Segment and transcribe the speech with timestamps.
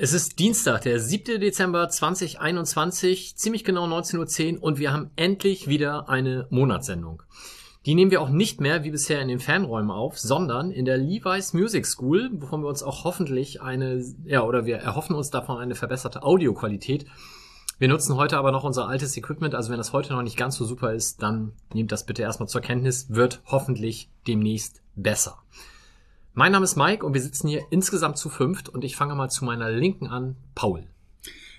[0.00, 1.40] es ist Dienstag, der 7.
[1.40, 7.22] Dezember 2021, ziemlich genau 19.10 Uhr und wir haben endlich wieder eine Monatssendung.
[7.84, 10.98] Die nehmen wir auch nicht mehr wie bisher in den Fanräumen auf, sondern in der
[10.98, 15.58] Levi's Music School, wovon wir uns auch hoffentlich eine, ja, oder wir erhoffen uns davon
[15.58, 17.06] eine verbesserte Audioqualität.
[17.80, 20.56] Wir nutzen heute aber noch unser altes Equipment, also wenn das heute noch nicht ganz
[20.56, 25.38] so super ist, dann nehmt das bitte erstmal zur Kenntnis, wird hoffentlich demnächst besser.
[26.38, 29.28] Mein Name ist Mike und wir sitzen hier insgesamt zu fünft und ich fange mal
[29.28, 30.84] zu meiner Linken an, Paul.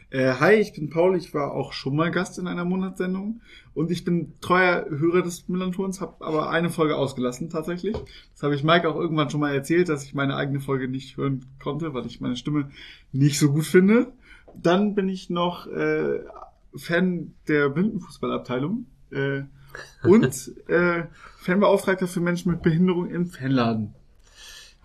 [0.10, 3.42] Äh, hi, ich bin Paul, ich war auch schon mal Gast in einer Monatssendung
[3.74, 7.94] und ich bin treuer Hörer des Millantons, habe aber eine Folge ausgelassen tatsächlich.
[8.32, 11.18] Das habe ich Mike auch irgendwann schon mal erzählt, dass ich meine eigene Folge nicht
[11.18, 12.72] hören konnte, weil ich meine Stimme
[13.12, 14.14] nicht so gut finde.
[14.56, 16.22] Dann bin ich noch äh,
[16.74, 19.42] Fan der Blindenfußballabteilung äh,
[20.04, 21.04] und äh,
[21.40, 23.94] Fanbeauftragter für Menschen mit Behinderung im Fanladen.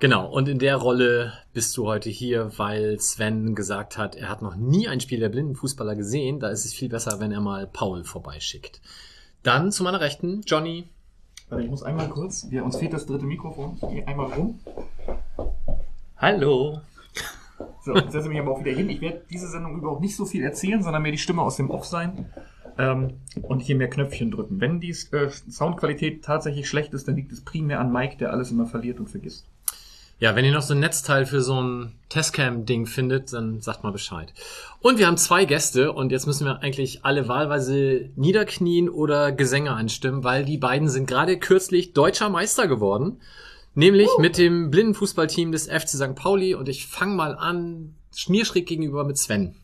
[0.01, 4.43] Genau, und in der Rolle bist du heute hier, weil Sven gesagt hat, er hat
[4.43, 6.41] noch nie ein Spiel der blinden Fußballer gesehen.
[6.41, 8.81] Da ist es viel besser, wenn er mal Paul vorbeischickt.
[9.45, 10.89] Dann zu meiner Rechten, Johnny.
[11.49, 12.47] Warte, ich muss einmal kurz.
[12.51, 13.79] Ja, uns fehlt das dritte Mikrofon.
[13.81, 14.59] Ich gehe einmal rum.
[16.17, 16.81] Hallo.
[17.85, 18.89] So, jetzt setze mich aber auch wieder hin.
[18.89, 21.57] Ich werde diese Sendung über auch nicht so viel erzählen, sondern mehr die Stimme aus
[21.57, 22.27] dem Off sein.
[22.79, 24.61] Ähm, und hier mehr Knöpfchen drücken.
[24.61, 28.51] Wenn die äh, Soundqualität tatsächlich schlecht ist, dann liegt es primär an Mike, der alles
[28.51, 29.47] immer verliert und vergisst.
[30.19, 33.91] Ja, wenn ihr noch so ein Netzteil für so ein Testcam-Ding findet, dann sagt mal
[33.91, 34.33] Bescheid.
[34.81, 39.73] Und wir haben zwei Gäste und jetzt müssen wir eigentlich alle wahlweise niederknien oder Gesänge
[39.73, 43.21] anstimmen, weil die beiden sind gerade kürzlich deutscher Meister geworden.
[43.75, 44.21] Nämlich uh.
[44.21, 46.15] mit dem Blindenfußballteam des FC St.
[46.15, 49.57] Pauli und ich fange mal an, schmierschräg gegenüber mit Sven.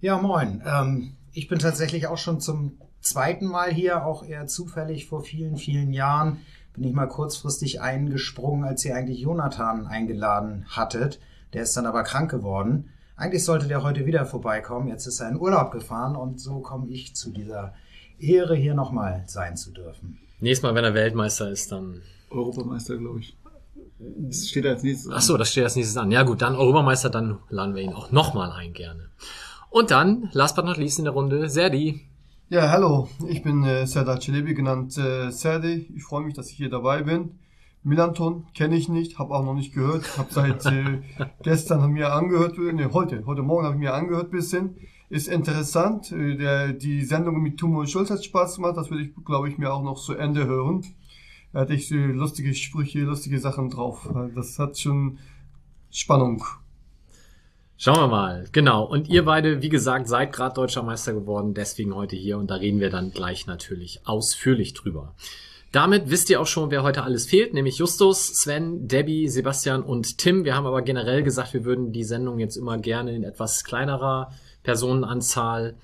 [0.00, 0.62] Ja, moin.
[0.66, 5.56] Ähm, ich bin tatsächlich auch schon zum zweiten Mal hier, auch eher zufällig vor vielen,
[5.56, 6.40] vielen Jahren
[6.76, 11.20] bin ich mal kurzfristig eingesprungen, als ihr eigentlich Jonathan eingeladen hattet.
[11.52, 12.90] Der ist dann aber krank geworden.
[13.16, 14.88] Eigentlich sollte der heute wieder vorbeikommen.
[14.88, 17.74] Jetzt ist er in Urlaub gefahren und so komme ich zu dieser
[18.18, 20.18] Ehre, hier nochmal sein zu dürfen.
[20.40, 22.02] Nächstes Mal, wenn er Weltmeister ist, dann.
[22.30, 23.36] Europameister, glaube ich.
[23.98, 25.14] Das steht als nächstes an.
[25.16, 26.10] Ach so, das steht als nächstes an.
[26.10, 29.08] Ja gut, dann Europameister, dann laden wir ihn auch nochmal ein, gerne.
[29.70, 32.02] Und dann, last but not least in der Runde, Serdi.
[32.48, 35.90] Ja, hallo, ich bin äh, Serdar Celebi, genannt äh, Serdi.
[35.96, 37.40] Ich freue mich, dass ich hier dabei bin.
[37.82, 40.16] Milanton kenne ich nicht, habe auch noch nicht gehört.
[40.16, 41.02] Habe seit äh,
[41.42, 44.76] gestern mir angehört, ne, heute, heute Morgen habe ich mir angehört bisschen.
[45.08, 46.12] Ist interessant.
[46.12, 48.76] Äh, der, die Sendung mit Tumo Schulz hat Spaß gemacht.
[48.76, 50.86] Das würde ich, glaube ich, mir auch noch zu Ende hören.
[51.52, 54.08] Da hatte ich so lustige Sprüche, lustige Sachen drauf.
[54.36, 55.18] Das hat schon
[55.90, 56.44] Spannung.
[57.78, 58.46] Schauen wir mal.
[58.52, 58.84] Genau.
[58.84, 62.54] Und ihr beide, wie gesagt, seid gerade deutscher Meister geworden, deswegen heute hier und da
[62.54, 65.14] reden wir dann gleich natürlich ausführlich drüber.
[65.72, 70.16] Damit wisst ihr auch schon, wer heute alles fehlt, nämlich Justus, Sven, Debbie, Sebastian und
[70.16, 70.44] Tim.
[70.44, 74.32] Wir haben aber generell gesagt, wir würden die Sendung jetzt immer gerne in etwas kleinerer
[74.62, 75.76] Personenanzahl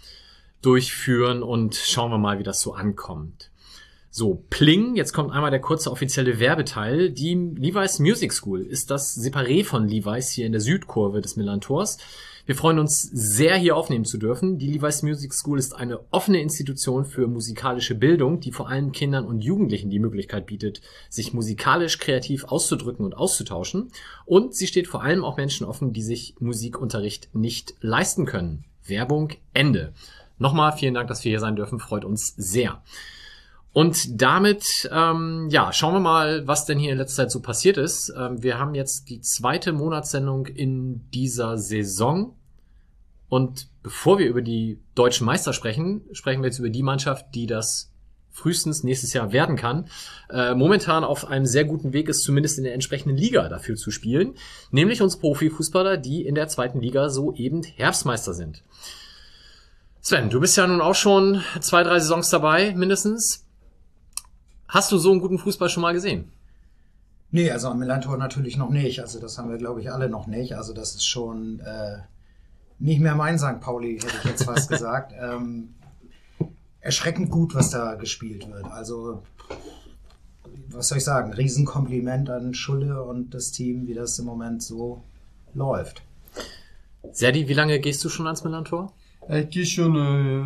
[0.63, 3.52] durchführen und schauen wir mal, wie das so ankommt.
[4.15, 7.09] So, Pling, jetzt kommt einmal der kurze offizielle Werbeteil.
[7.09, 11.97] Die Levi's Music School ist das Separé von Levi's hier in der Südkurve des Millantors.
[12.45, 14.59] Wir freuen uns sehr, hier aufnehmen zu dürfen.
[14.59, 19.25] Die Levi's Music School ist eine offene Institution für musikalische Bildung, die vor allem Kindern
[19.25, 23.93] und Jugendlichen die Möglichkeit bietet, sich musikalisch kreativ auszudrücken und auszutauschen.
[24.27, 28.65] Und sie steht vor allem auch Menschen offen, die sich Musikunterricht nicht leisten können.
[28.85, 29.95] Werbung Ende.
[30.37, 31.81] Nochmal vielen Dank, dass wir hier sein dürfen.
[31.81, 32.83] Freut uns sehr.
[33.73, 37.79] Und damit, ähm, ja, schauen wir mal, was denn hier in letzter Zeit so passiert
[37.79, 38.13] ist.
[38.17, 42.37] Ähm, wir haben jetzt die zweite Monatssendung in dieser Saison.
[43.31, 47.47] Und bevor wir über die deutschen Meister sprechen, sprechen wir jetzt über die Mannschaft, die
[47.47, 47.91] das
[48.31, 49.89] frühestens nächstes Jahr werden kann.
[50.29, 53.91] Äh, momentan auf einem sehr guten Weg ist, zumindest in der entsprechenden Liga dafür zu
[53.91, 54.35] spielen.
[54.71, 58.65] Nämlich uns Profifußballer, die in der zweiten Liga so eben Herbstmeister sind.
[60.01, 63.42] Sven, du bist ja nun auch schon zwei, drei Saisons dabei, mindestens.
[64.73, 66.33] Hast du so einen guten Fußball schon mal gesehen?
[67.31, 69.01] Nee, also am Millantor natürlich noch nicht.
[69.01, 70.57] Also das haben wir, glaube ich, alle noch nicht.
[70.57, 71.99] Also das ist schon äh,
[72.79, 73.61] nicht mehr mein St.
[73.61, 75.13] Pauli, hätte ich jetzt fast gesagt.
[75.21, 75.75] Ähm,
[76.81, 78.65] erschreckend gut, was da gespielt wird.
[78.65, 79.23] Also
[80.69, 81.35] was soll ich sagen?
[81.35, 85.03] Riesenkompliment an Schulle und das Team, wie das im Moment so
[85.53, 86.01] läuft.
[87.13, 88.91] Serdi, wie lange gehst du schon ans Millantor?
[89.29, 89.95] Ich gehe schon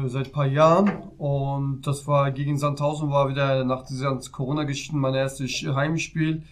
[0.05, 5.15] äh, seit paar Jahren und das war gegen Sandhausen war wieder nach dieser Corona-Geschichten mein
[5.15, 6.43] erstes Heimspiel.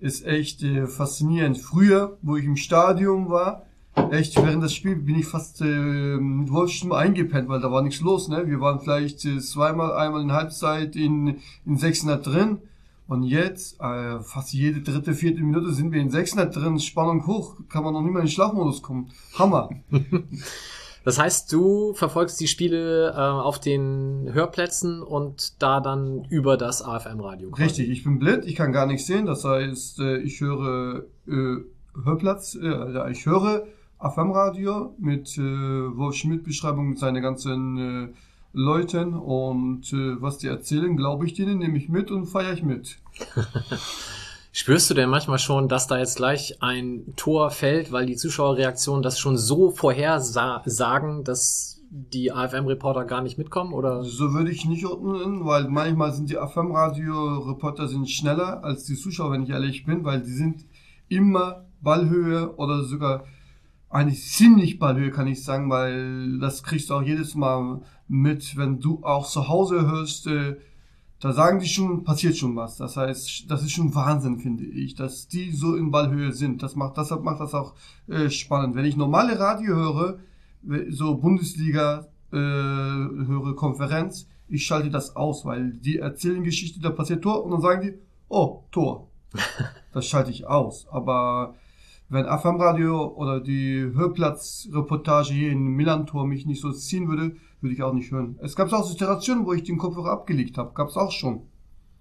[0.00, 1.58] Ist echt äh, faszinierend.
[1.58, 3.66] Früher, wo ich im Stadion war,
[4.10, 8.00] echt, während des Spiels bin ich fast äh, mit Wolfsstimme eingepennt, weil da war nichts
[8.00, 8.46] los, ne?
[8.46, 11.36] Wir waren vielleicht äh, zweimal, einmal in Halbzeit in,
[11.66, 12.58] in 600 drin.
[13.08, 17.56] Und jetzt, äh, fast jede dritte, vierte Minute sind wir in 600 drin, Spannung hoch,
[17.68, 19.10] kann man noch nicht mehr in den Schlafmodus kommen.
[19.38, 19.68] Hammer.
[21.08, 26.82] Das heißt, du verfolgst die Spiele äh, auf den Hörplätzen und da dann über das
[26.82, 27.48] AFM-Radio.
[27.54, 29.24] Richtig, ich bin blind, ich kann gar nichts sehen.
[29.24, 31.56] Das heißt, äh, ich höre äh,
[32.04, 33.66] Hörplatz, äh, ich höre
[33.96, 38.14] AFM-Radio mit äh, Wolf Schmidt-Beschreibung mit seinen ganzen äh,
[38.52, 42.62] Leuten und äh, was die erzählen, glaube ich denen, nehme ich mit und feiere ich
[42.62, 42.98] mit.
[44.52, 49.02] Spürst du denn manchmal schon, dass da jetzt gleich ein Tor fällt, weil die Zuschauerreaktionen
[49.02, 53.72] das schon so vorhersagen, dass die AFM-Reporter gar nicht mitkommen?
[53.72, 54.04] Oder?
[54.04, 59.44] So würde ich nicht ordnen, weil manchmal sind die AFM-Radio-Reporter schneller als die Zuschauer, wenn
[59.44, 60.64] ich ehrlich bin, weil die sind
[61.08, 63.24] immer Ballhöhe oder sogar
[63.90, 68.80] eigentlich ziemlich Ballhöhe, kann ich sagen, weil das kriegst du auch jedes Mal mit, wenn
[68.80, 70.56] du auch zu Hause hörst, äh,
[71.20, 72.76] da sagen die schon, passiert schon was.
[72.76, 76.62] Das heißt, das ist schon Wahnsinn, finde ich, dass die so in Ballhöhe sind.
[76.62, 77.74] Das macht, deshalb macht das auch
[78.06, 78.76] äh, spannend.
[78.76, 80.18] Wenn ich normale Radio höre,
[80.90, 87.22] so Bundesliga äh, höre, Konferenz, ich schalte das aus, weil die erzählen Geschichte, da passiert
[87.22, 87.94] Tor und dann sagen die,
[88.28, 89.08] oh, Tor.
[89.92, 90.86] Das schalte ich aus.
[90.90, 91.54] Aber
[92.10, 97.74] wenn AFM Radio oder die Hörplatzreportage hier in Milan-Tor mich nicht so ziehen würde, würde
[97.74, 98.38] ich auch nicht hören.
[98.40, 100.72] Es gab auch Situationen, wo ich den Kopfhörer abgelegt habe.
[100.72, 101.42] Gab es auch schon.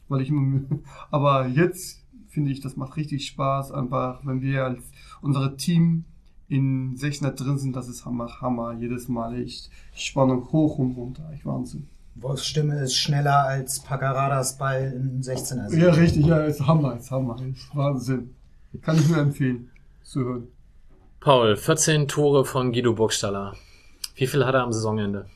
[0.07, 0.31] Weil ich
[1.11, 4.83] aber jetzt finde ich, das macht richtig Spaß, einfach, wenn wir als
[5.21, 6.05] unser Team
[6.47, 8.73] in 600 drin sind, das ist Hammer, Hammer.
[8.79, 11.29] Jedes Mal echt Spannung hoch und runter.
[11.35, 11.89] Ich Wahnsinn.
[12.15, 15.75] Wolfs Stimme ist schneller als Pagaradas Ball in 16er.
[15.77, 18.33] Ja, richtig, ja, ist Hammer, ist Hammer, ist Wahnsinn.
[18.81, 19.69] Kann ich nur empfehlen
[20.07, 20.47] zu hören.
[21.19, 23.55] Paul, 14 Tore von Guido Burgstaller.
[24.15, 25.27] Wie viel hat er am Saisonende?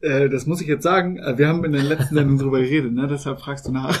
[0.00, 1.18] Äh, das muss ich jetzt sagen.
[1.18, 3.06] Äh, wir haben in den letzten Sendungen drüber geredet, ne?
[3.06, 3.98] deshalb fragst du nach.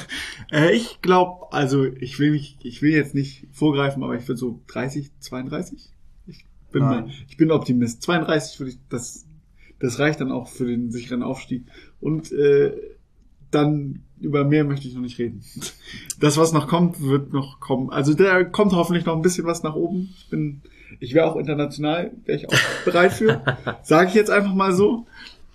[0.50, 4.38] Äh, ich glaube, also ich will mich, ich will jetzt nicht vorgreifen, aber ich würde
[4.38, 5.92] so 30, 32.
[6.26, 8.02] Ich bin, mal, ich bin Optimist.
[8.02, 9.26] 32 würde ich, das,
[9.78, 11.66] das reicht dann auch für den sicheren Aufstieg.
[12.00, 12.72] Und äh,
[13.50, 15.42] dann über mehr möchte ich noch nicht reden.
[16.20, 17.90] Das, was noch kommt, wird noch kommen.
[17.90, 20.14] Also da kommt hoffentlich noch ein bisschen was nach oben.
[20.18, 20.62] Ich bin,
[21.00, 23.42] ich wäre auch international, wäre ich auch bereit für.
[23.82, 25.06] Sage ich jetzt einfach mal so.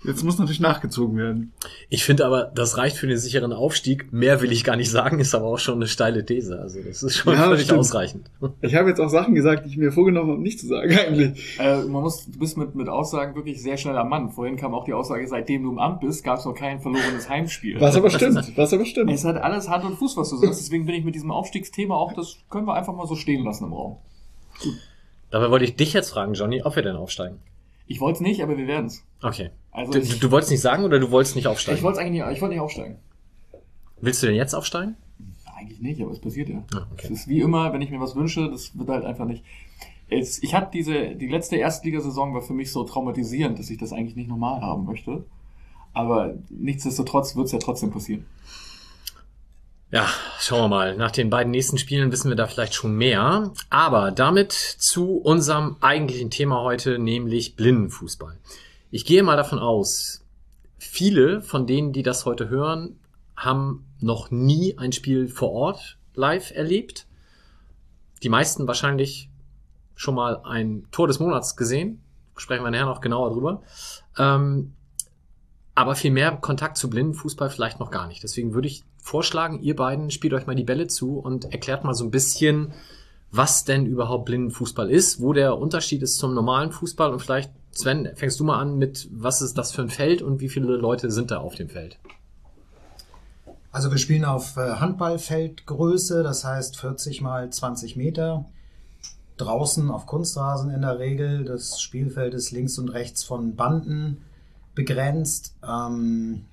[0.04, 1.52] Jetzt muss natürlich nachgezogen werden.
[1.88, 4.12] Ich finde aber, das reicht für den sicheren Aufstieg.
[4.12, 6.60] Mehr will ich gar nicht sagen, ist aber auch schon eine steile These.
[6.60, 7.80] Also das ist schon ja, völlig stimmt.
[7.80, 8.30] ausreichend.
[8.60, 11.58] Ich habe jetzt auch Sachen gesagt, die ich mir vorgenommen habe, nicht zu sagen eigentlich.
[11.58, 14.30] Äh, man muss, du bist mit, mit Aussagen wirklich sehr schnell am Mann.
[14.30, 17.28] Vorhin kam auch die Aussage, seitdem du im Amt bist, gab es noch kein verlorenes
[17.28, 17.80] Heimspiel.
[17.80, 19.10] Was aber stimmt, was aber stimmt.
[19.10, 20.60] Es hat alles Hand und Fuß, was du sagst.
[20.60, 23.64] Deswegen bin ich mit diesem Aufstiegsthema auch, das können wir einfach mal so stehen lassen
[23.64, 23.96] im Raum.
[24.62, 24.74] Gut.
[25.30, 27.38] Dabei wollte ich dich jetzt fragen, Johnny, ob wir denn aufsteigen.
[27.86, 29.04] Ich wollte es nicht, aber wir werden es.
[29.22, 29.50] Okay.
[29.74, 31.76] Also du, ich, du wolltest nicht sagen oder du wolltest nicht aufsteigen?
[31.76, 32.96] Ich wollte eigentlich nicht, ich wollte nicht aufsteigen.
[34.00, 34.96] Willst du denn jetzt aufsteigen?
[35.56, 36.62] Eigentlich nicht, aber es passiert ja.
[36.74, 37.06] Ah, okay.
[37.06, 39.44] Es ist wie immer, wenn ich mir was wünsche, das wird halt einfach nicht.
[40.08, 43.92] Es, ich hatte diese, die letzte Erstligasaison war für mich so traumatisierend, dass ich das
[43.92, 45.24] eigentlich nicht normal haben möchte.
[45.92, 48.26] Aber nichtsdestotrotz wird es ja trotzdem passieren.
[49.90, 50.96] Ja, schauen wir mal.
[50.96, 53.52] Nach den beiden nächsten Spielen wissen wir da vielleicht schon mehr.
[53.70, 58.36] Aber damit zu unserem eigentlichen Thema heute, nämlich Blindenfußball.
[58.94, 60.24] Ich gehe mal davon aus,
[60.78, 63.00] viele von denen, die das heute hören,
[63.36, 67.08] haben noch nie ein Spiel vor Ort live erlebt.
[68.22, 69.30] Die meisten wahrscheinlich
[69.96, 72.04] schon mal ein Tor des Monats gesehen.
[72.36, 73.62] Sprechen wir nachher noch genauer drüber.
[74.16, 74.74] Ähm,
[75.74, 78.22] aber viel mehr Kontakt zu Blindenfußball vielleicht noch gar nicht.
[78.22, 81.94] Deswegen würde ich vorschlagen, ihr beiden spielt euch mal die Bälle zu und erklärt mal
[81.94, 82.72] so ein bisschen,
[83.32, 88.10] was denn überhaupt Blindenfußball ist, wo der Unterschied ist zum normalen Fußball und vielleicht, Sven,
[88.14, 91.10] fängst du mal an mit, was ist das für ein Feld und wie viele Leute
[91.10, 91.98] sind da auf dem Feld?
[93.72, 98.44] Also wir spielen auf äh, Handballfeldgröße, das heißt 40 mal 20 Meter.
[99.36, 101.44] Draußen auf Kunstrasen in der Regel.
[101.44, 104.22] Das Spielfeld ist links und rechts von Banden
[104.76, 105.56] begrenzt.
[105.66, 106.44] Ähm,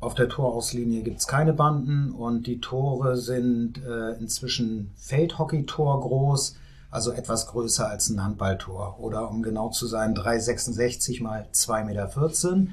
[0.00, 6.56] auf der Torauslinie gibt es keine Banden und die Tore sind äh, inzwischen Feldhockey-Tor groß,
[6.90, 8.98] also etwas größer als ein Handballtor.
[9.00, 12.68] Oder um genau zu sein, 3,66 mal 2,14 Meter.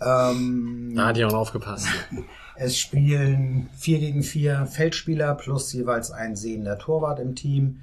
[0.00, 1.86] Ähm, da hat jemand aufgepasst.
[2.62, 7.80] Es spielen 4 gegen 4 Feldspieler plus jeweils ein sehender Torwart im Team.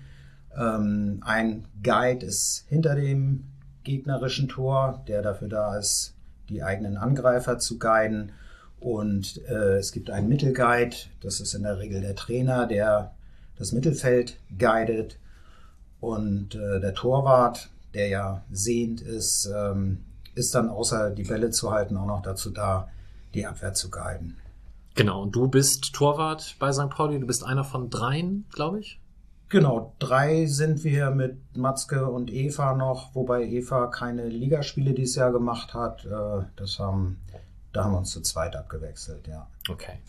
[0.56, 3.46] Ähm, ein Guide ist hinter dem
[3.84, 6.14] gegnerischen Tor, der dafür da ist,
[6.50, 8.34] die eigenen Angreifer zu guiden.
[8.80, 13.16] Und äh, es gibt einen Mittelguide, das ist in der Regel der Trainer, der
[13.58, 15.18] das Mittelfeld guidet.
[16.00, 20.04] Und äh, der Torwart, der ja sehend ist, ähm,
[20.36, 22.90] ist dann außer die Bälle zu halten auch noch dazu da,
[23.34, 24.38] die Abwehr zu guiden.
[24.96, 26.90] Genau, und du bist Torwart bei St.
[26.90, 27.20] Pauli.
[27.20, 29.00] Du bist einer von dreien, glaube ich.
[29.50, 35.32] Genau, drei sind wir mit Matzke und Eva noch, wobei Eva keine Ligaspiele dieses Jahr
[35.32, 36.06] gemacht hat.
[36.06, 37.18] Äh, Das haben,
[37.74, 39.48] da haben wir uns zu zweit abgewechselt, ja.
[39.70, 40.00] Okay.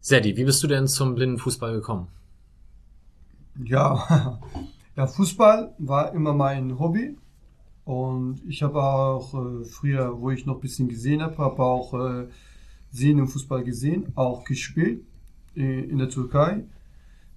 [0.00, 2.08] Serdi, wie bist du denn zum blinden Fußball gekommen?
[3.64, 4.40] Ja,
[4.96, 7.16] ja, Fußball war immer mein Hobby.
[7.84, 11.94] Und ich habe auch äh, früher, wo ich noch ein bisschen gesehen habe, habe auch
[11.94, 12.28] äh,
[12.92, 15.04] Sehen im Fußball gesehen, auch gespielt
[15.56, 16.64] äh, in der Türkei.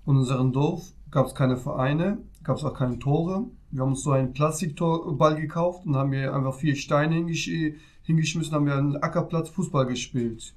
[0.05, 3.45] In unserem Dorf gab es keine Vereine, gab es auch keine Tore.
[3.71, 7.49] Wir haben uns so einen Plastikball gekauft und haben hier einfach vier Steine hingesch
[8.03, 10.53] hingeschmissen, haben wir einen Ackerplatz Fußball gespielt.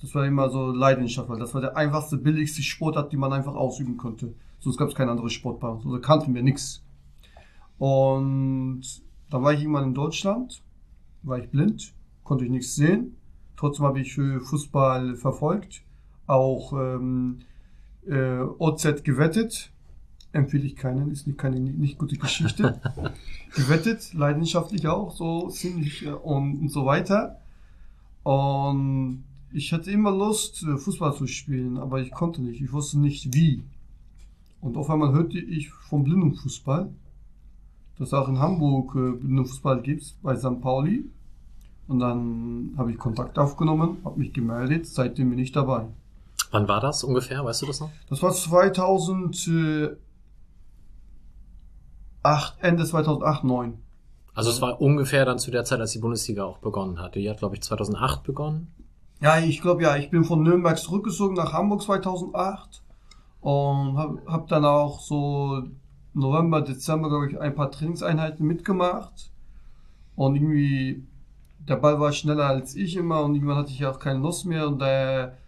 [0.00, 3.54] Das war immer so Leidenschaft, weil das war der einfachste, billigste Sportart, die man einfach
[3.54, 4.32] ausüben konnte.
[4.60, 5.84] Sonst gab es keinen anderen Sport bei uns.
[5.84, 6.82] Also kannten wir nichts.
[7.78, 8.82] Und
[9.30, 10.62] da war ich irgendwann in Deutschland,
[11.22, 13.16] war ich blind, konnte ich nichts sehen.
[13.56, 15.82] Trotzdem habe ich äh, Fußball verfolgt,
[16.26, 17.40] auch ähm,
[18.06, 19.72] äh, OZ gewettet.
[20.32, 22.80] Empfehle ich keinen, ist nicht, keine nicht gute Geschichte.
[23.54, 27.40] gewettet, leidenschaftlich auch, so ziemlich äh, und, und so weiter.
[28.22, 32.60] Und ich hatte immer Lust, äh, Fußball zu spielen, aber ich konnte nicht.
[32.60, 33.64] Ich wusste nicht wie.
[34.60, 36.90] Und auf einmal hörte ich vom Blindenfußball,
[37.98, 40.60] dass auch in Hamburg äh, Blindenfußball gibt, bei St.
[40.60, 41.04] Pauli.
[41.86, 45.86] Und dann habe ich Kontakt aufgenommen, habe mich gemeldet, seitdem bin ich dabei.
[46.50, 47.44] Wann war das ungefähr?
[47.44, 47.90] Weißt du das noch?
[48.08, 49.96] Das war 2008,
[52.60, 53.78] Ende 2008, 2009.
[54.34, 57.18] Also es war ungefähr dann zu der Zeit, als die Bundesliga auch begonnen hatte.
[57.18, 58.72] Die hat, glaube ich, 2008 begonnen.
[59.20, 62.82] Ja, ich glaube ja, ich bin von Nürnberg zurückgezogen nach Hamburg 2008
[63.40, 65.62] und habe hab dann auch so
[66.14, 69.30] November, Dezember, glaube ich, ein paar Trainingseinheiten mitgemacht.
[70.16, 71.06] Und irgendwie,
[71.60, 74.66] der Ball war schneller als ich immer und irgendwann hatte ich auch keine Lust mehr.
[74.66, 75.38] Und der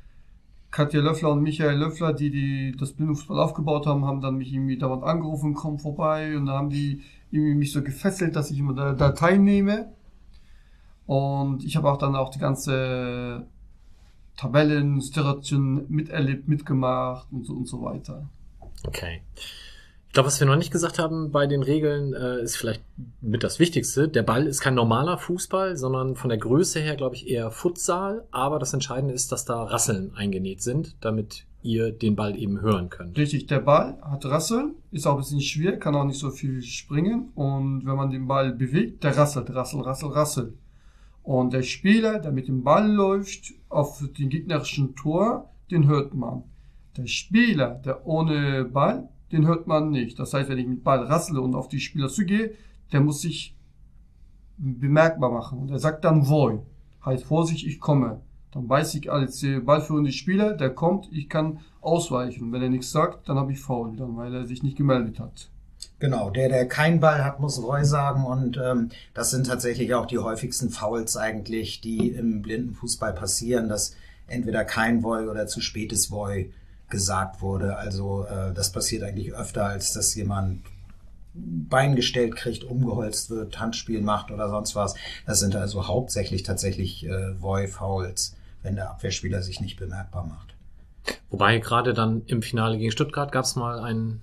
[0.71, 4.79] Katja Löffler und Michael Löffler, die, die das Bildungsfußball aufgebaut haben, haben dann mich irgendwie
[4.79, 6.37] dauernd angerufen, komm vorbei.
[6.37, 9.93] Und dann haben die irgendwie mich so gefesselt, dass ich immer da, da teilnehme.
[11.07, 13.49] Und ich habe auch dann auch die ganze
[14.41, 18.27] Tabellen, Situation miterlebt, mitgemacht und so und so weiter.
[18.87, 19.21] Okay.
[20.07, 22.83] Ich glaube, was wir noch nicht gesagt haben bei den Regeln, äh, ist vielleicht
[23.21, 24.09] mit das Wichtigste.
[24.09, 28.25] Der Ball ist kein normaler Fußball, sondern von der Größe her, glaube ich, eher Futsal.
[28.31, 32.89] Aber das Entscheidende ist, dass da Rasseln eingenäht sind, damit ihr den Ball eben hören
[32.89, 33.19] könnt.
[33.19, 36.63] Richtig, der Ball hat Rasseln, ist auch ein bisschen schwer, kann auch nicht so viel
[36.63, 37.29] springen.
[37.35, 40.55] Und wenn man den Ball bewegt, der rasselt, rassel, rassel, rassel.
[41.31, 46.43] Und der Spieler, der mit dem Ball läuft auf den gegnerischen Tor, den hört man.
[46.97, 50.19] Der Spieler, der ohne Ball, den hört man nicht.
[50.19, 52.55] Das heißt, wenn ich mit Ball rassle und auf die Spieler zugehe,
[52.91, 53.57] der muss sich
[54.59, 55.61] bemerkbar machen.
[55.61, 56.59] Und er sagt dann Voy.
[57.05, 58.23] Heißt Vorsicht, ich komme.
[58.51, 62.51] Dann weiß ich als äh, ballführende Spieler, der kommt, ich kann ausweichen.
[62.51, 65.49] Wenn er nichts sagt, dann habe ich Foul, dann weil er sich nicht gemeldet hat.
[66.01, 68.25] Genau, der, der keinen Ball hat, muss Roy sagen.
[68.25, 73.69] Und ähm, das sind tatsächlich auch die häufigsten Fouls eigentlich, die im blinden Fußball passieren,
[73.69, 73.95] dass
[74.27, 76.53] entweder kein Voy oder zu spätes Voy
[76.89, 77.77] gesagt wurde.
[77.77, 80.63] Also äh, das passiert eigentlich öfter, als dass jemand
[81.35, 84.95] Bein gestellt kriegt, umgeholzt wird, Handspiel macht oder sonst was.
[85.27, 90.55] Das sind also hauptsächlich tatsächlich äh, Voy-Fouls, wenn der Abwehrspieler sich nicht bemerkbar macht.
[91.29, 94.23] Wobei gerade dann im Finale gegen Stuttgart gab es mal ein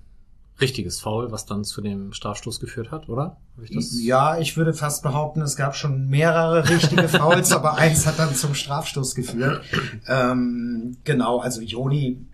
[0.60, 3.36] richtiges Foul, was dann zu dem Strafstoß geführt hat, oder?
[3.68, 3.92] Ich?
[4.04, 8.34] Ja, ich würde fast behaupten, es gab schon mehrere richtige Fouls, aber eins hat dann
[8.34, 9.62] zum Strafstoß geführt.
[10.06, 12.26] Ähm, genau, also Joni,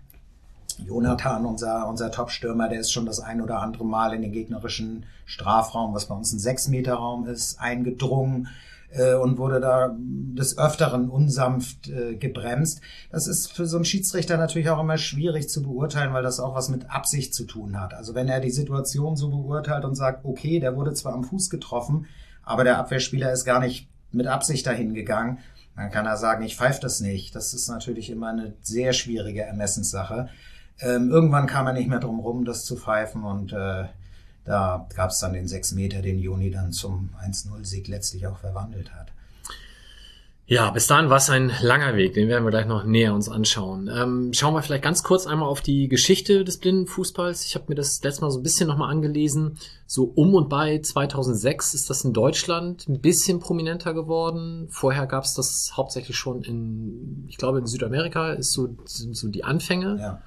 [0.85, 5.05] Jonathan, unser, unser Top-Stürmer, der ist schon das ein oder andere Mal in den gegnerischen
[5.25, 8.49] Strafraum, was bei uns ein Sechs-Meter-Raum ist, eingedrungen
[8.95, 12.81] äh, und wurde da des Öfteren unsanft äh, gebremst.
[13.11, 16.55] Das ist für so einen Schiedsrichter natürlich auch immer schwierig zu beurteilen, weil das auch
[16.55, 17.93] was mit Absicht zu tun hat.
[17.93, 21.49] Also wenn er die Situation so beurteilt und sagt, okay, der wurde zwar am Fuß
[21.49, 22.07] getroffen,
[22.43, 25.39] aber der Abwehrspieler ist gar nicht mit Absicht dahin gegangen,
[25.75, 27.35] dann kann er sagen, ich pfeife das nicht.
[27.35, 30.29] Das ist natürlich immer eine sehr schwierige Ermessenssache.
[30.79, 33.85] Ähm, irgendwann kam er nicht mehr drum rum, das zu pfeifen und äh,
[34.45, 38.93] da gab es dann den 6 Meter, den Juni dann zum 1-0-Sieg letztlich auch verwandelt
[38.93, 39.11] hat.
[40.47, 43.29] Ja, bis dahin war es ein langer Weg, den werden wir gleich noch näher uns
[43.29, 43.89] anschauen.
[43.91, 47.45] Ähm, schauen wir vielleicht ganz kurz einmal auf die Geschichte des Blindenfußballs.
[47.45, 49.57] Ich habe mir das letzte Mal so ein bisschen nochmal angelesen.
[49.87, 54.67] So um und bei 2006 ist das in Deutschland ein bisschen prominenter geworden.
[54.69, 59.29] Vorher gab es das hauptsächlich schon in, ich glaube in Südamerika ist so, sind so
[59.29, 59.97] die Anfänge.
[59.99, 60.21] Ja.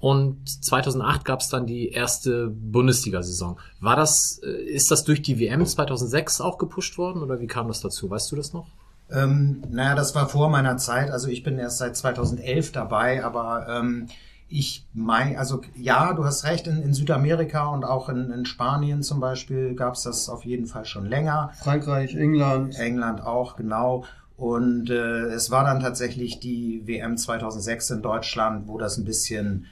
[0.00, 3.58] Und 2008 gab es dann die erste Bundesliga-Saison.
[3.80, 7.68] War das, äh, ist das durch die WM 2006 auch gepusht worden oder wie kam
[7.68, 8.08] das dazu?
[8.08, 8.68] Weißt du das noch?
[9.10, 11.10] Ähm, naja, das war vor meiner Zeit.
[11.10, 14.06] Also ich bin erst seit 2011 dabei, aber ähm,
[14.48, 19.02] ich meine, also ja, du hast recht, in, in Südamerika und auch in, in Spanien
[19.02, 21.50] zum Beispiel gab es das auf jeden Fall schon länger.
[21.62, 22.78] Frankreich, England.
[22.78, 24.04] England auch, genau.
[24.36, 29.66] Und äh, es war dann tatsächlich die WM 2006 in Deutschland, wo das ein bisschen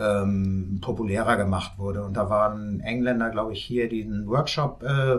[0.00, 2.02] ähm, populärer gemacht wurde.
[2.04, 5.18] Und da waren Engländer, glaube ich, hier, die einen Workshop äh,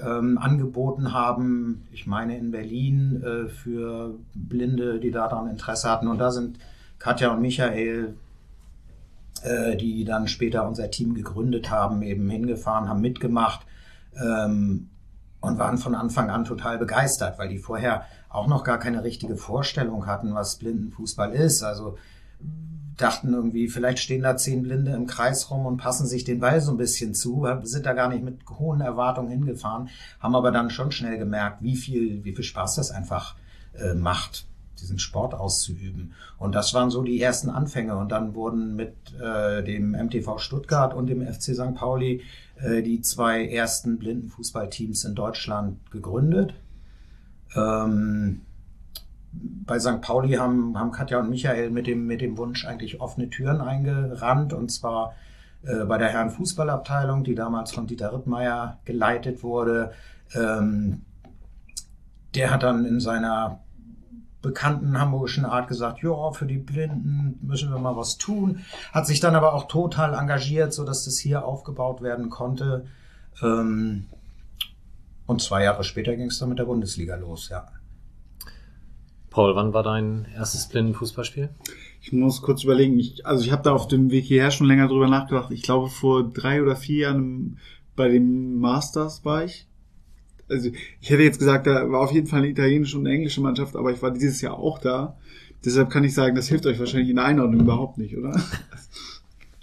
[0.00, 6.08] ähm, angeboten haben, ich meine in Berlin, äh, für Blinde, die daran Interesse hatten.
[6.08, 6.58] Und da sind
[6.98, 8.14] Katja und Michael,
[9.42, 13.66] äh, die dann später unser Team gegründet haben, eben hingefahren, haben mitgemacht
[14.16, 14.88] ähm,
[15.40, 19.36] und waren von Anfang an total begeistert, weil die vorher auch noch gar keine richtige
[19.36, 21.62] Vorstellung hatten, was Blindenfußball ist.
[21.62, 21.96] Also
[22.98, 26.60] dachten irgendwie, vielleicht stehen da zehn Blinde im Kreis rum und passen sich den Ball
[26.60, 29.88] so ein bisschen zu, sind da gar nicht mit hohen Erwartungen hingefahren,
[30.20, 33.36] haben aber dann schon schnell gemerkt, wie viel, wie viel Spaß das einfach
[33.78, 34.46] äh, macht,
[34.80, 36.12] diesen Sport auszuüben.
[36.38, 37.96] Und das waren so die ersten Anfänge.
[37.96, 41.74] Und dann wurden mit äh, dem MTV Stuttgart und dem FC St.
[41.74, 42.22] Pauli
[42.56, 46.54] äh, die zwei ersten Blindenfußballteams in Deutschland gegründet.
[47.54, 48.42] Ähm,
[49.32, 50.00] bei St.
[50.00, 54.52] Pauli haben, haben Katja und Michael mit dem, mit dem Wunsch eigentlich offene Türen eingerannt
[54.52, 55.14] und zwar
[55.62, 59.92] äh, bei der Herren Fußballabteilung, die damals von Dieter Rittmeier geleitet wurde.
[60.34, 61.02] Ähm,
[62.34, 63.60] der hat dann in seiner
[64.40, 68.60] bekannten hamburgischen Art gesagt, ja, für die Blinden müssen wir mal was tun.
[68.92, 72.86] Hat sich dann aber auch total engagiert, so dass das hier aufgebaut werden konnte.
[73.42, 74.06] Ähm,
[75.26, 77.66] und zwei Jahre später ging es dann mit der Bundesliga los, ja.
[79.38, 81.50] Paul, wann war dein erstes Blindenfußballspiel?
[82.02, 82.98] Ich muss kurz überlegen.
[82.98, 85.52] Ich, also ich habe da auf dem Weg hierher schon länger drüber nachgedacht.
[85.52, 87.60] Ich glaube, vor drei oder vier Jahren
[87.94, 89.68] bei den Masters war ich.
[90.48, 90.70] Also
[91.00, 93.76] ich hätte jetzt gesagt, da war auf jeden Fall eine italienische und eine englische Mannschaft,
[93.76, 95.16] aber ich war dieses Jahr auch da.
[95.64, 98.42] Deshalb kann ich sagen, das hilft euch wahrscheinlich in der Einordnung überhaupt nicht, oder?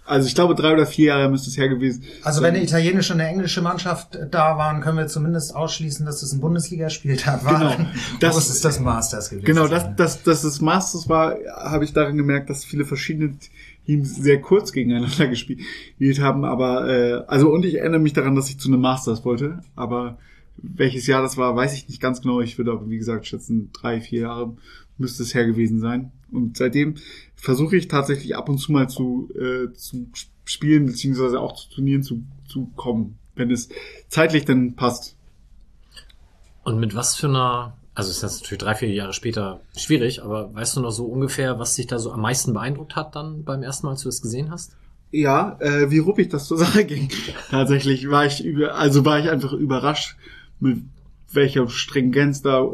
[0.06, 3.13] Also ich glaube, drei oder vier Jahre müsste es her gewesen Also wenn eine italienische
[3.13, 7.76] und eine englische Mannschaft da waren, können wir zumindest ausschließen, dass das ein Bundesligaspieltag war.
[7.76, 7.89] Genau.
[8.20, 9.46] Das ist das Masters gewesen.
[9.46, 13.36] Genau, dass das, das, das Masters war, habe ich darin gemerkt, dass viele verschiedene
[13.86, 16.46] Teams sehr kurz gegeneinander gespielt haben.
[16.46, 19.60] Aber äh, also und ich erinnere mich daran, dass ich zu einem Masters wollte.
[19.76, 20.20] Aber
[20.58, 22.41] welches Jahr das war, weiß ich nicht ganz genau.
[22.41, 24.56] Ich würde aber wie gesagt schätzen drei, vier Jahre
[24.98, 26.12] müsste es her gewesen sein.
[26.32, 26.96] Und seitdem
[27.36, 30.08] versuche ich tatsächlich ab und zu mal zu, äh, zu
[30.46, 33.70] spielen beziehungsweise auch zu Turnieren zu, zu kommen, wenn es
[34.08, 35.16] zeitlich dann passt.
[36.64, 40.54] Und mit was für einer, also ist das natürlich drei, vier Jahre später schwierig, aber
[40.54, 43.62] weißt du noch so ungefähr, was dich da so am meisten beeindruckt hat dann beim
[43.62, 44.76] ersten Mal, als du das gesehen hast?
[45.12, 47.10] Ja, äh, wie ruppig das zur Sache ging.
[47.50, 50.18] Tatsächlich war ich über, also war ich einfach überrascht,
[50.60, 50.80] mit
[51.32, 52.68] welcher Stringenz da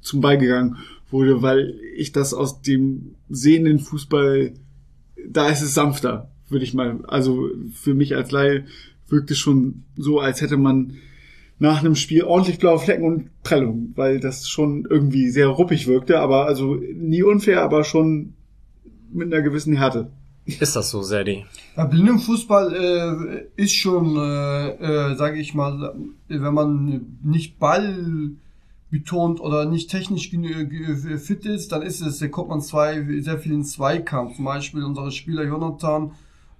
[0.00, 0.78] zum Ball gegangen
[1.10, 4.52] wurde, weil ich das aus dem sehenden Fußball,
[5.28, 8.64] da ist es sanfter, würde ich mal, also für mich als Laie
[9.08, 10.94] wirkt es schon so, als hätte man
[11.58, 16.20] nach einem Spiel ordentlich blaue Flecken und Prellung, weil das schon irgendwie sehr ruppig wirkte,
[16.20, 18.34] aber also nie unfair, aber schon
[19.12, 20.10] mit einer gewissen Härte.
[20.44, 21.44] Ist das so, Sadie?
[21.76, 24.68] Ja, Blindenfußball äh, ist schon, äh,
[25.12, 25.94] äh, sage ich mal,
[26.28, 28.30] wenn man nicht Ball
[28.98, 33.38] betont oder nicht technisch genü- ge- fit ist, dann ist es, kommt man zwei, sehr
[33.38, 34.36] viel in Zweikampf.
[34.36, 36.12] Zum Beispiel unsere Spieler Jonathan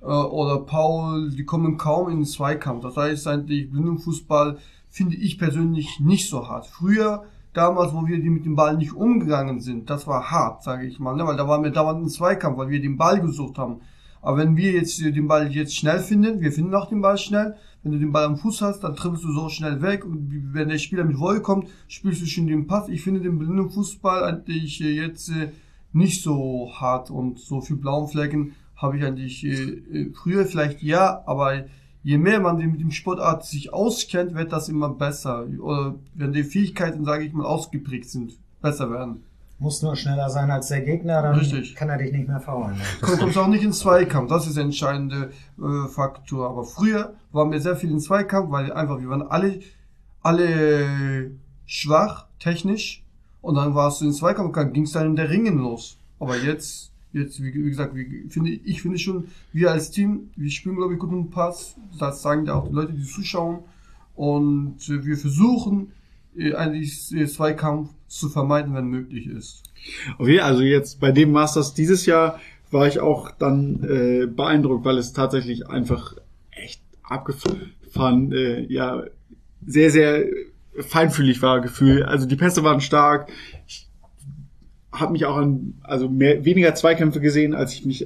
[0.03, 2.83] äh, oder Paul, die kommen kaum in den Zweikampf.
[2.83, 6.67] Das heißt eigentlich, Blindenfußball finde ich persönlich nicht so hart.
[6.67, 10.87] Früher, damals, wo wir die mit dem Ball nicht umgegangen sind, das war hart, sage
[10.87, 11.27] ich mal, ne?
[11.27, 13.81] weil da waren wir dauernd im Zweikampf, weil wir den Ball gesucht haben.
[14.23, 17.17] Aber wenn wir jetzt äh, den Ball jetzt schnell finden, wir finden auch den Ball
[17.19, 20.29] schnell, wenn du den Ball am Fuß hast, dann trippelst du so schnell weg und
[20.53, 22.89] wenn der Spieler mit Wolle kommt, spielst du schon den Pass.
[22.89, 25.53] Ich finde den blinden Fußball eigentlich äh, jetzt äh,
[25.93, 31.23] nicht so hart und so viel blauen Flecken habe ich eigentlich äh, früher vielleicht ja,
[31.27, 31.67] aber
[32.03, 35.47] je mehr man mit dem Sportart sich auskennt, wird das immer besser.
[35.61, 39.23] Oder wenn die Fähigkeiten, sage ich mal, ausgeprägt sind, besser werden.
[39.59, 41.75] Muss nur schneller sein als der Gegner, dann Richtig.
[41.75, 42.77] kann er dich nicht mehr faulen.
[43.01, 44.29] kommt uns auch nicht in Zweikampf.
[44.29, 46.51] Das ist der entscheidende äh, Faktor.
[46.51, 49.61] Aber früher waren wir sehr viel in Zweikampf, weil einfach wir waren alle,
[50.23, 51.31] alle
[51.65, 53.03] schwach technisch
[53.41, 55.99] und dann warst du in Zweikampf, dann ging es dann in der Ringen los.
[56.19, 60.51] Aber jetzt, jetzt wie, wie gesagt, wie, finde ich finde schon, wir als Team, wir
[60.51, 61.77] spielen glaube ich guten Pass.
[61.99, 63.61] Das sagen ja auch die Leute, die zuschauen.
[64.15, 65.93] Und äh, wir versuchen
[66.55, 69.63] eigentlich äh, Zweikampf zu vermeiden, wenn möglich ist.
[70.19, 74.99] Okay, also jetzt bei dem Masters dieses Jahr war ich auch dann äh, beeindruckt, weil
[74.99, 76.15] es tatsächlich einfach
[76.51, 79.05] echt abgefahren, äh, ja,
[79.67, 80.25] sehr, sehr
[80.81, 82.03] feinfühlig war Gefühl.
[82.03, 83.31] Also die Pässe waren stark.
[83.67, 83.89] Ich
[84.93, 88.05] habe mich auch an also mehr, weniger Zweikämpfe gesehen, als ich mich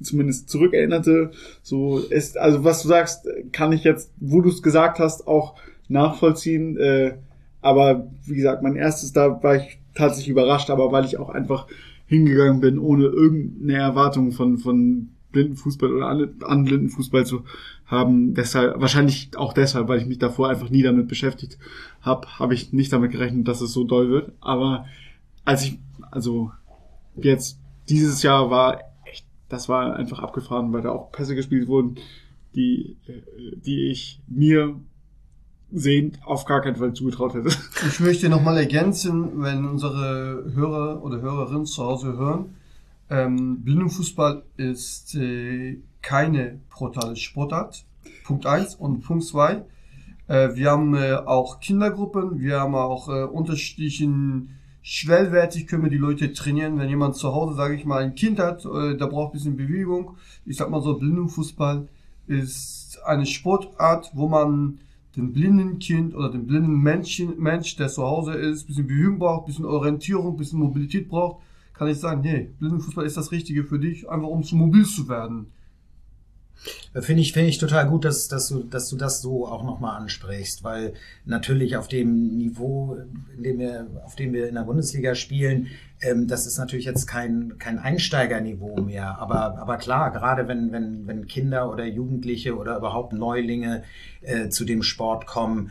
[0.00, 1.30] zumindest zurückerinnerte.
[1.62, 5.56] So ist also was du sagst, kann ich jetzt, wo du es gesagt hast, auch
[5.88, 6.76] nachvollziehen.
[6.76, 7.14] Äh,
[7.62, 11.66] aber wie gesagt, mein erstes da war ich tatsächlich überrascht, aber weil ich auch einfach
[12.06, 17.44] hingegangen bin, ohne irgendeine Erwartung von von Blindenfußball oder an, an Blindenfußball zu
[17.86, 18.34] haben.
[18.34, 21.58] Deshalb wahrscheinlich auch deshalb, weil ich mich davor einfach nie damit beschäftigt
[22.02, 24.32] habe, habe ich nicht damit gerechnet, dass es so doll wird.
[24.40, 24.86] Aber
[25.44, 25.78] als ich
[26.10, 26.52] also
[27.16, 31.96] jetzt dieses Jahr war echt, das war einfach abgefahren, weil da auch Pässe gespielt wurden,
[32.54, 34.78] die äh, die ich mir
[35.72, 37.50] sehend auf gar keinen Fall zugetraut hätte.
[37.86, 42.56] Ich möchte nochmal ergänzen, wenn unsere Hörer oder Hörerinnen zu Hause hören,
[43.10, 47.84] ähm, Blindenfußball ist äh, keine brutale Sportart.
[48.24, 49.64] Punkt eins und Punkt zwei.
[50.28, 55.96] Äh, wir haben äh, auch Kindergruppen, wir haben auch äh, unterschiedlichen schwellwertig können wir die
[55.96, 56.78] Leute trainieren.
[56.78, 59.56] Wenn jemand zu Hause, sage ich mal, ein Kind hat, äh, der braucht ein bisschen
[59.56, 60.16] Bewegung.
[60.44, 61.88] Ich sag mal so, Blindenfußball
[62.26, 64.80] ist eine Sportart, wo man
[65.16, 69.46] den blinden Kind oder den blinden Menschen, Mensch, der zu Hause ist, bisschen Bewegung braucht,
[69.46, 71.42] bisschen Orientierung, bisschen Mobilität braucht,
[71.74, 75.08] kann ich sagen, hey, Blindenfußball ist das Richtige für dich, einfach um zu mobil zu
[75.08, 75.46] werden.
[77.00, 80.00] Finde ich, finde ich total gut, dass, dass, du, dass du das so auch nochmal
[80.00, 80.92] ansprichst, weil
[81.24, 82.98] natürlich auf dem Niveau,
[83.36, 85.68] dem wir, auf dem wir in der Bundesliga spielen,
[86.02, 89.18] ähm, das ist natürlich jetzt kein, kein Einsteigerniveau mehr.
[89.18, 93.84] Aber, aber klar, gerade wenn, wenn, wenn Kinder oder Jugendliche oder überhaupt Neulinge
[94.20, 95.70] äh, zu dem Sport kommen,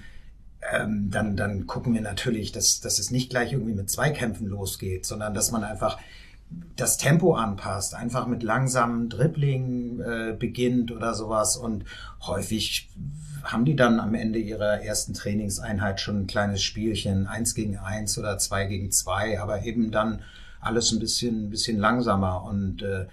[0.74, 5.06] ähm, dann, dann gucken wir natürlich, dass, dass es nicht gleich irgendwie mit Zweikämpfen losgeht,
[5.06, 5.98] sondern dass man einfach
[6.76, 11.58] das Tempo anpasst, einfach mit langsamem Dribbling äh, beginnt oder sowas.
[11.58, 11.86] Und
[12.22, 12.90] häufig
[13.44, 18.18] haben die dann am Ende ihrer ersten Trainingseinheit schon ein kleines Spielchen, eins gegen eins
[18.18, 20.22] oder zwei gegen zwei, aber eben dann
[20.60, 22.44] alles ein bisschen, bisschen langsamer.
[22.44, 23.08] Und äh,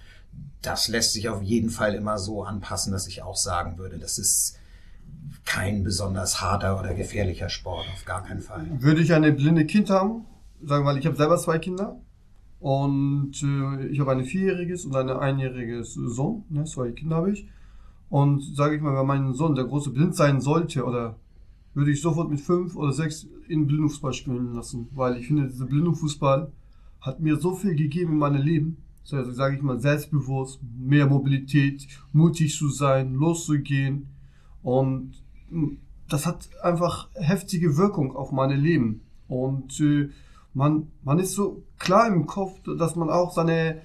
[0.61, 4.17] das lässt sich auf jeden Fall immer so anpassen, dass ich auch sagen würde, das
[4.17, 4.57] ist
[5.45, 8.67] kein besonders harter oder gefährlicher Sport, auf gar keinen Fall.
[8.79, 10.25] Würde ich eine blinde Kind haben,
[10.61, 11.99] sagen wir mal, ich habe selber zwei Kinder,
[12.59, 17.47] und äh, ich habe ein vierjähriges und ein einjähriges Sohn, ne, zwei Kinder habe ich.
[18.09, 21.15] Und sage ich mal, wenn mein Sohn, der große blind sein sollte, oder
[21.73, 25.65] würde ich sofort mit fünf oder sechs in Blindenfußball spielen lassen, weil ich finde, dieser
[25.65, 26.51] Blindenfußball
[27.01, 28.77] hat mir so viel gegeben in meinem Leben.
[29.11, 34.07] Also sage ich mal, selbstbewusst, mehr Mobilität, mutig zu sein, loszugehen.
[34.61, 35.13] Und
[35.49, 39.01] hm, das hat einfach heftige Wirkung auf mein Leben.
[39.27, 40.09] Und äh,
[40.53, 43.81] man, man ist so klar im Kopf, dass man auch seine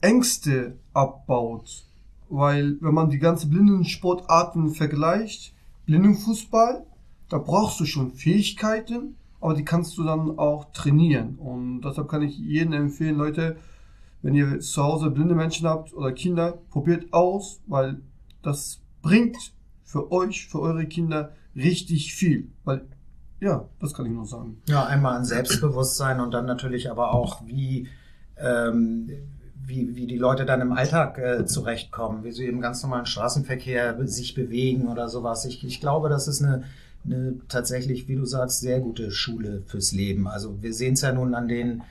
[0.00, 1.84] Ängste abbaut.
[2.28, 5.52] Weil wenn man die ganzen Blindensportarten vergleicht,
[5.86, 6.86] Blindenfußball,
[7.28, 11.36] da brauchst du schon Fähigkeiten, aber die kannst du dann auch trainieren.
[11.36, 13.56] Und deshalb kann ich jedem empfehlen, Leute,
[14.22, 18.00] wenn ihr zu Hause blinde Menschen habt oder Kinder, probiert aus, weil
[18.42, 22.50] das bringt für euch, für eure Kinder richtig viel.
[22.64, 22.86] Weil
[23.40, 24.60] ja, das kann ich nur sagen.
[24.66, 27.88] Ja, einmal ein Selbstbewusstsein und dann natürlich aber auch, wie,
[28.36, 29.10] ähm,
[29.66, 33.96] wie, wie die Leute dann im Alltag äh, zurechtkommen, wie sie im ganz normalen Straßenverkehr
[34.06, 35.44] sich bewegen oder sowas.
[35.46, 36.64] Ich, ich glaube, das ist eine,
[37.04, 40.28] eine tatsächlich, wie du sagst, sehr gute Schule fürs Leben.
[40.28, 41.82] Also wir sehen es ja nun an den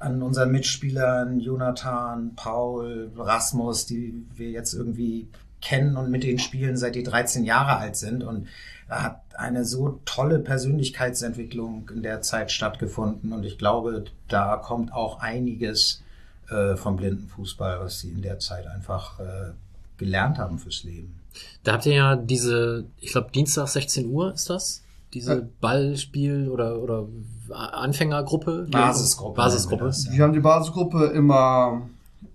[0.00, 5.28] an unseren Mitspielern Jonathan, Paul, Rasmus, die wir jetzt irgendwie
[5.66, 8.22] kennen und mit denen spielen, seit die 13 Jahre alt sind.
[8.22, 8.46] Und
[8.88, 13.32] da hat eine so tolle Persönlichkeitsentwicklung in der Zeit stattgefunden.
[13.32, 16.02] Und ich glaube, da kommt auch einiges
[16.50, 19.52] äh, vom Blindenfußball, was sie in der Zeit einfach äh,
[19.98, 21.18] gelernt haben fürs Leben.
[21.64, 24.82] Da habt ihr ja diese, ich glaube, Dienstag 16 Uhr ist das?
[25.14, 27.06] Diese Ballspiel- oder, oder
[27.50, 28.68] Anfängergruppe?
[28.70, 29.36] Basisgruppe.
[29.36, 29.84] Basisgruppe.
[29.84, 30.12] Wir, das, ja.
[30.12, 31.88] wir haben die Basisgruppe immer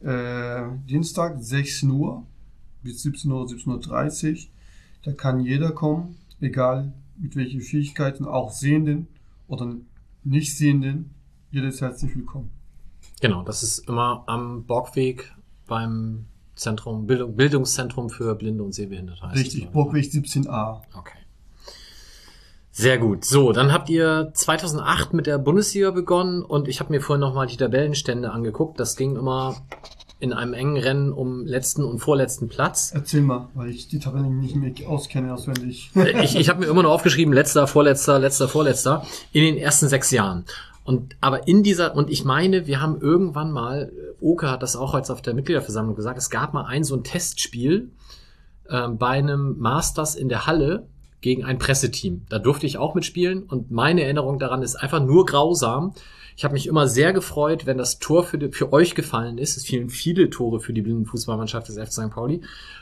[0.04, 2.24] äh, Dienstag 16 Uhr
[2.84, 4.38] bis 17 Uhr, 17.30 Uhr.
[5.04, 9.08] Da kann jeder kommen, egal mit welchen Fähigkeiten, auch Sehenden
[9.48, 9.76] oder
[10.24, 11.12] nicht Sehenden.
[11.52, 12.52] Jeder ist herzlich willkommen.
[13.20, 15.34] Genau, das ist immer am Borgweg
[15.68, 19.22] beim Zentrum, Bildung, Bildungszentrum für Blinde und Sehbehinderte.
[19.22, 20.82] Heißt Richtig, Borgweg 17a.
[20.98, 21.18] Okay.
[22.72, 23.26] Sehr gut.
[23.26, 27.48] So, dann habt ihr 2008 mit der Bundesliga begonnen und ich habe mir vorhin nochmal
[27.48, 28.80] die Tabellenstände angeguckt.
[28.80, 29.58] Das ging immer
[30.22, 32.92] in einem engen Rennen um letzten und vorletzten Platz.
[32.94, 35.92] Erzähl mal, weil ich die Tabellen nicht mehr auskenne auswendig.
[36.24, 40.12] ich ich habe mir immer nur aufgeschrieben, letzter, vorletzter, letzter, vorletzter in den ersten sechs
[40.12, 40.46] Jahren.
[40.84, 44.94] Und aber in dieser, und ich meine, wir haben irgendwann mal, Oke hat das auch
[44.94, 47.92] heute auf der Mitgliederversammlung gesagt, es gab mal ein so ein Testspiel
[48.70, 50.88] äh, bei einem Masters in der Halle
[51.22, 52.26] gegen ein Presseteam.
[52.30, 55.94] Da durfte ich auch mitspielen und meine Erinnerung daran ist einfach nur grausam.
[56.42, 59.58] Ich habe mich immer sehr gefreut, wenn das Tor für, die, für euch gefallen ist.
[59.58, 62.10] Es fielen viele Tore für die Blindenfußballmannschaft des FC St.
[62.10, 62.42] Pauli,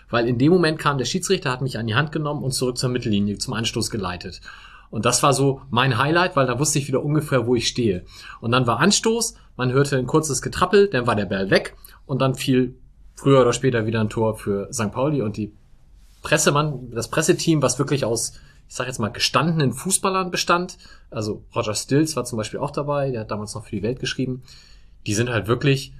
[0.10, 2.78] weil in dem Moment kam der Schiedsrichter, hat mich an die Hand genommen und zurück
[2.78, 4.39] zur Mittellinie zum Anstoß geleitet.
[4.91, 8.06] Und das war so mein Highlight, weil da wusste ich wieder ungefähr, wo ich stehe.
[8.39, 12.22] Und dann war Anstoß, man hörte ein kurzes Getrappel, dann war der Ball weg und
[12.22, 12.76] dann fiel
[13.15, 14.93] früher oder später wieder ein Tor für St.
[14.93, 15.52] Pauli und die
[16.22, 18.39] Pressemann, das Presseteam, was wirklich aus,
[18.70, 20.78] ich sag jetzt mal, gestandenen Fußballern bestand,
[21.10, 24.00] also Roger Stills war zum Beispiel auch dabei, der hat damals noch für die Welt
[24.00, 24.44] geschrieben,
[25.08, 25.92] die sind halt wirklich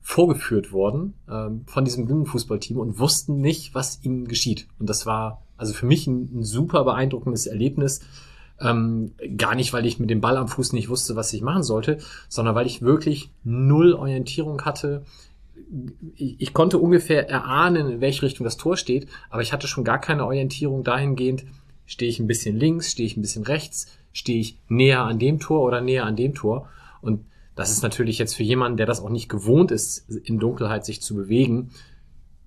[0.00, 4.66] vorgeführt worden ähm, von diesem Blindenfußballteam und wussten nicht, was ihnen geschieht.
[4.78, 8.00] Und das war also für mich ein, ein super beeindruckendes Erlebnis.
[8.58, 11.62] Ähm, gar nicht, weil ich mit dem Ball am Fuß nicht wusste, was ich machen
[11.62, 15.04] sollte, sondern weil ich wirklich null Orientierung hatte.
[16.16, 19.84] Ich, ich konnte ungefähr erahnen, in welche Richtung das Tor steht, aber ich hatte schon
[19.84, 21.44] gar keine Orientierung dahingehend,
[21.90, 25.40] stehe ich ein bisschen links, stehe ich ein bisschen rechts, stehe ich näher an dem
[25.40, 26.68] Tor oder näher an dem Tor.
[27.02, 27.24] Und
[27.56, 31.02] das ist natürlich jetzt für jemanden, der das auch nicht gewohnt ist, in Dunkelheit sich
[31.02, 31.72] zu bewegen,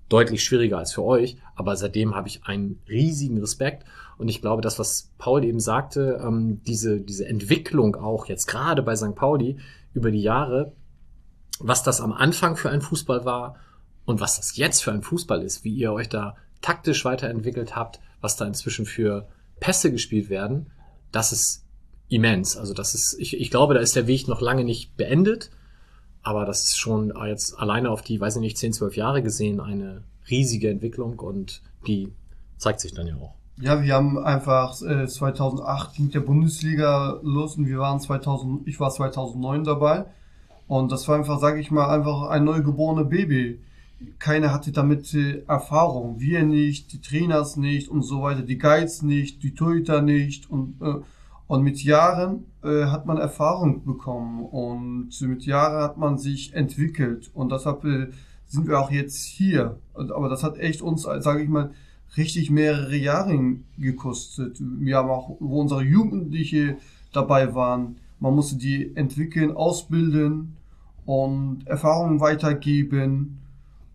[0.08, 1.36] deutlich schwieriger als für euch.
[1.56, 3.84] Aber seitdem habe ich einen riesigen Respekt.
[4.16, 8.82] Und ich glaube, das, was Paul eben sagte, ähm, diese, diese Entwicklung auch jetzt gerade
[8.82, 9.14] bei St.
[9.14, 9.58] Pauli
[9.92, 10.72] über die Jahre,
[11.60, 13.56] was das am Anfang für ein Fußball war
[14.06, 18.00] und was das jetzt für ein Fußball ist, wie ihr euch da taktisch weiterentwickelt habt,
[18.22, 19.28] was da inzwischen für
[19.60, 20.70] Pässe gespielt werden,
[21.12, 21.64] das ist
[22.08, 22.56] immens.
[22.56, 25.50] Also das ist, ich, ich glaube, da ist der Weg noch lange nicht beendet.
[26.22, 29.60] Aber das ist schon jetzt alleine auf die, weiß ich nicht, 10, 12 Jahre gesehen
[29.60, 32.12] eine riesige Entwicklung und die
[32.56, 33.34] zeigt sich dann ja auch.
[33.60, 38.80] Ja, wir haben einfach äh, 2008 ging der Bundesliga los und wir waren 2000, ich
[38.80, 40.06] war 2009 dabei
[40.66, 43.60] und das war einfach, sage ich mal, einfach ein neugeborener Baby.
[44.18, 49.02] Keiner hatte damit äh, Erfahrung, wir nicht, die Trainers nicht und so weiter, die Guides
[49.02, 51.00] nicht, die Torhüter nicht und äh,
[51.46, 57.30] und mit Jahren äh, hat man Erfahrung bekommen und mit Jahren hat man sich entwickelt
[57.34, 58.08] und deshalb äh,
[58.46, 59.78] sind wir auch jetzt hier.
[59.94, 61.70] Aber das hat echt uns, sage ich mal,
[62.16, 64.58] richtig mehrere Jahre gekostet.
[64.60, 66.76] Wir haben auch, wo unsere Jugendliche
[67.12, 70.56] dabei waren, man musste die entwickeln, ausbilden
[71.04, 73.40] und Erfahrungen weitergeben.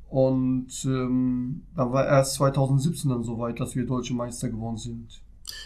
[0.10, 5.22] Und ähm, dann war erst 2017 dann soweit, dass wir deutsche Meister geworden sind.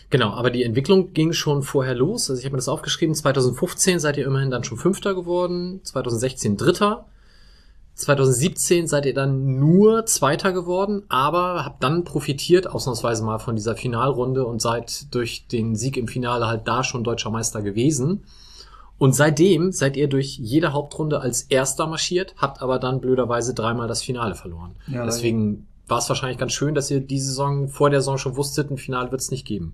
[0.10, 2.30] Genau, aber die Entwicklung ging schon vorher los.
[2.30, 3.16] Also ich habe mir das aufgeschrieben.
[3.16, 7.06] 2015 seid ihr immerhin dann schon Fünfter geworden, 2016 Dritter.
[7.96, 13.76] 2017 seid ihr dann nur Zweiter geworden, aber habt dann profitiert ausnahmsweise mal von dieser
[13.76, 18.24] Finalrunde und seid durch den Sieg im Finale halt da schon deutscher Meister gewesen.
[18.98, 23.88] Und seitdem seid ihr durch jede Hauptrunde als Erster marschiert, habt aber dann blöderweise dreimal
[23.88, 24.76] das Finale verloren.
[24.88, 28.36] Ja, Deswegen war es wahrscheinlich ganz schön, dass ihr diese Saison vor der Saison schon
[28.36, 29.74] wusstet, ein Finale wird es nicht geben.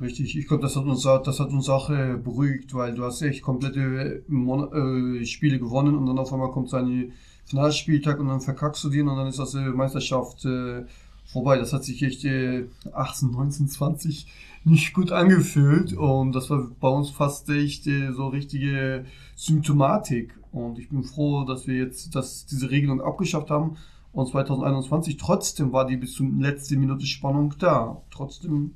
[0.00, 3.22] Richtig, ich glaube, das hat uns, das hat uns auch äh, beruhigt, weil du hast
[3.22, 7.12] echt komplette Mon äh, Spiele gewonnen und dann auf einmal kommt ein
[7.44, 10.84] Finalspieltag und dann verkackst du den und dann ist das äh, Meisterschaft äh,
[11.26, 11.58] vorbei.
[11.58, 14.26] Das hat sich echt äh, 18, 19, 20
[14.64, 20.78] nicht gut angefühlt und das war bei uns fast echt äh, so richtige Symptomatik und
[20.78, 23.76] ich bin froh, dass wir jetzt dass diese Regelung abgeschafft haben
[24.12, 28.02] und 2021 trotzdem war die bis zur letzten Minute Spannung da.
[28.10, 28.74] Trotzdem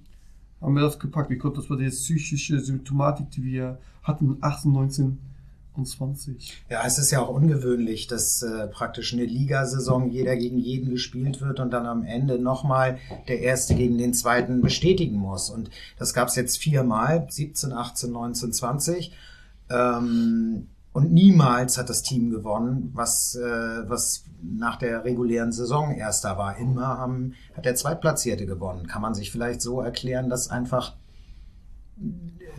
[0.60, 1.30] haben wir das gepackt.
[1.30, 5.18] Ich glaube, das war die psychische Symptomatik, die wir hatten, 18, 19
[5.76, 6.64] und 20.
[6.68, 11.40] Ja, es ist ja auch ungewöhnlich, dass äh, praktisch eine Ligasaison jeder gegen jeden gespielt
[11.40, 15.50] wird und dann am Ende nochmal der Erste gegen den Zweiten bestätigen muss.
[15.50, 19.12] Und das gab es jetzt viermal, 17, 18, 19, 20.
[19.70, 26.38] Ähm, und niemals hat das Team gewonnen, was, äh, was nach der regulären Saison erster
[26.38, 26.56] war.
[26.56, 28.86] Immer haben, hat der Zweitplatzierte gewonnen.
[28.86, 30.96] Kann man sich vielleicht so erklären, dass einfach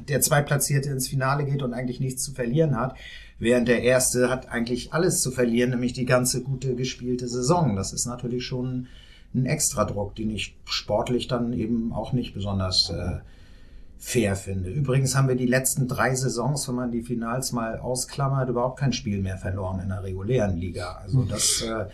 [0.08, 2.96] der Zweitplatzierte ins Finale geht und eigentlich nichts zu verlieren hat,
[3.40, 7.76] während der Erste hat eigentlich alles zu verlieren, nämlich die ganze gute gespielte Saison.
[7.76, 8.88] Das ist natürlich schon
[9.34, 13.20] ein Extradruck, den ich sportlich dann eben auch nicht besonders äh,
[14.00, 14.70] fair finde.
[14.70, 18.94] Übrigens haben wir die letzten drei Saisons, wenn man die Finals mal ausklammert, überhaupt kein
[18.94, 21.00] Spiel mehr verloren in der regulären Liga.
[21.04, 21.28] Also hm.
[21.28, 21.86] das, äh,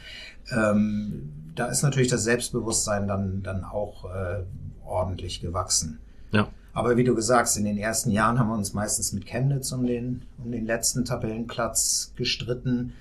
[0.55, 4.43] ähm, da ist natürlich das Selbstbewusstsein dann, dann auch äh,
[4.85, 5.99] ordentlich gewachsen.
[6.31, 6.49] Ja.
[6.73, 9.85] Aber wie du gesagt in den ersten Jahren haben wir uns meistens mit Chemnitz um
[9.85, 12.93] den, um den letzten Tabellenplatz gestritten.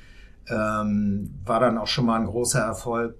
[0.49, 3.15] Ähm, war dann auch schon mal ein großer Erfolg,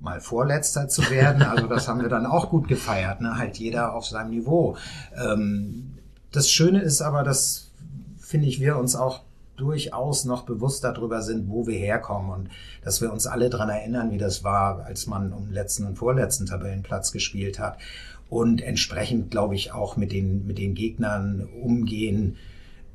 [0.00, 1.42] mal Vorletzter zu werden.
[1.42, 3.36] Also das haben wir dann auch gut gefeiert, ne?
[3.36, 4.76] halt jeder auf seinem Niveau.
[5.14, 5.98] Ähm,
[6.32, 7.70] das Schöne ist aber, dass
[8.30, 9.22] finde ich, wir uns auch
[9.56, 12.48] durchaus noch bewusst darüber sind, wo wir herkommen und
[12.82, 16.46] dass wir uns alle dran erinnern, wie das war, als man um letzten und vorletzten
[16.46, 17.76] Tabellenplatz gespielt hat
[18.30, 22.36] und entsprechend, glaube ich, auch mit den, mit den Gegnern umgehen,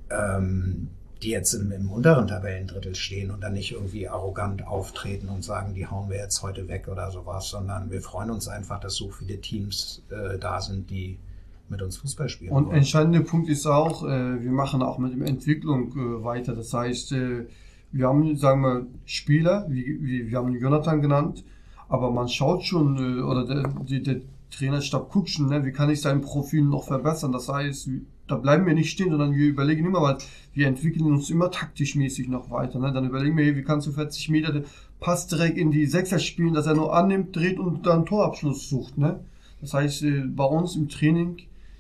[0.10, 0.88] ähm,
[1.22, 5.74] die jetzt im, im unteren Tabellendrittel stehen und dann nicht irgendwie arrogant auftreten und sagen,
[5.74, 9.10] die hauen wir jetzt heute weg oder sowas, sondern wir freuen uns einfach, dass so
[9.10, 11.20] viele Teams äh, da sind, die
[11.68, 12.52] mit uns Fußball spielen.
[12.52, 12.78] Und wollen.
[12.78, 16.56] entscheidender Punkt ist auch, äh, wir machen auch mit der Entwicklung äh, weiter.
[16.56, 17.46] Das heißt, äh,
[17.92, 21.44] wir haben, sagen wir, Spieler, wie, wie wir haben Jonathan genannt,
[21.90, 24.22] aber man schaut schon, äh, oder der, der, der
[24.58, 27.32] Trainerstab guckt schon, ne, wie kann ich sein Profil noch verbessern.
[27.32, 27.90] Das heißt,
[28.28, 30.18] da bleiben wir nicht stehen, sondern wir überlegen immer, weil
[30.54, 32.80] wir entwickeln uns immer taktisch mäßig noch weiter.
[32.80, 32.92] Ne?
[32.92, 34.66] Dann überlegen wir, wie kannst du 40 Meter den
[35.00, 38.98] Pass direkt in die Sechser spielen, dass er nur annimmt, dreht und dann Torabschluss sucht.
[38.98, 39.20] Ne?
[39.62, 41.38] Das heißt, äh, bei uns im Training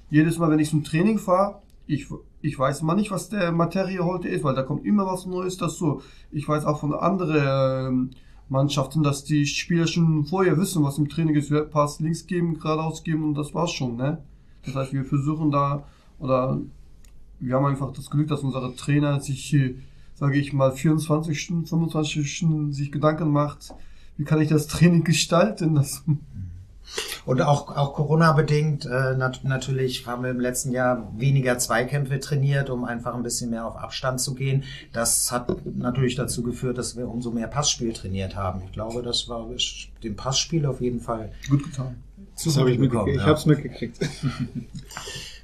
[0.09, 2.07] jedes Mal, wenn ich zum Training fahre, ich,
[2.41, 5.57] ich weiß mal nicht, was der Materie heute ist, weil da kommt immer was Neues
[5.57, 6.01] dazu.
[6.31, 8.15] Ich weiß auch von anderen äh,
[8.49, 11.49] Mannschaften, dass die Spieler schon vorher wissen, was im Training ist.
[11.49, 13.95] Wir Pass links geben, geradeaus geben und das war's schon.
[13.95, 14.19] Ne?
[14.63, 15.84] Das heißt, wir versuchen da,
[16.19, 16.60] oder
[17.39, 19.55] wir haben einfach das Glück, dass unsere Trainer sich,
[20.13, 23.73] sage ich mal, 24 Stunden, 25 Stunden sich Gedanken macht,
[24.17, 25.75] wie kann ich das Training gestalten.
[25.75, 26.03] Das,
[27.26, 32.69] und auch, auch Corona-bedingt, äh, nat natürlich haben wir im letzten Jahr weniger Zweikämpfe trainiert,
[32.69, 34.63] um einfach ein bisschen mehr auf Abstand zu gehen.
[34.93, 38.62] Das hat natürlich dazu geführt, dass wir umso mehr Passspiel trainiert haben.
[38.65, 39.48] Ich glaube, das war
[40.04, 42.04] dem Passspiel auf jeden Fall gut getan.
[42.43, 43.17] Das habe ich mitgekriegt.
[43.17, 43.98] Ich habe es mitgekriegt.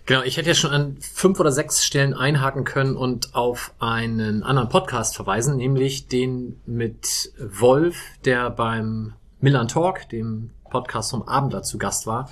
[0.07, 4.41] Genau, ich hätte ja schon an fünf oder sechs Stellen einhaken können und auf einen
[4.43, 11.53] anderen Podcast verweisen, nämlich den mit Wolf, der beim Milan Talk, dem Podcast vom Abend
[11.53, 12.29] dazu Gast war.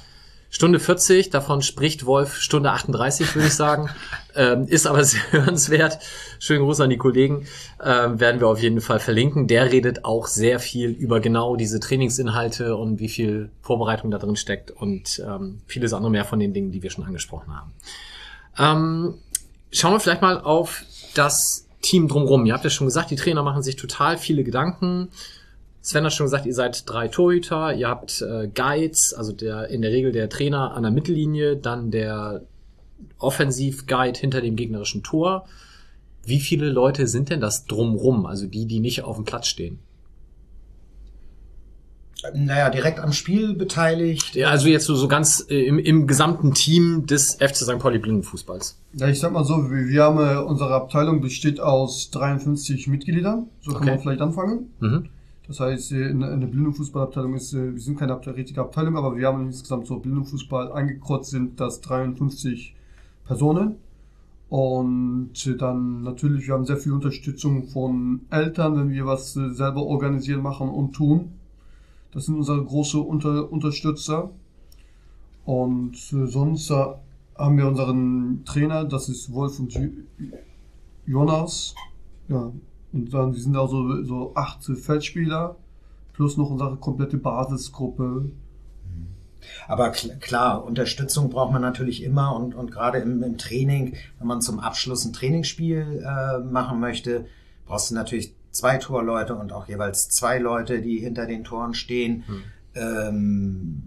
[0.51, 3.89] Stunde 40, davon spricht Wolf Stunde 38, würde ich sagen.
[4.35, 5.99] ähm, ist aber sehr hörenswert.
[6.39, 7.45] Schönen Gruß an die Kollegen.
[7.83, 9.47] Ähm, werden wir auf jeden Fall verlinken.
[9.47, 14.35] Der redet auch sehr viel über genau diese Trainingsinhalte und wie viel Vorbereitung da drin
[14.35, 17.73] steckt und ähm, vieles andere mehr von den Dingen, die wir schon angesprochen haben.
[18.57, 19.13] Ähm,
[19.71, 22.47] schauen wir vielleicht mal auf das Team drumherum.
[22.47, 25.09] Ihr habt ja schon gesagt, die Trainer machen sich total viele Gedanken
[25.89, 29.81] Sven hat schon gesagt, ihr seid drei Torhüter, ihr habt äh, Guides, also der in
[29.81, 32.43] der Regel der Trainer an der Mittellinie, dann der
[33.17, 35.47] Offensiv-Guide hinter dem gegnerischen Tor.
[36.23, 39.79] Wie viele Leute sind denn das drumrum, also die, die nicht auf dem Platz stehen?
[42.35, 44.35] Naja, direkt am Spiel beteiligt.
[44.35, 47.79] Ja, also jetzt so, so ganz äh, im, im gesamten Team des FC St.
[47.79, 48.77] Pauli Blindenfußballs.
[48.93, 53.47] Ja, ich sag mal so, wir, wir haben äh, unsere Abteilung besteht aus 53 Mitgliedern.
[53.61, 53.89] So kann okay.
[53.89, 54.71] man vielleicht anfangen.
[54.81, 55.09] Mhm.
[55.49, 59.27] Das heißt, in, in der Blindenfußballabteilung ist, äh, wir sind keine richtige Abteilung, aber wir
[59.27, 62.75] haben insgesamt so Blindenfußball eingekreuzt sind das 53
[63.25, 63.77] Personen.
[64.47, 69.81] Und dann natürlich, wir haben sehr viel Unterstützung von Eltern, wenn wir was äh, selber
[69.81, 71.31] organisieren, machen und tun.
[72.11, 74.29] Das sind unsere große Unter Unterstützer.
[75.45, 79.75] Und äh, sonst haben wir unseren Trainer, das ist Wolf und
[81.07, 81.73] Jonas.
[82.27, 82.51] Ja,
[82.93, 85.55] und dann, sind auch so, so acht Feldspieler
[86.13, 88.31] plus noch unsere komplette Basisgruppe.
[89.67, 94.41] Aber klar, Unterstützung braucht man natürlich immer und, und gerade im, im Training, wenn man
[94.41, 97.25] zum Abschluss ein Trainingsspiel äh, machen möchte,
[97.65, 102.23] brauchst du natürlich zwei Torleute und auch jeweils zwei Leute, die hinter den Toren stehen.
[102.27, 102.43] Hm.
[102.75, 103.83] Ähm,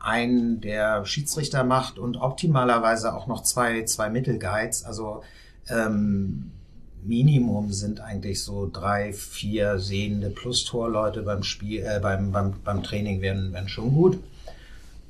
[0.00, 4.84] einen, der Schiedsrichter macht und optimalerweise auch noch zwei, zwei Mittelguides.
[4.84, 5.22] Also
[5.68, 6.52] ähm,
[7.04, 13.20] Minimum sind eigentlich so drei, vier sehende Plus-Torleute beim Spiel, äh, beim, beim, beim Training
[13.20, 14.18] werden, werden schon gut.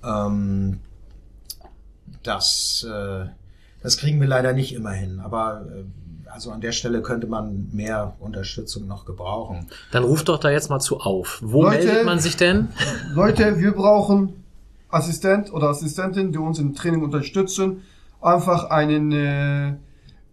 [0.04, 0.80] Ähm,
[2.22, 3.26] das, äh,
[3.82, 7.68] das kriegen wir leider nicht immer hin, aber äh, also an der Stelle könnte man
[7.72, 9.68] mehr Unterstützung noch gebrauchen.
[9.92, 11.38] Dann ruft doch da jetzt mal zu auf.
[11.42, 12.68] Wo Leute, meldet man sich denn?
[13.14, 14.44] Leute, wir brauchen
[14.88, 17.82] Assistent oder Assistentin, die uns im Training unterstützen.
[18.20, 19.74] Einfach einen äh,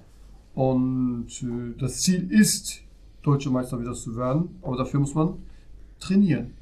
[0.54, 2.82] Und äh, das Ziel ist,
[3.22, 4.56] deutscher Meister wieder zu werden.
[4.62, 5.34] Aber dafür muss man
[5.98, 6.52] trainieren.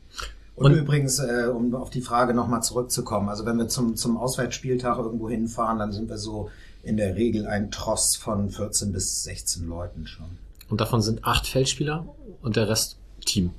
[0.59, 4.17] Und, und übrigens, äh, um auf die Frage nochmal zurückzukommen, also wenn wir zum, zum
[4.17, 6.51] Auswärtsspieltag irgendwo hinfahren, dann sind wir so
[6.83, 10.27] in der Regel ein Tross von 14 bis 16 Leuten schon.
[10.69, 12.07] Und davon sind acht Feldspieler
[12.43, 13.53] und der Rest Team.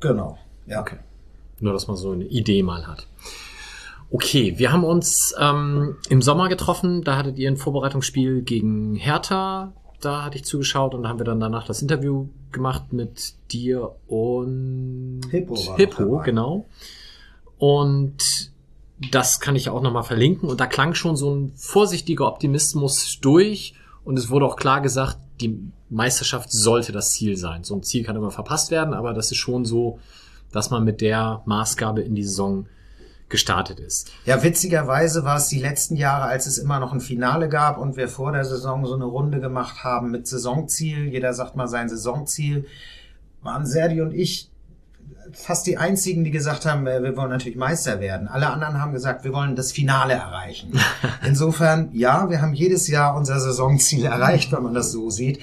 [0.00, 0.80] Genau, ja.
[0.80, 0.96] Okay.
[1.60, 3.06] Nur, dass man so eine Idee mal hat.
[4.10, 7.02] Okay, wir haben uns ähm, im Sommer getroffen.
[7.02, 9.72] Da hattet ihr ein Vorbereitungsspiel gegen Hertha.
[10.00, 13.94] Da hatte ich zugeschaut und da haben wir dann danach das Interview gemacht mit dir
[14.06, 15.76] und Hippo.
[15.76, 16.66] Hippo, genau.
[17.58, 18.52] Und
[19.10, 20.48] das kann ich auch nochmal verlinken.
[20.48, 23.74] Und da klang schon so ein vorsichtiger Optimismus durch.
[24.04, 25.58] Und es wurde auch klar gesagt, die
[25.90, 27.64] Meisterschaft sollte das Ziel sein.
[27.64, 29.98] So ein Ziel kann immer verpasst werden, aber das ist schon so,
[30.52, 32.66] dass man mit der Maßgabe in die Saison
[33.28, 34.12] gestartet ist.
[34.26, 37.96] Ja, witzigerweise war es die letzten Jahre, als es immer noch ein Finale gab und
[37.96, 41.08] wir vor der Saison so eine Runde gemacht haben mit Saisonziel.
[41.08, 42.66] Jeder sagt mal sein Saisonziel.
[43.42, 44.50] Waren Serdi und ich
[45.32, 48.28] fast die einzigen, die gesagt haben, äh, wir wollen natürlich Meister werden.
[48.28, 50.78] Alle anderen haben gesagt, wir wollen das Finale erreichen.
[51.26, 55.40] Insofern, ja, wir haben jedes Jahr unser Saisonziel erreicht, wenn man das so sieht.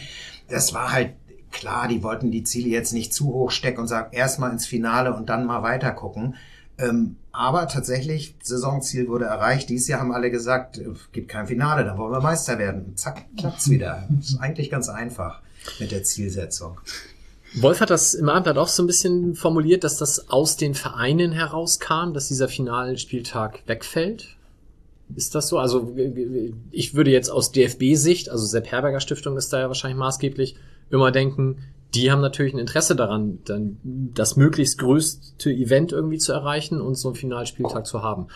[0.50, 1.14] Das war halt
[1.52, 5.14] klar, die wollten die Ziele jetzt nicht zu hoch stecken und sagen, erstmal ins Finale
[5.14, 6.36] und dann mal weiter gucken.
[6.82, 9.70] Ähm, aber tatsächlich, Saisonziel wurde erreicht.
[9.70, 12.98] Dieses Jahr haben alle gesagt, äh, gibt kein Finale, dann wollen wir Meister werden.
[12.98, 14.08] Zack, klappt's wieder.
[14.10, 15.42] Das ist eigentlich ganz einfach
[15.80, 16.80] mit der Zielsetzung.
[17.56, 21.34] Wolf hat das im Abend auch so ein bisschen formuliert, dass das aus den Vereinen
[21.34, 24.38] herauskam, dass dieser Finalspieltag wegfällt.
[25.16, 25.60] Ist das so?
[25.60, 25.94] Also
[26.72, 30.56] ich würde jetzt aus DFB-Sicht, also Sepp Herberger Stiftung ist da ja wahrscheinlich maßgeblich,
[30.90, 31.58] immer denken,
[31.94, 36.96] die haben natürlich ein Interesse daran, dann das möglichst größte Event irgendwie zu erreichen und
[36.96, 38.28] so einen Finalspieltag zu haben.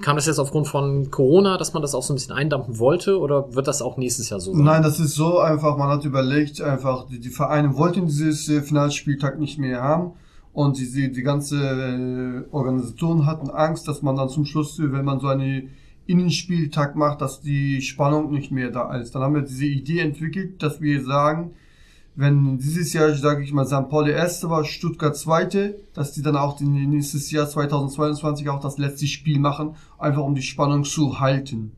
[0.00, 3.18] Kam das jetzt aufgrund von Corona, dass man das auch so ein bisschen eindampfen wollte
[3.18, 4.62] oder wird das auch nächstes Jahr so sein?
[4.62, 8.62] Nein, das ist so einfach, man hat überlegt, einfach, die, die Vereine wollten dieses äh,
[8.62, 10.12] Finalspieltag nicht mehr haben
[10.52, 15.18] und die, die ganze äh, Organisation hatten Angst, dass man dann zum Schluss, wenn man
[15.18, 15.70] so einen
[16.06, 19.14] Innenspieltag macht, dass die Spannung nicht mehr da ist.
[19.14, 21.52] Dann haben wir diese Idee entwickelt, dass wir sagen,
[22.18, 23.88] wenn dieses Jahr, sage ich mal, St.
[23.88, 29.06] Pauli erste war, Stuttgart zweite, dass die dann auch nächstes Jahr 2022 auch das letzte
[29.06, 31.76] Spiel machen, einfach um die Spannung zu halten.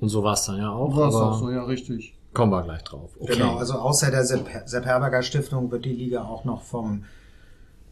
[0.00, 0.96] Und so war es dann ja auch.
[0.96, 2.16] War es auch so, ja, richtig.
[2.34, 3.10] Kommen wir gleich drauf.
[3.20, 3.34] Okay.
[3.34, 7.04] Genau, also außer der Sepp, Sepp Herberger Stiftung wird die Liga auch noch vom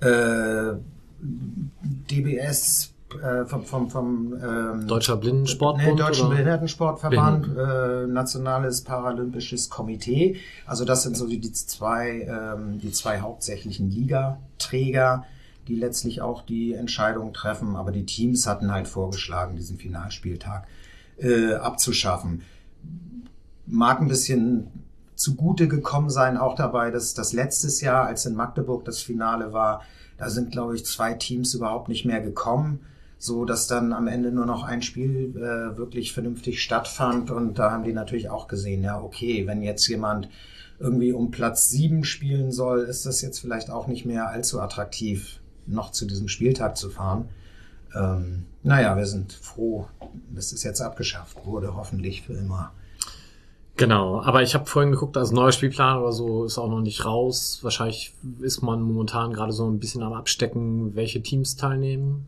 [0.01, 0.73] äh,
[1.21, 5.95] DBS äh, vom, vom, vom ähm, Deutscher Blindensportbund?
[5.95, 6.35] Nee, Deutschen oder?
[6.35, 10.37] Behindertensportverband, äh, Nationales Paralympisches Komitee.
[10.67, 15.25] Also das sind so die, die zwei, ähm, die zwei hauptsächlichen Ligaträger,
[15.69, 17.77] die letztlich auch die Entscheidung treffen.
[17.77, 20.67] Aber die Teams hatten halt vorgeschlagen, diesen Finalspieltag
[21.19, 22.43] äh, abzuschaffen.
[23.67, 24.67] Mag ein bisschen
[25.15, 29.83] zugute gekommen sein, auch dabei, dass das letztes Jahr, als in Magdeburg das Finale war,
[30.19, 32.81] da sind, glaube ich, zwei Teams überhaupt nicht mehr gekommen
[33.19, 37.31] so dass dann am Ende nur noch ein Spiel äh, wirklich vernünftig stattfand.
[37.31, 40.29] Und da haben die natürlich auch gesehen, ja, okay, wenn jetzt jemand
[40.79, 45.41] irgendwie um Platz sieben spielen soll, ist das jetzt vielleicht auch nicht mehr allzu attraktiv,
[45.67, 47.29] noch zu diesem Spieltag zu fahren.
[47.95, 49.87] Ähm, naja, wir sind froh,
[50.35, 52.73] dass es jetzt abgeschafft wurde, hoffentlich für immer.
[53.77, 57.05] Genau, aber ich habe vorhin geguckt, also neuer Spielplan oder so ist auch noch nicht
[57.05, 57.59] raus.
[57.63, 62.27] Wahrscheinlich ist man momentan gerade so ein bisschen am Abstecken, welche Teams teilnehmen.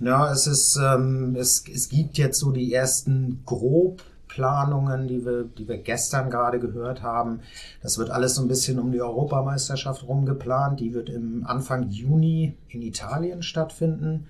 [0.00, 5.66] Ja, es ist, ähm, es, es gibt jetzt so die ersten Grobplanungen, die wir, die
[5.66, 7.40] wir gestern gerade gehört haben.
[7.82, 10.78] Das wird alles so ein bisschen um die Europameisterschaft rumgeplant.
[10.78, 14.28] Die wird im Anfang Juni in Italien stattfinden.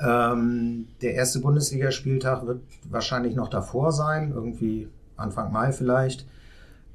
[0.00, 6.26] Ähm, der erste Bundesligaspieltag wird wahrscheinlich noch davor sein, irgendwie Anfang Mai vielleicht.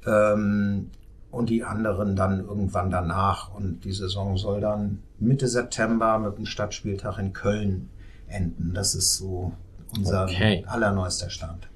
[0.06, 0.90] Ähm,
[1.32, 3.52] und die anderen dann irgendwann danach.
[3.52, 7.88] Und die Saison soll dann Mitte September mit dem Stadtspieltag in Köln
[8.28, 8.72] enden.
[8.74, 9.52] Das ist so
[9.96, 10.64] unser okay.
[10.68, 11.68] allerneuester Stand.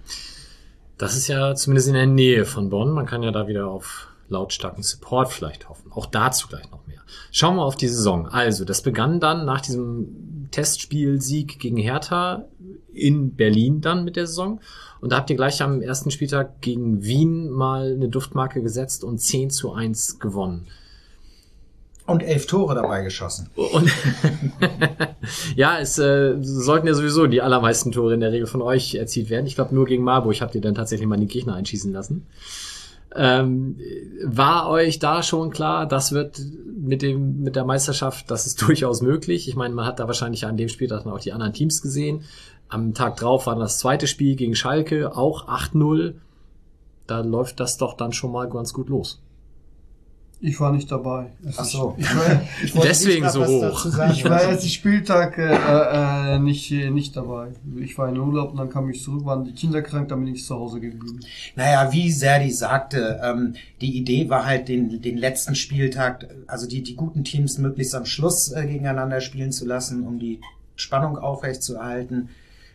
[0.98, 2.92] Das ist ja zumindest in der Nähe von Bonn.
[2.92, 5.90] Man kann ja da wieder auf lautstarken Support vielleicht hoffen.
[5.92, 7.00] Auch dazu gleich noch mehr.
[7.32, 8.28] Schauen wir auf die Saison.
[8.28, 12.44] Also, das begann dann nach diesem Testspielsieg gegen Hertha
[12.92, 14.60] in Berlin dann mit der Saison.
[15.06, 19.18] Und da habt ihr gleich am ersten Spieltag gegen Wien mal eine Duftmarke gesetzt und
[19.18, 20.66] 10 zu 1 gewonnen.
[22.06, 23.48] Und elf Tore dabei geschossen.
[23.54, 23.88] Und
[25.54, 29.30] ja, es äh, sollten ja sowieso die allermeisten Tore in der Regel von euch erzielt
[29.30, 29.46] werden.
[29.46, 32.26] Ich glaube, nur gegen Marburg habt ihr dann tatsächlich mal den Gegner einschießen lassen.
[33.14, 33.78] Ähm,
[34.24, 36.40] war euch da schon klar, das wird
[36.76, 39.48] mit dem mit der Meisterschaft, das ist durchaus möglich.
[39.48, 42.24] Ich meine, man hat da wahrscheinlich an dem Spiel dann auch die anderen Teams gesehen.
[42.68, 46.14] Am Tag drauf war dann das zweite Spiel gegen Schalke, auch 8-0.
[47.06, 49.20] da läuft das doch dann schon mal ganz gut los.
[50.38, 51.30] Ich war nicht dabei.
[51.48, 51.96] Es Ach ist- so.
[52.62, 53.86] Ich war, Ich Deswegen so hoch.
[54.12, 57.52] ich war erst Spieltag äh, äh, nicht, nicht dabei.
[57.78, 60.34] Ich war in Urlaub und dann kam ich zurück, waren die Kinder krank, dann bin
[60.34, 61.20] ich zu Hause geblieben.
[61.54, 66.82] Naja, wie Serdi sagte, ähm, die Idee war halt, den, den letzten Spieltag, also die,
[66.82, 70.40] die guten Teams möglichst am Schluss äh, gegeneinander spielen zu lassen, um die
[70.74, 72.28] Spannung aufrechtzuerhalten.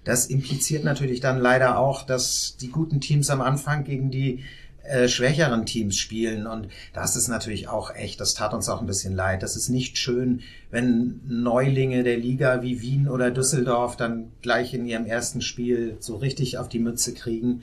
[0.04, 4.44] Das impliziert natürlich dann leider auch, dass die guten Teams am Anfang gegen die
[4.84, 6.48] äh, schwächeren Teams spielen.
[6.48, 9.44] Und das ist natürlich auch echt, das tat uns auch ein bisschen leid.
[9.44, 10.42] Das ist nicht schön,
[10.72, 16.16] wenn Neulinge der Liga wie Wien oder Düsseldorf dann gleich in ihrem ersten Spiel so
[16.16, 17.62] richtig auf die Mütze kriegen.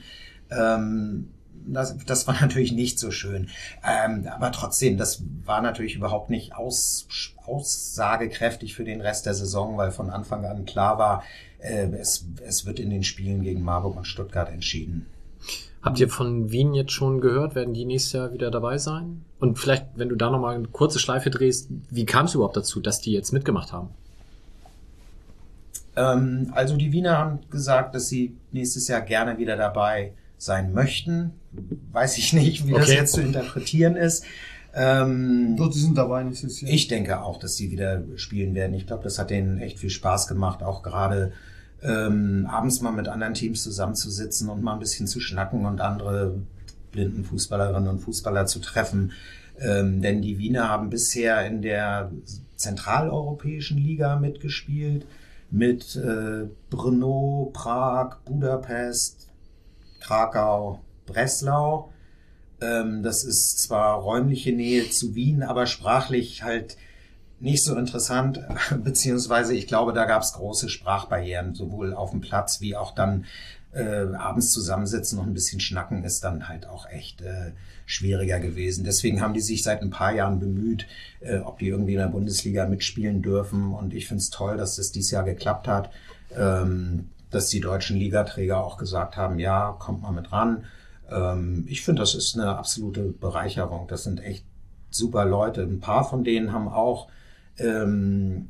[0.50, 1.30] Ähm,
[1.66, 3.48] das, das war natürlich nicht so schön.
[3.84, 7.08] Ähm, aber trotzdem, das war natürlich überhaupt nicht aus,
[7.44, 11.24] aussagekräftig für den Rest der Saison, weil von Anfang an klar war,
[11.58, 15.06] äh, es, es wird in den Spielen gegen Marburg und Stuttgart entschieden.
[15.80, 17.54] Habt ihr von Wien jetzt schon gehört?
[17.54, 19.24] Werden die nächstes Jahr wieder dabei sein?
[19.38, 22.80] Und vielleicht, wenn du da nochmal eine kurze Schleife drehst, wie kam es überhaupt dazu,
[22.80, 23.90] dass die jetzt mitgemacht haben?
[25.96, 31.32] Ähm, also die Wiener haben gesagt, dass sie nächstes Jahr gerne wieder dabei sein möchten.
[31.92, 32.94] Weiß ich nicht, wie das Okay.
[32.94, 34.24] jetzt zu interpretieren ist.
[34.78, 36.70] Ähm, Dort die sind dabei nächstes Jahr.
[36.70, 38.74] Ich denke auch, dass die wieder spielen werden.
[38.74, 41.32] Ich glaube, das hat denen echt viel Spaß gemacht, auch gerade
[41.82, 46.40] ähm, abends mal mit anderen Teams zusammenzusitzen und mal ein bisschen zu schnacken und andere
[46.92, 49.12] blinden Fußballerinnen und Fußballer zu treffen.
[49.60, 52.12] Ähm, denn die Wiener haben bisher in der
[52.54, 55.06] zentraleuropäischen Liga mitgespielt
[55.50, 59.28] mit äh, Brno, Prag, Budapest,
[60.00, 61.90] Krakau, Breslau.
[62.60, 66.76] Ähm, das ist zwar räumliche Nähe zu Wien, aber sprachlich halt
[67.40, 68.40] nicht so interessant,
[68.84, 73.24] beziehungsweise ich glaube, da gab es große Sprachbarrieren, sowohl auf dem Platz wie auch dann
[73.72, 77.52] äh, abends zusammensitzen und ein bisschen schnacken ist dann halt auch echt äh,
[77.86, 78.84] schwieriger gewesen.
[78.84, 80.86] Deswegen haben die sich seit ein paar Jahren bemüht,
[81.20, 83.72] äh, ob die irgendwie in der Bundesliga mitspielen dürfen.
[83.72, 85.90] Und ich finde es toll, dass das dieses Jahr geklappt hat,
[86.36, 90.64] ähm, dass die deutschen Ligaträger auch gesagt haben, ja, kommt mal mit ran.
[91.10, 93.86] Ähm, ich finde, das ist eine absolute Bereicherung.
[93.88, 94.44] Das sind echt
[94.90, 95.62] super Leute.
[95.62, 97.08] Ein paar von denen haben auch
[97.58, 98.48] ähm,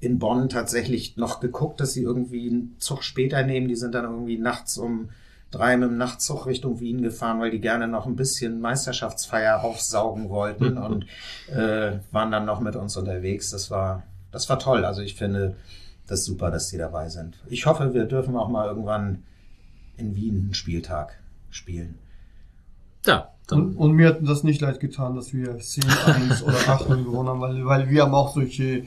[0.00, 3.68] in Bonn tatsächlich noch geguckt, dass sie irgendwie einen Zug später nehmen.
[3.68, 5.10] Die sind dann irgendwie nachts um
[5.50, 10.28] drei mit dem Nachtzug Richtung Wien gefahren, weil die gerne noch ein bisschen Meisterschaftsfeier aufsaugen
[10.28, 11.06] wollten und
[11.48, 13.50] äh, waren dann noch mit uns unterwegs.
[13.50, 14.84] Das war, das war toll.
[14.84, 15.56] Also ich finde
[16.06, 17.38] das super, dass die dabei sind.
[17.48, 19.24] Ich hoffe, wir dürfen auch mal irgendwann
[19.96, 21.18] in Wien einen Spieltag
[21.56, 21.98] spielen.
[23.06, 27.04] Ja, dann Und, und mir hat das nicht leid getan, dass wir 10-1 oder 8-0
[27.04, 28.84] gewonnen haben, weil, weil wir haben auch solche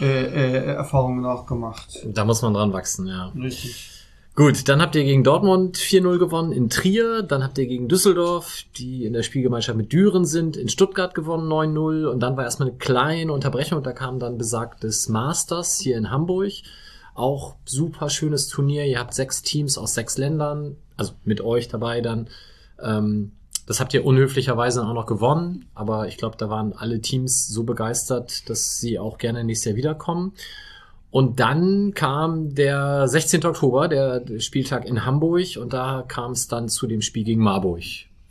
[0.00, 2.06] äh, äh, Erfahrungen nachgemacht.
[2.06, 3.32] da muss man dran wachsen, ja.
[3.36, 3.90] Richtig.
[4.36, 8.64] Gut, dann habt ihr gegen Dortmund 4-0 gewonnen in Trier, dann habt ihr gegen Düsseldorf,
[8.76, 12.68] die in der Spielgemeinschaft mit Düren sind, in Stuttgart gewonnen 9-0 und dann war erstmal
[12.68, 16.52] eine kleine Unterbrechung, da kam dann besagtes Masters hier in Hamburg.
[17.14, 22.00] Auch super schönes Turnier, ihr habt sechs Teams aus sechs Ländern, also mit euch dabei
[22.00, 22.28] dann.
[22.82, 23.32] Ähm,
[23.66, 27.62] das habt ihr unhöflicherweise auch noch gewonnen, aber ich glaube, da waren alle Teams so
[27.62, 30.32] begeistert, dass sie auch gerne nächstes Jahr wiederkommen.
[31.10, 33.44] Und dann kam der 16.
[33.44, 37.84] Oktober, der Spieltag in Hamburg, und da kam es dann zu dem Spiel gegen Marburg.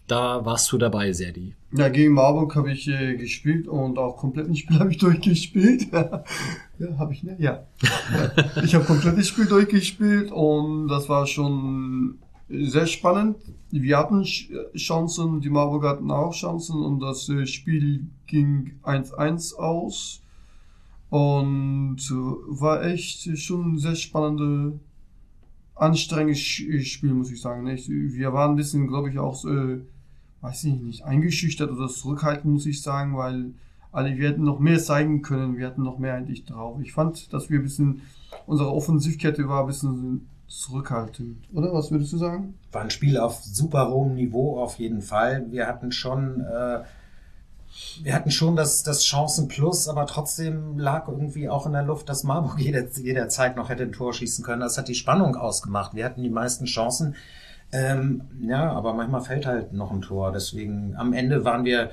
[0.07, 1.55] Da warst du dabei, Serdi.
[1.71, 5.87] Ja, gegen Marburg habe ich äh, gespielt und auch kompletten Spiel habe ich durchgespielt.
[5.91, 6.23] ja,
[6.97, 7.35] habe ich, ne?
[7.39, 7.63] Ja.
[7.83, 8.63] ja.
[8.63, 12.17] Ich habe komplettes Spiel durchgespielt und das war schon
[12.49, 13.37] sehr spannend.
[13.69, 19.55] Wir hatten Ch- Chancen, die Marburger hatten auch Chancen und das äh, Spiel ging 1-1
[19.55, 20.21] aus.
[21.11, 24.79] Und äh, war echt schon ein sehr spannende,
[25.75, 27.65] anstrengendes Spiel, muss ich sagen.
[27.67, 29.79] Wir waren ein bisschen, glaube ich, auch, äh,
[30.41, 33.53] weiß ich nicht, eingeschüchtert oder zurückhaltend, muss ich sagen, weil
[33.91, 36.79] alle, wir hätten noch mehr zeigen können, wir hatten noch mehr eigentlich drauf.
[36.81, 38.01] Ich fand, dass wir ein bisschen,
[38.45, 41.37] unsere Offensivkette war ein bisschen zurückhaltend.
[41.53, 42.55] Oder was würdest du sagen?
[42.71, 45.45] War ein Spiel auf super hohem Niveau auf jeden Fall.
[45.51, 46.83] Wir hatten schon, äh,
[48.01, 52.23] wir hatten schon das, das Chancenplus, aber trotzdem lag irgendwie auch in der Luft, dass
[52.23, 54.61] Marburg jeder, jederzeit noch hätte ein Tor schießen können.
[54.61, 55.95] Das hat die Spannung ausgemacht.
[55.95, 57.15] Wir hatten die meisten Chancen.
[57.71, 60.31] Ähm, ja, aber manchmal fällt halt noch ein Tor.
[60.31, 61.91] Deswegen am Ende waren wir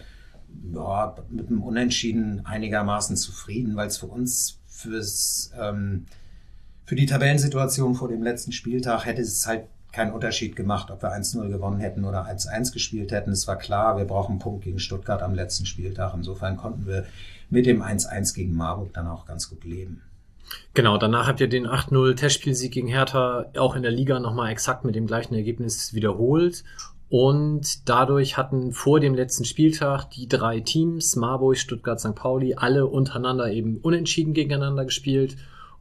[0.73, 6.07] ja, mit dem Unentschieden einigermaßen zufrieden, weil es für uns fürs ähm,
[6.85, 11.13] für die Tabellensituation vor dem letzten Spieltag hätte es halt keinen Unterschied gemacht, ob wir
[11.13, 13.31] 1-0 gewonnen hätten oder 1-1 gespielt hätten.
[13.31, 16.13] Es war klar, wir brauchen einen Punkt gegen Stuttgart am letzten Spieltag.
[16.15, 17.07] Insofern konnten wir
[17.51, 20.03] mit dem 1-1 gegen Marburg dann auch ganz gut leben.
[20.75, 24.85] Genau, danach habt ihr den 8-0 Testspielsieg gegen Hertha auch in der Liga nochmal exakt
[24.85, 26.65] mit dem gleichen Ergebnis wiederholt.
[27.09, 32.15] Und dadurch hatten vor dem letzten Spieltag die drei Teams, Marburg, Stuttgart, St.
[32.15, 35.37] Pauli, alle untereinander eben unentschieden gegeneinander gespielt.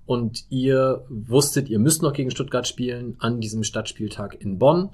[0.06, 4.90] Und ihr wusstet, ihr müsst noch gegen Stuttgart spielen an diesem Stadtspieltag in Bonn.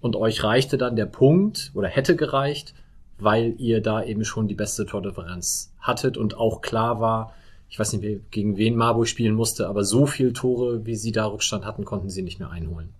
[0.00, 2.74] Und euch reichte dann der Punkt oder hätte gereicht,
[3.18, 7.34] weil ihr da eben schon die beste Tordifferenz hattet und auch klar war,
[7.68, 11.26] ich weiß nicht, gegen wen Marburg spielen musste, aber so viel Tore, wie sie da
[11.26, 12.90] Rückstand hatten, konnten sie nicht mehr einholen.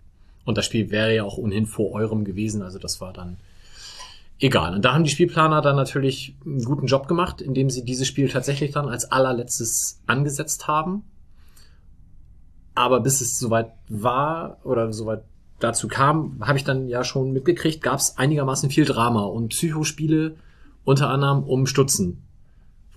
[0.45, 3.37] Und das Spiel wäre ja auch ohnehin vor eurem gewesen, also das war dann
[4.39, 4.73] egal.
[4.73, 8.29] Und da haben die Spielplaner dann natürlich einen guten Job gemacht, indem sie dieses Spiel
[8.29, 11.03] tatsächlich dann als allerletztes angesetzt haben.
[12.75, 15.23] Aber bis es soweit war oder soweit
[15.59, 20.35] dazu kam, habe ich dann ja schon mitgekriegt, gab es einigermaßen viel Drama und Psychospiele
[20.85, 22.23] unter anderem um Stutzen.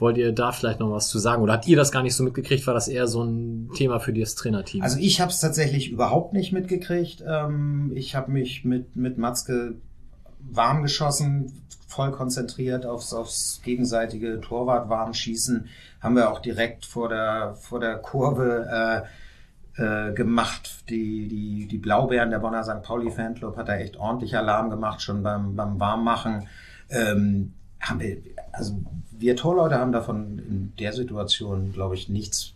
[0.03, 1.44] Wollt ihr da vielleicht noch was zu sagen?
[1.44, 2.66] Oder habt ihr das gar nicht so mitgekriegt?
[2.66, 4.82] War das eher so ein Thema für das Trainerteam?
[4.82, 7.22] Also ich habe es tatsächlich überhaupt nicht mitgekriegt.
[7.24, 9.76] Ähm, ich habe mich mit, mit Matzke
[10.40, 11.53] warm geschossen,
[11.86, 15.68] voll konzentriert aufs, aufs gegenseitige Torwart warm schießen.
[16.00, 19.07] Haben wir auch direkt vor der, vor der Kurve
[19.78, 20.84] äh, äh, gemacht.
[20.88, 22.82] Die, die, die Blaubeeren der Bonner St.
[22.82, 26.48] Pauli Fanclub hat da echt ordentlich Alarm gemacht, schon beim, beim Warmmachen.
[26.90, 28.16] Ähm, haben wir,
[28.53, 28.82] also
[29.18, 32.54] wir Torleute haben davon in der Situation, glaube ich, nichts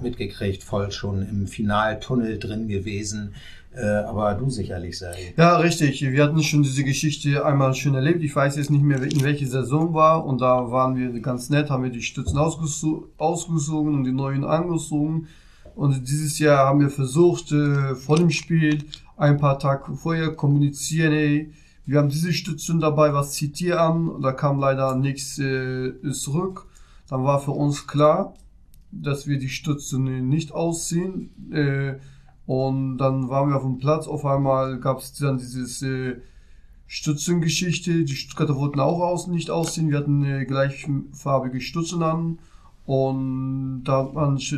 [0.00, 3.34] mitgekriegt, voll schon im Finaltunnel drin gewesen.
[3.74, 5.34] Äh, aber du sicherlich, Sari.
[5.36, 6.00] Ja, richtig.
[6.00, 8.22] Wir hatten schon diese Geschichte einmal schon erlebt.
[8.22, 10.24] Ich weiß jetzt nicht mehr, in welche Saison war.
[10.24, 15.28] Und da waren wir ganz nett, haben wir die Stützen ausgesogen und die neuen angezogen.
[15.74, 18.84] Und dieses Jahr haben wir versucht, äh, vor dem Spiel
[19.16, 21.52] ein paar Tage vorher kommunizieren, ey,
[21.88, 24.20] wir haben diese Stützen dabei, was zieht ihr an?
[24.20, 26.66] Da kam leider nichts äh, zurück.
[27.08, 28.34] Dann war für uns klar,
[28.90, 31.30] dass wir die Stützen nicht ausziehen.
[31.50, 31.94] Äh,
[32.44, 34.06] und dann waren wir auf dem Platz.
[34.06, 36.20] Auf einmal gab es dann dieses äh,
[36.86, 38.04] Stützengeschichte.
[38.04, 39.88] Die Stuttgarter wollten auch außen nicht ausziehen.
[39.88, 42.38] Wir hatten äh, gleichfarbige Stützen an.
[42.84, 44.12] Und da,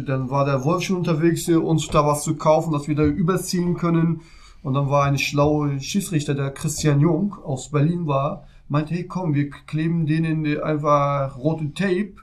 [0.04, 3.04] dann war der Wolf schon unterwegs, äh, uns da was zu kaufen, dass wir da
[3.04, 4.22] überziehen können.
[4.62, 9.34] Und dann war ein schlauer Schiedsrichter, der Christian Jung aus Berlin war, meinte, hey komm,
[9.34, 12.14] wir kleben denen einfach rote Tape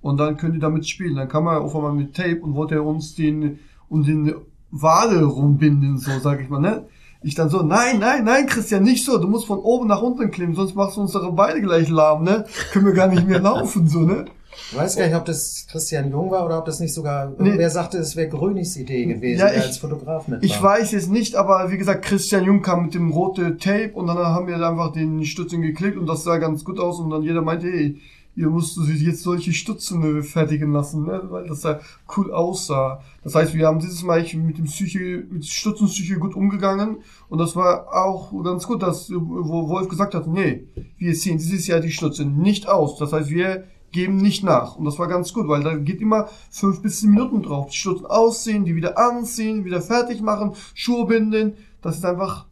[0.00, 1.16] und dann können die damit spielen.
[1.16, 3.58] Dann kam er auf einmal mit Tape und wollte uns den
[3.88, 4.34] um den
[4.70, 6.86] Wade rumbinden, so sag ich mal, ne?
[7.22, 10.30] Ich dann so, nein, nein, nein, Christian, nicht so, du musst von oben nach unten
[10.30, 12.44] kleben, sonst machst du unsere Beine gleich lahm, ne?
[12.72, 14.26] Können wir gar nicht mehr laufen, so, ne?
[14.70, 17.46] Ich weiß gar nicht, ob das Christian Jung war oder ob das nicht sogar, nee.
[17.46, 21.08] irgendwer sagte, es wäre Grönigs Idee gewesen, ja, ich, als Fotograf mit Ich weiß es
[21.08, 24.56] nicht, aber wie gesagt, Christian Jung kam mit dem roten Tape und dann haben wir
[24.56, 28.00] einfach den Stützen geklickt und das sah ganz gut aus und dann jeder meinte, hey,
[28.36, 31.22] ihr musst jetzt solche Stützen fertigen lassen, ne?
[31.30, 31.80] weil das da
[32.16, 33.00] cool aussah.
[33.22, 36.98] Das heißt, wir haben dieses Mal mit dem Psyche, mit Stützenpsyche gut umgegangen
[37.28, 40.66] und das war auch ganz gut, dass wo Wolf gesagt hat, nee,
[40.98, 42.98] wir ziehen dieses Jahr die Stützen nicht aus.
[42.98, 43.64] Das heißt, wir
[43.94, 44.76] geben nicht nach.
[44.76, 47.70] Und das war ganz gut, weil da geht immer fünf bis zehn Minuten drauf.
[47.70, 51.54] Die Stunden ausziehen, die wieder anziehen, wieder fertig machen, Schuhe binden.
[51.80, 52.44] Das ist einfach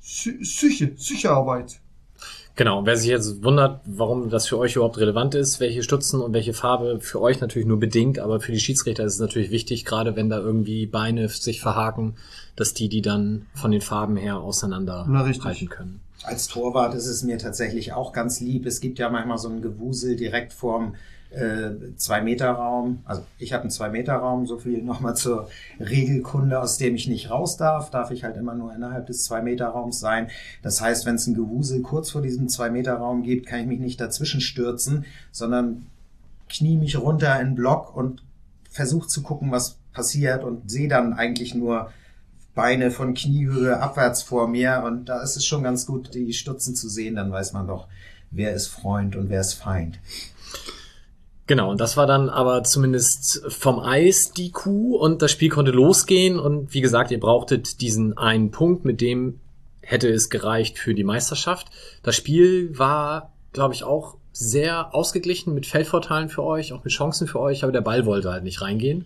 [0.00, 1.80] Psyche, Psychearbeit.
[2.56, 6.32] Genau, wer sich jetzt wundert, warum das für euch überhaupt relevant ist, welche Stutzen und
[6.32, 9.84] welche Farbe, für euch natürlich nur bedingt, aber für die Schiedsrichter ist es natürlich wichtig,
[9.84, 12.14] gerade wenn da irgendwie Beine sich verhaken,
[12.54, 17.22] dass die die dann von den Farben her auseinander halten können als Torwart ist es
[17.22, 18.66] mir tatsächlich auch ganz lieb.
[18.66, 20.94] Es gibt ja manchmal so ein Gewusel direkt vorm
[21.30, 23.00] äh, Zwei-Meter-Raum.
[23.04, 25.48] Also ich habe einen Zwei-Meter-Raum, so viel nochmal zur
[25.80, 27.90] Regelkunde, aus dem ich nicht raus darf.
[27.90, 30.28] Darf ich halt immer nur innerhalb des Zwei-Meter-Raums sein.
[30.62, 34.00] Das heißt, wenn es ein Gewusel kurz vor diesem Zwei-Meter-Raum gibt, kann ich mich nicht
[34.00, 35.86] dazwischen stürzen, sondern
[36.48, 38.22] knie mich runter in Block und
[38.70, 41.90] versuche zu gucken, was passiert und sehe dann eigentlich nur
[42.54, 46.74] Beine von Kniehöhe abwärts vor mir und da ist es schon ganz gut, die Stutzen
[46.74, 47.88] zu sehen, dann weiß man doch,
[48.30, 49.98] wer ist Freund und wer ist Feind.
[51.46, 55.72] Genau, und das war dann aber zumindest vom Eis die Kuh und das Spiel konnte
[55.72, 59.40] losgehen und wie gesagt, ihr brauchtet diesen einen Punkt, mit dem
[59.82, 61.70] hätte es gereicht für die Meisterschaft.
[62.02, 67.26] Das Spiel war, glaube ich, auch sehr ausgeglichen mit Feldvorteilen für euch, auch mit Chancen
[67.26, 69.04] für euch, aber der Ball wollte halt nicht reingehen.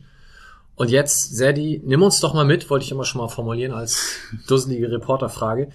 [0.78, 4.20] Und jetzt, Serdi, nimm uns doch mal mit, wollte ich immer schon mal formulieren als
[4.48, 5.70] dusselige Reporterfrage.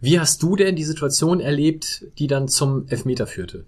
[0.00, 3.66] Wie hast du denn die Situation erlebt, die dann zum Elfmeter führte?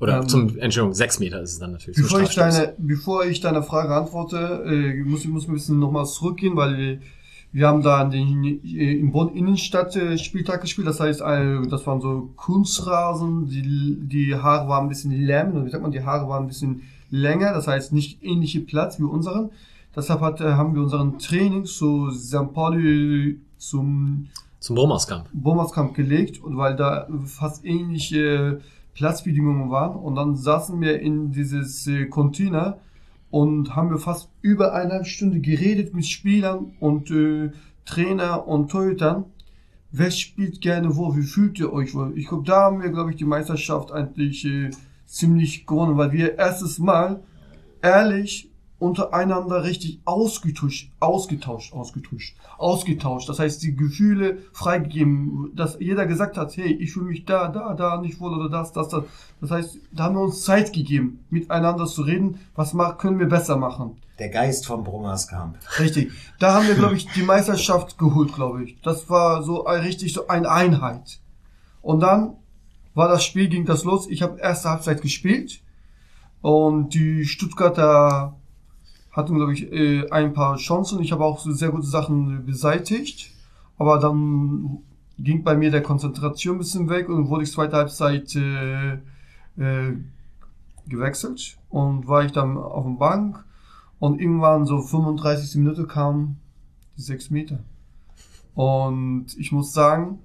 [0.00, 1.96] Oder ähm, zum, Entschuldigung, sechs Meter ist es dann natürlich.
[1.96, 6.04] Bevor, ich deine, bevor ich deine Frage antworte, äh, muss ich muss ein bisschen nochmal
[6.06, 6.98] zurückgehen, weil wir,
[7.52, 10.88] wir haben da in, den, in Bonn Innenstadt äh, Spieltag gespielt.
[10.88, 15.70] Das heißt, äh, das waren so Kunstrasen, die, die Haare waren ein bisschen lämm, wie
[15.70, 19.50] sagt man, die Haare waren ein bisschen länger, das heißt nicht ähnliche Platz wie unseren.
[19.94, 22.52] Deshalb hat, äh, haben wir unseren Training zu St.
[22.52, 24.28] Pauli zum
[24.58, 25.28] Zum Bromerskamp.
[25.32, 28.60] Bommerskamp gelegt und weil da fast ähnliche
[28.94, 32.78] Platzbedingungen waren und dann saßen wir in dieses äh, Container
[33.30, 37.50] und haben wir fast über eineinhalb Stunde geredet mit Spielern und äh,
[37.84, 39.24] Trainer und Torhütern.
[39.90, 41.16] Wer spielt gerne wo?
[41.16, 42.16] Wie fühlt ihr euch wohl?
[42.16, 44.70] Ich glaube, da haben wir, glaube ich, die Meisterschaft eigentlich äh,
[45.06, 47.22] ziemlich gewonnen, weil wir erstes Mal
[47.82, 48.51] ehrlich
[48.82, 53.28] untereinander richtig ausgetauscht, ausgetauscht, ausgetauscht, ausgetauscht.
[53.28, 57.74] Das heißt, die Gefühle freigegeben, dass jeder gesagt hat, hey, ich fühle mich da, da,
[57.74, 59.04] da nicht wohl oder das, das, das.
[59.40, 63.56] Das heißt, da haben wir uns Zeit gegeben, miteinander zu reden, was können wir besser
[63.56, 63.96] machen.
[64.18, 65.56] Der Geist vom Brummerskamp.
[65.78, 66.10] Richtig.
[66.40, 68.80] Da haben wir, glaube ich, die Meisterschaft geholt, glaube ich.
[68.82, 71.20] Das war so richtig so eine Einheit.
[71.82, 72.34] Und dann
[72.94, 74.08] war das Spiel, ging das los.
[74.08, 75.60] Ich habe erste Halbzeit gespielt
[76.40, 78.34] und die Stuttgarter
[79.12, 81.00] hatten, glaube ich, äh, ein paar Chancen.
[81.00, 83.30] Ich habe auch sehr gute Sachen beseitigt.
[83.78, 84.78] Aber dann
[85.18, 88.94] ging bei mir der Konzentration ein bisschen weg und wurde ich zweite Halbzeit äh,
[89.56, 89.96] äh,
[90.86, 93.44] gewechselt und war ich dann auf dem Bank
[93.98, 95.56] und irgendwann so 35.
[95.56, 96.36] Minute kam
[96.96, 97.60] die 6 Meter.
[98.54, 100.18] Und ich muss sagen,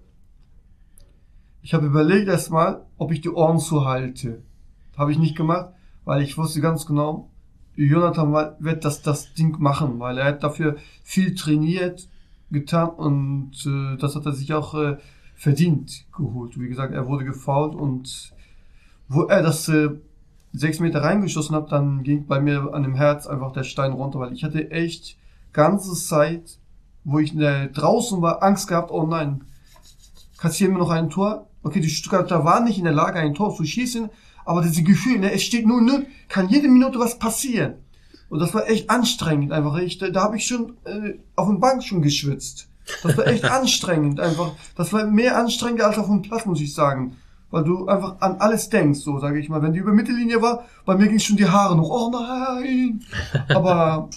[1.62, 4.42] ich habe überlegt erstmal, ob ich die Ohren zuhalte.
[4.98, 5.70] Habe ich nicht gemacht,
[6.06, 7.30] weil ich wusste ganz genau,
[7.78, 12.10] Jonathan wird das, das Ding machen, weil er hat dafür viel trainiert,
[12.50, 14.98] getan und äh, das hat er sich auch äh,
[15.36, 16.60] verdient geholt.
[16.60, 18.34] Wie gesagt, er wurde gefault und
[19.08, 19.90] wo er das äh,
[20.54, 24.20] sechs Meter reingeschossen hat, dann ging bei mir an dem Herz einfach der Stein runter,
[24.20, 25.18] weil ich hatte echt
[25.54, 26.58] ganze Zeit,
[27.04, 29.44] wo ich äh, draußen war, Angst gehabt, oh nein,
[30.38, 31.48] kassieren wir noch ein Tor?
[31.64, 34.10] Okay, die Stuttgarter waren nicht in der Lage, ein Tor zu schießen,
[34.48, 37.74] aber diese Gefühl, ne, es steht nur, ne, kann jede Minute was passieren.
[38.30, 39.78] Und das war echt anstrengend einfach.
[39.78, 42.70] Ich, da da habe ich schon äh, auf dem Bank schon geschwitzt.
[43.04, 44.54] Das war echt anstrengend einfach.
[44.76, 47.18] Das war mehr anstrengend als auf dem Platz, muss ich sagen.
[47.52, 49.62] Weil du einfach an alles denkst, so sage ich mal.
[49.62, 51.90] Wenn die über Mittellinie war, bei mir ging schon die Haare noch.
[51.90, 53.02] Oh nein!
[53.50, 54.10] Aber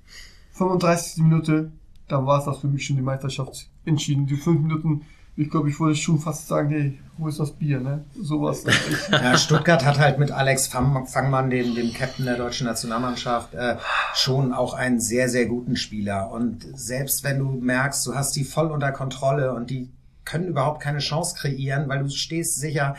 [0.52, 1.22] 35.
[1.22, 1.72] Minute,
[2.08, 4.26] dann war es das für mich schon die Meisterschaft entschieden.
[4.26, 5.06] Die fünf Minuten
[5.38, 8.04] ich glaube, ich würde schon fast sagen, hey, wo ist das Bier, ne?
[8.20, 8.64] Sowas.
[9.12, 13.76] ja, Stuttgart hat halt mit Alex Fangmann, dem, dem Captain der deutschen Nationalmannschaft, äh,
[14.14, 16.32] schon auch einen sehr, sehr guten Spieler.
[16.32, 19.92] Und selbst wenn du merkst, du hast die voll unter Kontrolle und die
[20.24, 22.96] können überhaupt keine Chance kreieren, weil du stehst sicher,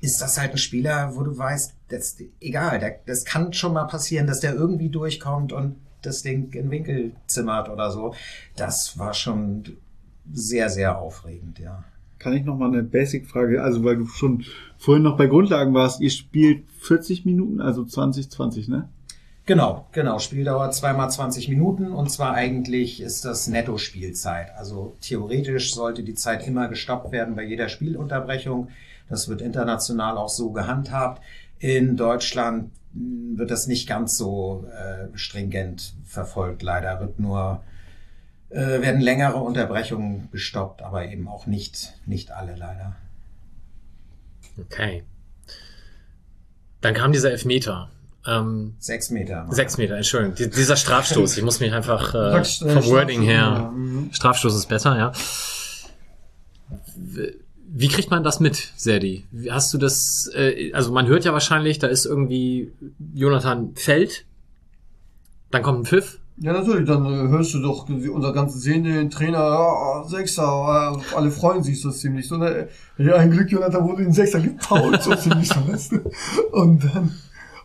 [0.00, 4.26] ist das halt ein Spieler, wo du weißt, das, egal, das kann schon mal passieren,
[4.26, 8.14] dass der irgendwie durchkommt und das Ding in Winkel zimmert oder so.
[8.56, 9.76] Das war schon
[10.30, 11.84] sehr, sehr aufregend, ja.
[12.18, 14.44] Kann ich noch mal eine Basic-Frage, also weil du schon
[14.78, 18.88] vorhin noch bei Grundlagen warst, ihr spielt 40 Minuten, also 20, 20, ne?
[19.44, 20.20] Genau, genau.
[20.20, 24.54] Spieldauer zweimal 20 Minuten und zwar eigentlich ist das Netto-Spielzeit.
[24.56, 28.68] Also theoretisch sollte die Zeit immer gestoppt werden bei jeder Spielunterbrechung.
[29.08, 31.22] Das wird international auch so gehandhabt.
[31.58, 36.62] In Deutschland wird das nicht ganz so äh, stringent verfolgt.
[36.62, 37.62] Leider wird nur
[38.52, 42.96] äh, werden längere Unterbrechungen gestoppt, aber eben auch nicht, nicht alle leider.
[44.58, 45.04] Okay.
[46.80, 47.90] Dann kam dieser Elfmeter.
[48.26, 49.46] Ähm, sechs Meter.
[49.50, 50.34] Sechs Meter, Entschuldigung.
[50.36, 53.72] Die, dieser Strafstoß, ich muss mich einfach äh, vom Wording her.
[53.74, 54.10] Mhm.
[54.12, 55.12] Strafstoß ist besser, ja.
[57.74, 59.24] Wie kriegt man das mit, Serdi?
[59.50, 62.72] Hast du das, äh, also man hört ja wahrscheinlich, da ist irgendwie
[63.14, 64.24] Jonathan fällt,
[65.50, 69.10] dann kommt ein Pfiff, ja, natürlich, dann äh, hörst du doch unser ganze Szene, den
[69.10, 72.26] Trainer, ja, Sechser, äh, alle freuen sich so ziemlich.
[72.26, 72.68] So, ne?
[72.98, 75.92] Ja, ein Glück, Jonathan wurde in Sechser gepault, so ziemlich so, weißt?
[76.52, 77.12] Und dann,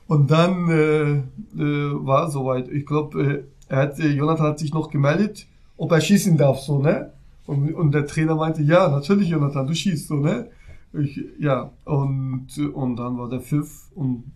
[0.07, 2.67] und dann äh, äh, war soweit.
[2.69, 5.47] Ich glaube, äh, er hat, äh, Jonathan hat sich noch gemeldet,
[5.77, 7.13] ob er schießen darf, so, ne?
[7.45, 10.49] Und, und der Trainer meinte, ja, natürlich, Jonathan, du schießt, so, ne?
[10.93, 14.31] Ich, ja, und, und dann war der Pfiff und,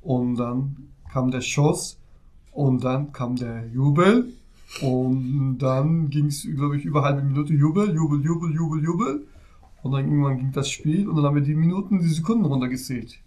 [0.00, 0.76] und dann
[1.12, 1.98] kam der Schuss
[2.54, 4.32] und dann kam der Jubel.
[4.80, 9.26] Und dann ging es, glaube ich, über halbe Minute Jubel, Jubel, Jubel, Jubel, Jubel.
[9.82, 13.18] Und dann irgendwann ging das Spiel und dann haben wir die Minuten, die Sekunden runtergezählt.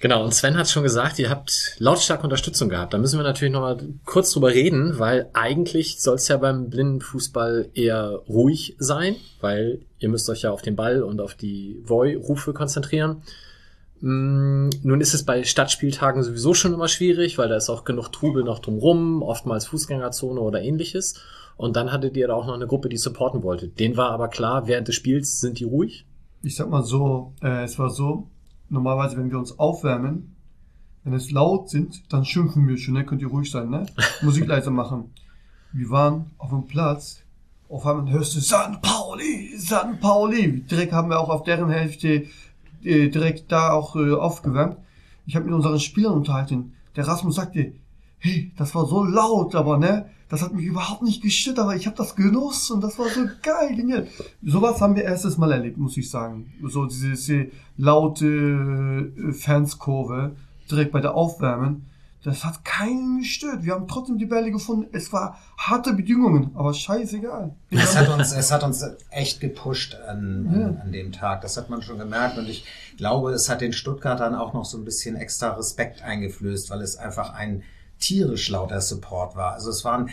[0.00, 2.92] Genau, und Sven hat schon gesagt, ihr habt lautstark Unterstützung gehabt.
[2.92, 6.68] Da müssen wir natürlich noch mal kurz drüber reden, weil eigentlich soll es ja beim
[6.68, 11.80] Blindenfußball eher ruhig sein, weil ihr müsst euch ja auf den Ball und auf die
[11.84, 13.22] Voi-Rufe konzentrieren.
[14.04, 18.12] Mm, nun ist es bei Stadtspieltagen sowieso schon immer schwierig, weil da ist auch genug
[18.12, 21.22] Trubel noch drumrum, oftmals Fußgängerzone oder ähnliches.
[21.56, 23.68] Und dann hattet ihr da auch noch eine Gruppe, die supporten wollte.
[23.68, 26.04] Den war aber klar, während des Spiels sind die ruhig?
[26.42, 28.28] Ich sag mal so, äh, es war so,
[28.68, 30.36] normalerweise, wenn wir uns aufwärmen,
[31.04, 33.06] wenn es laut sind, dann schimpfen wir schon, ne?
[33.06, 33.86] Könnt ihr ruhig sein, ne?
[34.20, 35.14] Musik leiser machen.
[35.72, 37.22] Wir waren auf dem Platz
[37.70, 40.60] Auf einmal hörst du San Pauli, San Pauli.
[40.60, 42.26] Direkt haben wir auch auf deren Hälfte
[42.84, 44.76] äh, direkt da auch äh, aufgewärmt.
[45.26, 46.74] Ich habe mit unseren Spielern unterhalten.
[46.96, 47.72] Der Rasmus sagte,
[48.18, 51.86] hey, das war so laut, aber ne, das hat mich überhaupt nicht gestört, aber ich
[51.86, 54.08] habe das genossen und das war so geil, genial.
[54.42, 56.52] Sowas haben wir erstes Mal erlebt, muss ich sagen.
[56.62, 60.36] So diese äh, laute äh, Fanskurve
[60.70, 61.86] direkt bei der Aufwärmen.
[62.24, 63.64] Das hat keinen gestört.
[63.64, 64.88] Wir haben trotzdem die Bälle gefunden.
[64.92, 67.54] Es war harte Bedingungen, aber scheißegal.
[67.70, 71.42] Es hat uns, es hat uns echt gepusht an, an, an dem Tag.
[71.42, 72.38] Das hat man schon gemerkt.
[72.38, 72.64] Und ich
[72.96, 76.96] glaube, es hat den Stuttgartern auch noch so ein bisschen extra Respekt eingeflößt, weil es
[76.96, 77.62] einfach ein
[77.98, 79.52] tierisch lauter Support war.
[79.52, 80.08] Also es waren,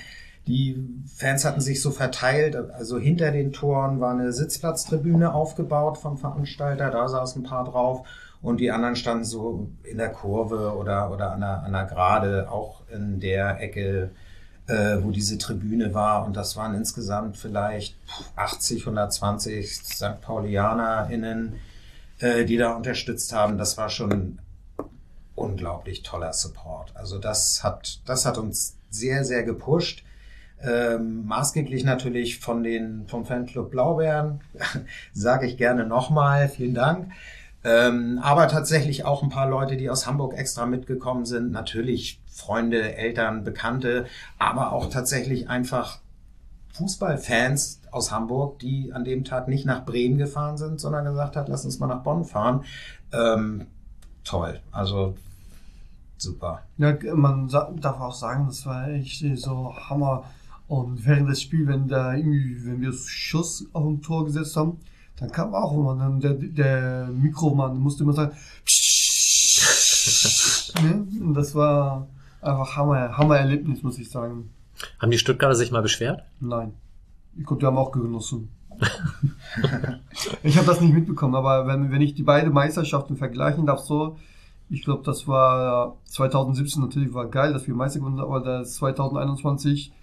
[0.48, 0.86] die
[1.16, 2.58] Fans hatten sich so verteilt.
[2.58, 6.92] Also hinter den Toren war eine Sitzplatztribüne aufgebaut vom Veranstalter.
[6.92, 8.06] Da saßen ein paar drauf
[8.42, 12.52] und die anderen standen so in der Kurve oder, oder an der, an der Gerade,
[12.52, 14.12] auch in der Ecke,
[14.68, 16.26] äh, wo diese Tribüne war.
[16.26, 17.98] Und das waren insgesamt vielleicht
[18.36, 20.22] 80, 120 St.
[20.22, 21.60] PaulianerInnen,
[22.20, 23.60] äh, die da unterstützt haben.
[23.60, 24.40] Das war schon
[25.36, 26.96] unglaublich toller Support.
[26.96, 30.04] Also das hat, das hat uns sehr, sehr gepusht.
[30.64, 34.42] Ähm, maßgeblich natürlich von den, vom Fanclub Blaubeeren,
[35.14, 37.12] sage ich gerne nochmal, vielen Dank.
[37.64, 41.52] Ähm, aber tatsächlich auch ein paar Leute, die aus Hamburg extra mitgekommen sind.
[41.52, 44.06] Natürlich Freunde, Eltern, Bekannte,
[44.40, 46.00] aber auch tatsächlich einfach
[46.74, 51.50] Fußballfans aus Hamburg, die an dem Tag nicht nach Bremen gefahren sind, sondern gesagt hat,
[51.50, 52.64] lass uns mal nach Bonn fahren.
[53.12, 53.68] Ähm,
[54.24, 54.60] toll.
[54.72, 55.16] Also
[56.18, 56.64] super.
[56.78, 60.24] Ja, man darf auch sagen, das war echt so Hammer.
[60.68, 64.80] Und während des Spiels, wenn da irgendwie, wenn wir Schuss auf dem Tor gesetzt haben,
[65.22, 68.32] dann kam auch immer dann der, der Mikromann musste immer sagen,
[70.84, 71.08] ne?
[71.22, 72.08] Und das war
[72.42, 74.50] einfach Hammer, Hammer-Erlebnis, muss ich sagen.
[75.00, 76.24] Haben die Stuttgarter sich mal beschwert?
[76.40, 76.74] Nein.
[77.38, 78.50] Ich glaube, die haben auch genossen.
[80.42, 84.18] ich habe das nicht mitbekommen, aber wenn, wenn ich die beiden Meisterschaften vergleichen darf, so,
[84.72, 88.74] ich glaube, das war 2017 natürlich war geil, dass wir Meister geworden sind, aber das
[88.74, 89.94] 2021,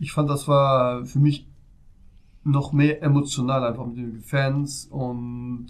[0.00, 1.46] ich fand, das war für mich
[2.46, 5.68] noch mehr emotional einfach mit den Fans und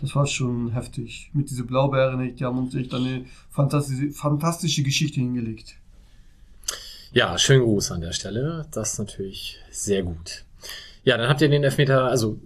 [0.00, 1.30] das war schon heftig.
[1.32, 5.76] Mit diese Blaubeeren, die haben uns echt eine fantastische, fantastische Geschichte hingelegt.
[7.12, 8.66] Ja, schönen Gruß an der Stelle.
[8.72, 10.44] Das ist natürlich sehr gut.
[11.04, 12.38] Ja, dann habt ihr den Elfmeter, also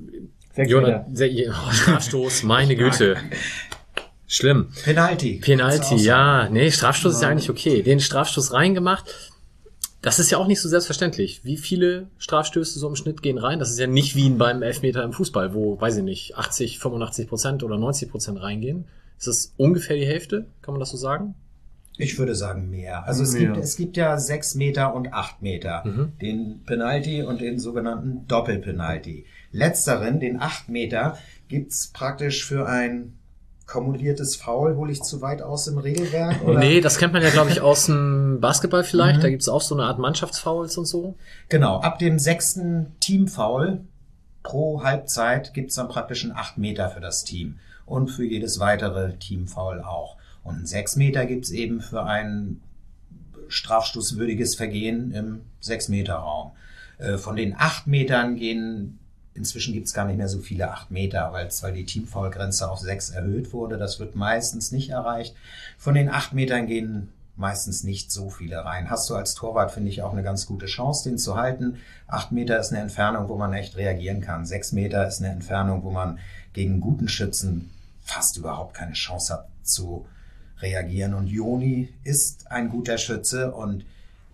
[0.57, 3.17] Jonah, sehr, oh, Strafstoß, meine Güte.
[4.27, 4.69] Schlimm.
[4.85, 5.41] Penalty.
[5.41, 6.49] Penalty, ja.
[6.51, 7.83] Nee, Strafstoß ist ja eigentlich okay.
[7.83, 9.07] Den Strafstoß reingemacht.
[10.01, 11.45] Das ist ja auch nicht so selbstverständlich.
[11.45, 13.59] Wie viele Strafstöße so im Schnitt gehen rein?
[13.59, 17.29] Das ist ja nicht wie beim Elfmeter im Fußball, wo, weiß ich nicht, 80, 85
[17.29, 18.85] Prozent oder 90 Prozent reingehen.
[19.19, 20.47] Ist das ungefähr die Hälfte?
[20.63, 21.35] Kann man das so sagen?
[21.97, 23.05] Ich würde sagen mehr.
[23.07, 23.53] Also es, Mehr.
[23.53, 25.83] gibt, es gibt ja sechs Meter und acht Meter.
[25.85, 26.13] Mhm.
[26.23, 29.27] Den Penalty und den sogenannten Doppelpenalty.
[29.51, 31.19] Letzteren, den acht Meter,
[31.49, 33.18] gibt's praktisch für ein
[33.69, 34.77] kumuliertes Foul.
[34.77, 36.43] Hole ich zu weit aus im Regelwerk?
[36.45, 36.59] Oder?
[36.59, 39.19] Nee, das kennt man ja, glaube ich, aus dem Basketball vielleicht.
[39.19, 39.23] Mhm.
[39.23, 41.15] Da gibt's auch so eine Art Mannschaftsfouls und so.
[41.49, 43.81] Genau, ab dem sechsten Teamfoul
[44.43, 49.13] pro Halbzeit gibt's dann praktisch einen 8 Meter für das Team und für jedes weitere
[49.19, 50.17] Teamfoul auch.
[50.43, 52.63] Und einen 6 Meter gibt's eben für ein
[53.49, 56.53] strafstoßwürdiges Vergehen im 6-Meter-Raum.
[56.99, 58.99] Äh, Von den 8 Metern gehen,
[59.39, 63.11] inzwischen gibt's gar nicht mehr so viele 8 Meter, weil, weil die Teamfoul-Grenze auf 6
[63.11, 63.79] erhöht wurde.
[63.79, 65.35] Das wird meistens nicht erreicht.
[65.79, 67.09] Von den 8 Metern gehen
[67.39, 68.91] meistens nicht so viele rein.
[68.91, 71.79] Hast du als Torwart, finde ich, auch eine ganz gute Chance, den zu halten.
[72.07, 74.45] Acht Meter ist eine Entfernung, wo man echt reagieren kann.
[74.45, 76.19] Sechs Meter ist eine Entfernung, wo man
[76.53, 77.71] gegen guten Schützen
[78.03, 80.07] fast überhaupt keine Chance hat zu
[80.61, 81.15] reagieren.
[81.15, 83.85] Und Joni ist ein guter Schütze und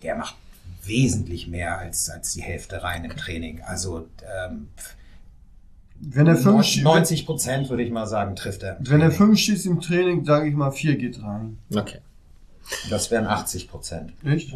[0.01, 0.35] der macht
[0.87, 3.61] wesentlich mehr als, als die Hälfte rein im Training.
[3.61, 4.07] Also
[4.47, 4.67] ähm,
[5.99, 8.77] Wenn er fünf, schie- 90 Prozent, würde ich mal sagen, trifft er.
[8.81, 11.57] wenn er fünf schießt im Training, sage ich mal, vier geht rein.
[11.73, 11.99] Okay.
[12.89, 14.13] Das wären 80 Prozent.
[14.23, 14.53] Echt?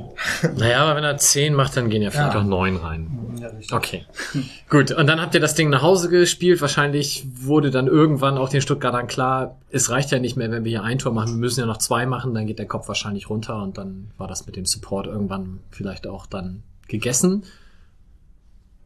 [0.58, 2.40] Naja, aber wenn er 10 macht, dann gehen ja vielleicht Ja.
[2.42, 3.38] auch 9 rein.
[3.40, 3.74] Ja, richtig.
[3.74, 4.06] Okay.
[4.70, 6.62] Gut, und dann habt ihr das Ding nach Hause gespielt.
[6.62, 10.70] Wahrscheinlich wurde dann irgendwann auch den Stuttgartern klar, es reicht ja nicht mehr, wenn wir
[10.72, 11.34] hier ein Tor machen.
[11.34, 14.28] Wir müssen ja noch zwei machen, dann geht der Kopf wahrscheinlich runter und dann war
[14.28, 17.44] das mit dem Support irgendwann vielleicht auch dann gegessen.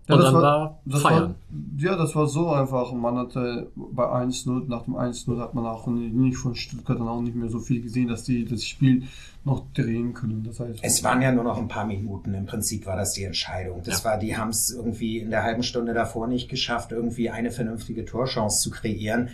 [0.08, 1.36] Ja, und das dann war- war, Das Feiern.
[1.50, 2.92] War, ja, das war so einfach.
[2.94, 7.22] Man hatte bei 1-0, nach dem 1-0 hat man auch nicht von Stuttgart dann auch
[7.22, 9.04] nicht mehr so viel gesehen, dass die das Spiel
[9.46, 10.44] noch drehen können.
[10.46, 12.34] Das heißt, Es waren ja nur noch ein paar Minuten.
[12.34, 13.82] Im Prinzip war das die Entscheidung.
[13.84, 17.52] Das war, die haben es irgendwie in der halben Stunde davor nicht geschafft, irgendwie eine
[17.52, 19.30] vernünftige Torchance zu kreieren.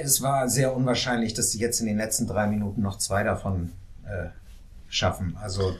[0.00, 3.70] Es war sehr unwahrscheinlich, dass sie jetzt in den letzten drei Minuten noch zwei davon
[4.04, 4.28] äh,
[4.88, 5.36] schaffen.
[5.40, 5.72] Also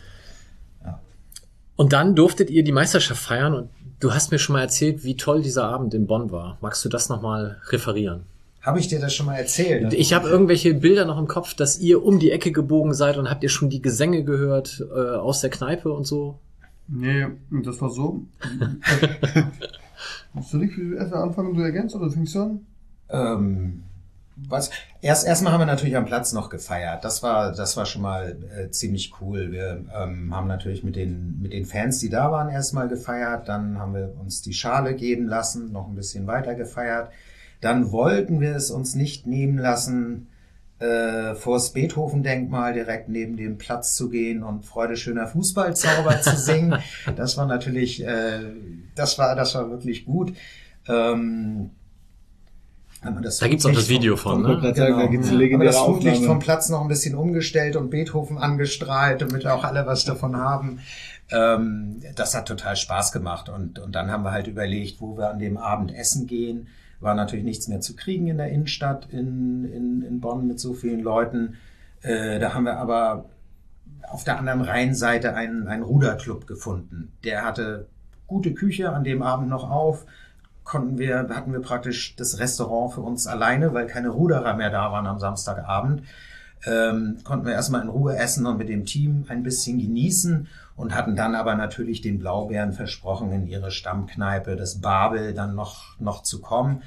[1.79, 3.71] Und dann durftet ihr die Meisterschaft feiern und
[4.01, 6.59] du hast mir schon mal erzählt, wie toll dieser Abend in Bonn war.
[6.61, 8.25] Magst du das nochmal referieren?
[8.63, 9.95] Habe ich dir das schon mal erzählt?
[9.95, 13.31] Ich habe irgendwelche Bilder noch im Kopf, dass ihr um die Ecke gebogen seid und
[13.31, 16.41] habt ihr schon die Gesänge gehört äh, aus der Kneipe und so?
[16.89, 17.29] Nee,
[17.63, 18.25] das war so.
[20.51, 22.67] Soll ich erstmal anfangen, du ergänzt oder fängst du an?
[23.09, 23.83] Ähm,
[24.47, 24.71] was?
[25.01, 27.05] Erst erstmal haben wir natürlich am Platz noch gefeiert.
[27.05, 29.53] Das war das war schon mal äh, ziemlich cool.
[29.53, 33.49] Wir ähm, haben natürlich mit den mit den Fans, die da waren, erstmal gefeiert.
[33.49, 37.11] Dann haben wir uns die Schale geben lassen, noch ein bisschen weiter gefeiert.
[37.61, 40.29] Dann wollten wir es uns nicht nehmen lassen,
[40.79, 46.79] äh, vors Beethoven-Denkmal direkt neben dem Platz zu gehen und Freude schöner Fußballzauber zu singen.
[47.17, 48.41] Das war natürlich, äh,
[48.95, 50.35] das war, das war wirklich gut.
[50.87, 51.78] Ähm, das
[53.01, 54.73] Da gibt's auch das Video vom- von, ne?
[54.73, 55.09] Da Genau.
[55.09, 59.47] gibt's eine legendäre das Flutlicht vom Platz noch ein bisschen umgestellt und Beethoven angestrahlt, damit
[59.47, 60.81] auch alle was davon haben.
[61.31, 63.49] Ähm, das hat total Spaß gemacht.
[63.49, 66.69] Und, und dann haben wir halt überlegt, wo wir an dem Abend essen gehen.
[67.01, 70.75] War natürlich nichts mehr zu kriegen in der Innenstadt in, in, in Bonn mit so
[70.75, 71.55] vielen Leuten.
[72.03, 73.27] Äh, da haben wir aber
[74.11, 77.13] auf der anderen Rheinseite einen, einen Ruderclub gefunden.
[77.23, 77.87] Der hatte
[78.27, 80.05] gute Küche an dem Abend noch auf.
[80.69, 84.93] Konnten wir, hatten wir praktisch das Restaurant für uns alleine, weil keine Ruderer mehr da
[84.93, 86.03] waren am Samstagabend.
[86.67, 90.47] Ähm, konnten wir erstmal in Ruhe essen und mit dem Team ein bisschen genießen
[90.77, 95.99] und hatten dann aber natürlich den Blaubeeren versprochen, in ihre Stammkneipe, das Babel, dann noch,
[96.01, 96.83] noch zu kommen.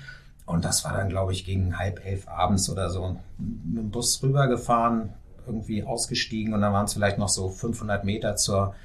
[0.45, 4.21] Und das war dann, glaube ich, gegen halb elf abends oder so mit dem Bus
[4.21, 5.13] rübergefahren,
[5.47, 8.75] irgendwie ausgestiegen und dann waren es vielleicht noch so 500 Meter zur,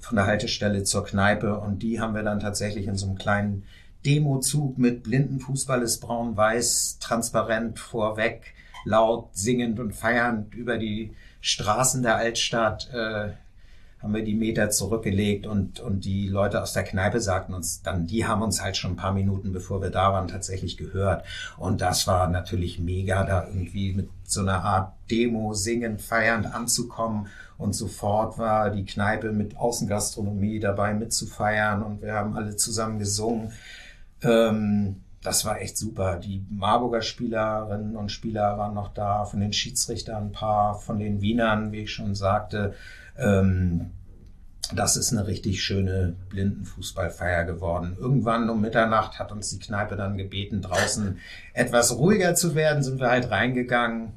[0.00, 3.64] von der Haltestelle zur Kneipe und die haben wir dann tatsächlich in so einem kleinen
[4.08, 8.54] Demozug mit blinden Fußball ist braun-weiß, transparent vorweg,
[8.86, 13.32] laut singend und feiernd über die Straßen der Altstadt äh,
[14.00, 18.06] haben wir die Meter zurückgelegt und, und die Leute aus der Kneipe sagten uns dann,
[18.06, 21.24] die haben uns halt schon ein paar Minuten, bevor wir da waren, tatsächlich gehört.
[21.58, 27.26] Und das war natürlich mega, da irgendwie mit so einer Art Demo singend, feiernd anzukommen.
[27.58, 33.52] Und sofort war die Kneipe mit Außengastronomie dabei mitzufeiern und wir haben alle zusammen gesungen.
[34.22, 36.16] Ähm, das war echt super.
[36.16, 41.20] Die Marburger Spielerinnen und Spieler waren noch da, von den Schiedsrichtern ein paar, von den
[41.20, 42.74] Wienern, wie ich schon sagte.
[43.16, 43.90] Ähm,
[44.74, 47.96] das ist eine richtig schöne Blindenfußballfeier geworden.
[47.98, 51.18] Irgendwann um Mitternacht hat uns die Kneipe dann gebeten, draußen
[51.54, 54.12] etwas ruhiger zu werden, sind wir halt reingegangen.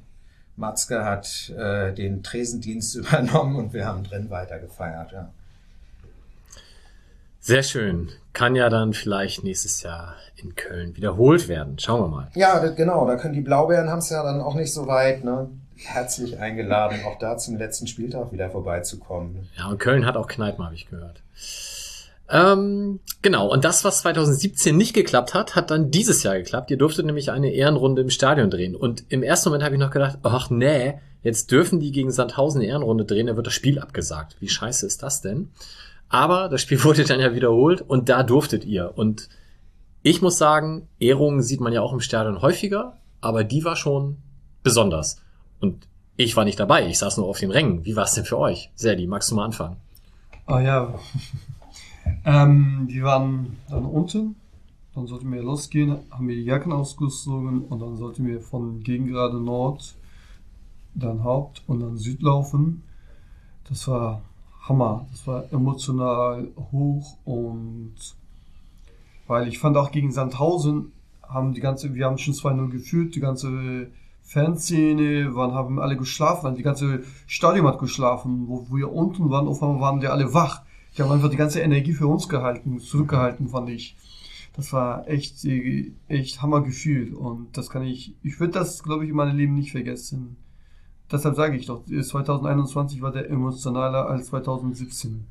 [0.57, 5.13] Matzke hat äh, den Tresendienst übernommen und wir haben drin weiter gefeiert.
[5.13, 5.31] Ja.
[7.41, 8.09] Sehr schön.
[8.33, 11.79] Kann ja dann vielleicht nächstes Jahr in Köln wiederholt werden.
[11.79, 12.27] Schauen wir mal.
[12.35, 15.23] Ja, das, genau, da können die Blaubeeren haben es ja dann auch nicht so weit.
[15.23, 15.49] Ne?
[15.75, 19.49] Herzlich eingeladen, auch da zum letzten Spieltag wieder vorbeizukommen.
[19.57, 21.23] Ja, und Köln hat auch Kneipen, habe ich gehört.
[22.29, 26.69] Ähm, genau, und das, was 2017 nicht geklappt hat, hat dann dieses Jahr geklappt.
[26.69, 28.75] Ihr durftet nämlich eine Ehrenrunde im Stadion drehen.
[28.75, 32.61] Und im ersten Moment habe ich noch gedacht, ach nee, jetzt dürfen die gegen Sandhausen
[32.61, 34.37] eine Ehrenrunde drehen, dann wird das Spiel abgesagt.
[34.39, 35.49] Wie scheiße ist das denn?
[36.11, 38.91] Aber das Spiel wurde dann ja wiederholt und da durftet ihr.
[38.95, 39.29] Und
[40.03, 44.17] ich muss sagen, Ehrungen sieht man ja auch im Stadion häufiger, aber die war schon
[44.61, 45.21] besonders.
[45.59, 45.87] Und
[46.17, 47.85] ich war nicht dabei, ich saß nur auf den Rängen.
[47.85, 48.71] Wie war es denn für euch?
[48.75, 49.77] Serdi, magst du mal anfangen?
[50.45, 50.99] Ah ja.
[52.25, 54.35] ähm, wir waren dann unten,
[54.93, 59.39] dann sollten wir losgehen, haben wir die Jacken ausgezogen und dann sollten wir von Gegengrade
[59.39, 59.95] Nord,
[60.93, 62.83] dann Haupt und dann Süd laufen.
[63.69, 64.21] Das war
[64.61, 65.07] Hammer.
[65.11, 67.95] Das war emotional hoch und
[69.27, 70.91] weil ich fand auch gegen Sandhausen
[71.21, 73.87] haben die ganze, wir haben schon 2-0 geführt, die ganze
[74.23, 79.47] Fanszene, waren, haben alle geschlafen, die ganze Stadion hat geschlafen, wo, wo wir unten waren,
[79.47, 80.61] auf einmal waren die alle wach.
[80.95, 83.95] Die haben einfach die ganze Energie für uns gehalten, zurückgehalten, fand ich.
[84.53, 89.09] Das war echt, äh, echt Hammergefühl und das kann ich, ich würde das, glaube ich,
[89.09, 90.35] in meinem Leben nicht vergessen.
[91.11, 95.25] Deshalb sage ich doch, 2021 war der emotionaler als 2017.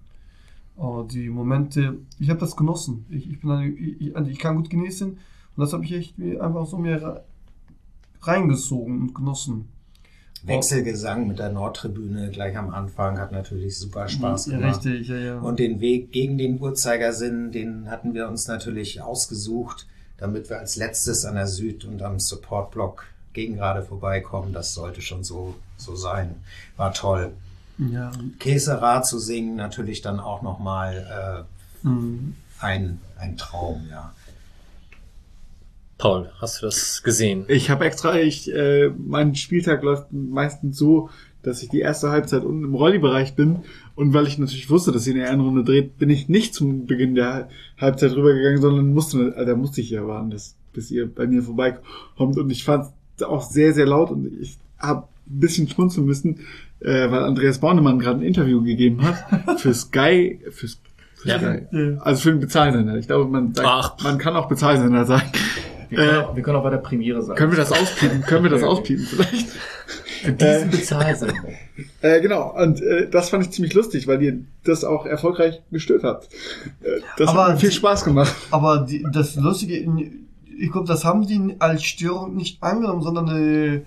[0.76, 3.07] Oh, die Momente, ich habe das genossen.
[3.11, 5.18] Ich, ich bin eine, ich, also ich kann gut genießen und
[5.57, 7.22] das habe ich echt einfach so mir
[8.22, 9.68] reingesogen und genossen.
[10.43, 14.85] Wechselgesang mit der Nordtribüne gleich am Anfang hat natürlich super Spaß ja, gemacht.
[14.85, 15.39] richtig, ja, ja.
[15.39, 20.76] Und den Weg gegen den Uhrzeigersinn, den hatten wir uns natürlich ausgesucht, damit wir als
[20.76, 23.05] letztes an der Süd- und am Supportblock
[23.35, 24.55] gegen gerade vorbeikommen.
[24.55, 26.37] Das sollte schon so, so sein.
[26.76, 27.33] War toll.
[27.78, 28.11] ja.
[28.39, 31.47] Käserad zu singen, natürlich dann auch nochmal
[31.83, 32.35] Mhm.
[32.61, 34.12] äh, ein, ein Traum, ja.
[35.97, 37.45] Paul, hast du das gesehen?
[37.49, 41.11] Ich habe extra, ich, äh, mein Spieltag läuft meistens so,
[41.43, 43.61] dass ich die erste Halbzeit unten im Rolli-Bereich bin
[43.95, 46.87] Und weil ich natürlich wusste, dass sie in der Ehrenrunde dreht, bin ich nicht zum
[46.87, 51.07] Beginn der Halbzeit rübergegangen, sondern musste, also da musste ich ja warten, dass, bis ihr
[51.12, 52.39] bei mir vorbeikommt.
[52.39, 55.07] Und ich fand es auch sehr, sehr laut und ich habe
[55.39, 56.41] bisschen schmunzeln müssen,
[56.81, 61.39] äh, weil Andreas Bornemann gerade ein Interview gegeben hat für Sky, für, für Ja.
[61.39, 62.97] Sky, also für den Bezahlsender.
[62.97, 63.97] Ich glaube, man, sagt, Ach.
[64.03, 65.31] man kann auch Bezahlsender sagen.
[65.89, 67.37] Wir können, Äh, auch, wir können auch bei der Premiere sein.
[67.37, 68.22] Können wir das auspiepen?
[68.22, 69.49] Können wir das auspiepen vielleicht?
[70.22, 71.35] Für diesen Bezahlsender.
[72.03, 76.05] Äh, genau, und äh, das fand ich ziemlich lustig, weil ihr das auch erfolgreich gestört
[76.05, 76.26] habt.
[76.83, 78.35] Äh, das Aber hat mir viel Spaß gemacht.
[78.51, 79.76] Aber die, das Lustige,
[80.59, 83.81] ich glaube, das haben die als Störung nicht angenommen, sondern äh,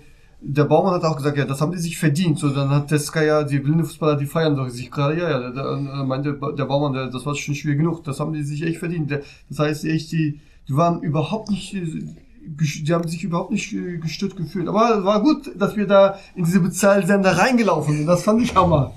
[0.46, 2.38] der Baumann hat auch gesagt, ja, das haben die sich verdient.
[2.38, 5.30] So, dann hat der Sky ja, die blinde Fußballer, die feiern doch sich gerade, ja,
[5.30, 8.42] ja, der, der meinte der Baumann, der, das war schon schwer genug, das haben die
[8.42, 9.10] sich echt verdient.
[9.10, 11.86] Der, das heißt echt, die, die waren überhaupt nicht, äh,
[12.46, 14.68] die haben sich überhaupt nicht äh, gestört gefühlt.
[14.68, 18.06] Aber war gut, dass wir da in diese Bezahlsender reingelaufen sind.
[18.06, 18.92] Das fand ich Hammer.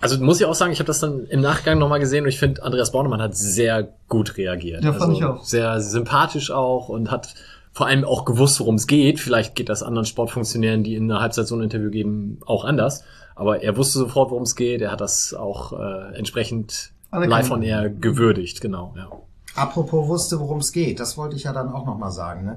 [0.00, 2.38] Also muss ich auch sagen, ich habe das dann im Nachgang nochmal gesehen und ich
[2.38, 4.82] finde, Andreas Bornemann hat sehr gut reagiert.
[4.82, 5.44] Ja, fand also ich auch.
[5.44, 7.34] Sehr sympathisch auch und hat
[7.72, 9.20] vor allem auch gewusst, worum es geht.
[9.20, 13.04] Vielleicht geht das anderen Sportfunktionären, die in der Halbzeit so ein Interview geben, auch anders.
[13.36, 14.80] Aber er wusste sofort, worum es geht.
[14.80, 17.42] Er hat das auch äh, entsprechend Anerkannt.
[17.42, 18.94] live on air gewürdigt, genau.
[18.96, 19.10] Ja.
[19.54, 22.44] Apropos wusste, worum es geht, das wollte ich ja dann auch nochmal sagen.
[22.44, 22.56] Ne?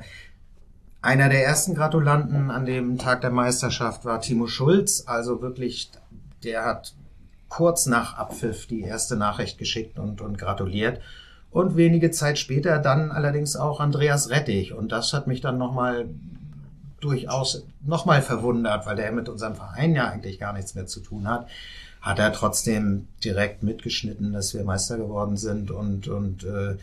[1.01, 5.91] Einer der ersten Gratulanten an dem Tag der Meisterschaft war Timo Schulz, also wirklich,
[6.43, 6.93] der hat
[7.49, 11.01] kurz nach Abpfiff die erste Nachricht geschickt und, und gratuliert.
[11.53, 14.73] Und wenige Zeit später dann allerdings auch Andreas Rettich.
[14.73, 16.09] Und das hat mich dann nochmal
[16.99, 21.27] durchaus nochmal verwundert, weil der mit unserem Verein ja eigentlich gar nichts mehr zu tun
[21.27, 21.47] hat.
[22.01, 26.77] Hat er trotzdem direkt mitgeschnitten, dass wir Meister geworden sind und, und äh,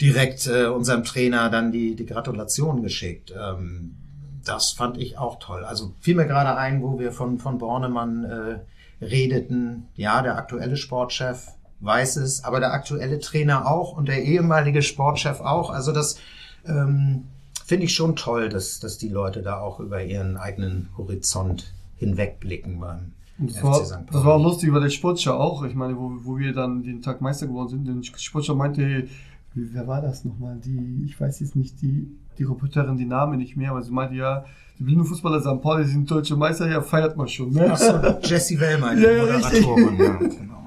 [0.00, 3.34] direkt äh, unserem Trainer dann die, die Gratulation geschickt.
[3.36, 3.96] Ähm,
[4.44, 5.64] das fand ich auch toll.
[5.64, 9.88] Also fiel mir gerade ein, wo wir von, von Bornemann äh, redeten.
[9.96, 11.48] Ja, der aktuelle Sportchef
[11.80, 15.70] weiß es, aber der aktuelle Trainer auch und der ehemalige Sportchef auch.
[15.70, 16.18] Also das
[16.66, 17.24] ähm,
[17.64, 22.80] finde ich schon toll, dass, dass die Leute da auch über ihren eigenen Horizont hinwegblicken
[22.80, 26.38] beim das war, das war auch lustig, weil der Sportschau auch, ich meine, wo, wo
[26.38, 29.06] wir dann den Tag Meister geworden sind, der Sportschau meinte,
[29.54, 30.56] wer war das nochmal?
[30.64, 34.16] Die, ich weiß jetzt nicht, die, die Reporterin, die Name nicht mehr, aber sie meinte
[34.16, 34.44] ja,
[34.78, 35.62] die blinden Fußballer St.
[35.62, 37.68] Pauli sind deutsche Meister, ja, feiert man schon, ne?
[37.70, 39.18] Ach so, Jessie Wellmer, die Ja.
[39.18, 39.98] Moderatorin.
[39.98, 40.57] Ja, genau.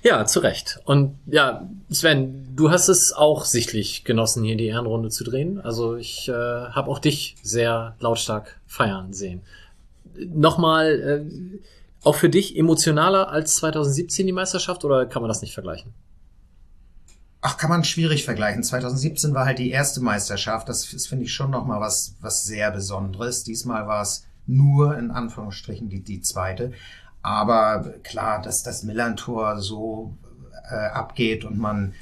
[0.03, 0.81] Ja, zu Recht.
[0.85, 5.61] Und ja, Sven, du hast es auch sichtlich genossen, hier die Ehrenrunde zu drehen.
[5.61, 9.43] Also ich äh, habe auch dich sehr lautstark feiern sehen.
[10.16, 11.61] Nochmal, äh,
[12.03, 15.93] auch für dich emotionaler als 2017 die Meisterschaft oder kann man das nicht vergleichen?
[17.43, 18.62] Ach, kann man schwierig vergleichen.
[18.62, 20.68] 2017 war halt die erste Meisterschaft.
[20.68, 23.45] Das, das finde ich schon nochmal was, was sehr Besonderes.
[23.45, 26.72] Diesmal war es nur in Anführungsstrichen die, die zweite.
[27.23, 30.16] Aber klar, dass das Millantor so
[30.71, 31.95] äh, abgeht und man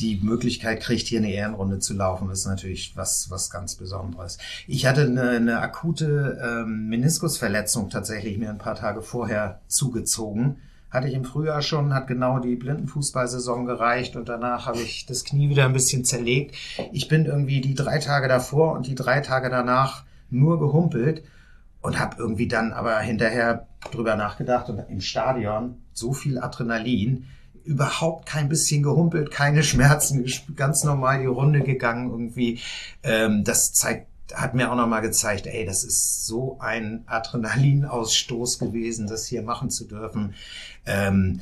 [0.00, 4.38] die Möglichkeit kriegt, hier eine Ehrenrunde zu laufen, ist natürlich was, was ganz Besonderes.
[4.66, 10.56] Ich hatte eine, eine akute ähm, Meniskusverletzung tatsächlich mir ein paar Tage vorher zugezogen.
[10.90, 15.24] Hatte ich im Frühjahr schon, hat genau die Blindenfußballsaison gereicht und danach habe ich das
[15.24, 16.54] Knie wieder ein bisschen zerlegt.
[16.92, 21.22] Ich bin irgendwie die drei Tage davor und die drei Tage danach nur gehumpelt
[21.86, 27.26] und habe irgendwie dann aber hinterher drüber nachgedacht und im Stadion so viel Adrenalin,
[27.62, 30.26] überhaupt kein bisschen gehumpelt, keine Schmerzen,
[30.56, 32.58] ganz normal die Runde gegangen irgendwie.
[33.04, 39.06] Ähm, das zeigt, hat mir auch nochmal gezeigt, ey, das ist so ein Adrenalinausstoß gewesen,
[39.06, 40.34] das hier machen zu dürfen.
[40.86, 41.40] Ähm,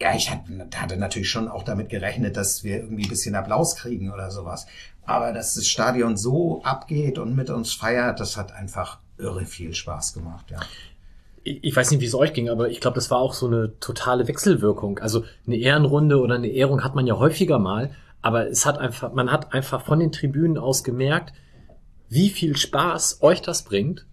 [0.00, 4.12] ja, ich hatte, natürlich schon auch damit gerechnet, dass wir irgendwie ein bisschen Applaus kriegen
[4.12, 4.66] oder sowas.
[5.04, 9.74] Aber dass das Stadion so abgeht und mit uns feiert, das hat einfach irre viel
[9.74, 10.60] Spaß gemacht, ja.
[11.42, 13.78] Ich weiß nicht, wie es euch ging, aber ich glaube, das war auch so eine
[13.80, 14.98] totale Wechselwirkung.
[14.98, 19.14] Also eine Ehrenrunde oder eine Ehrung hat man ja häufiger mal, aber es hat einfach,
[19.14, 21.32] man hat einfach von den Tribünen aus gemerkt,
[22.10, 24.04] wie viel Spaß euch das bringt.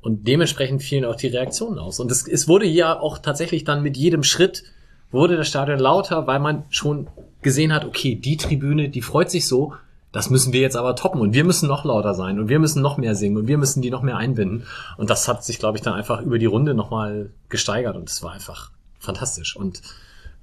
[0.00, 2.00] Und dementsprechend fielen auch die Reaktionen aus.
[2.00, 4.62] Und es, es wurde ja auch tatsächlich dann mit jedem Schritt
[5.10, 7.08] wurde das Stadion lauter, weil man schon
[7.42, 9.74] gesehen hat, okay, die Tribüne, die freut sich so,
[10.12, 12.82] das müssen wir jetzt aber toppen und wir müssen noch lauter sein und wir müssen
[12.82, 14.66] noch mehr singen und wir müssen die noch mehr einbinden.
[14.96, 18.22] Und das hat sich, glaube ich, dann einfach über die Runde nochmal gesteigert und es
[18.22, 19.54] war einfach fantastisch.
[19.56, 19.82] Und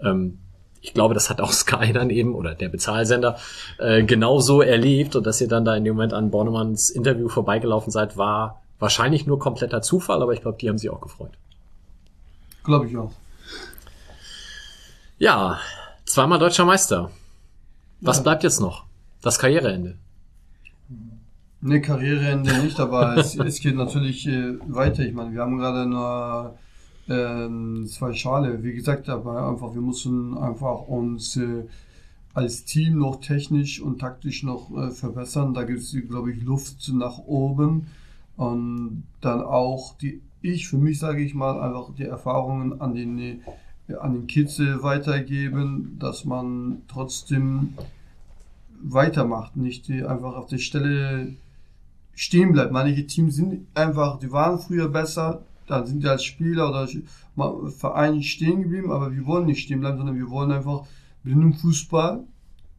[0.02, 0.39] ähm,
[0.81, 3.38] ich glaube, das hat auch Sky dann eben oder der Bezahlsender
[3.77, 7.91] äh, genauso erlebt und dass ihr dann da in dem Moment an Bornemanns Interview vorbeigelaufen
[7.91, 11.31] seid, war wahrscheinlich nur kompletter Zufall, aber ich glaube, die haben sich auch gefreut.
[12.64, 13.11] Glaube ich auch.
[15.18, 15.60] Ja,
[16.06, 17.11] zweimal deutscher Meister.
[18.02, 18.23] Was Ja.
[18.23, 18.86] bleibt jetzt noch?
[19.22, 19.98] Das Karriereende.
[21.61, 25.03] Ne, Karriereende nicht, aber es, es geht natürlich äh, weiter.
[25.03, 26.56] Ich meine, wir haben gerade nur
[27.10, 28.64] Ähm, es war schade.
[28.64, 31.64] Wie gesagt, aber einfach, wir müssen einfach uns äh,
[32.34, 35.53] als Team noch technisch und taktisch noch äh, verbessern.
[35.53, 37.88] Da gibt es, glaube ich, Luft nach oben.
[38.35, 43.18] Und dann auch die, ich, für mich sage ich mal, einfach die Erfahrungen an den,
[43.19, 47.73] äh, an den Kids äh, weitergeben, dass man trotzdem
[48.82, 51.36] weitermacht, nicht äh, einfach auf der Stelle
[52.14, 52.72] stehen bleibt.
[52.72, 56.88] Manche Teams sind einfach, die waren früher besser, dann sind die als Spieler oder
[57.72, 60.86] Verein stehen geblieben, aber wir wollen nicht stehen bleiben, sondern wir wollen einfach
[61.24, 62.24] mit dem Fußball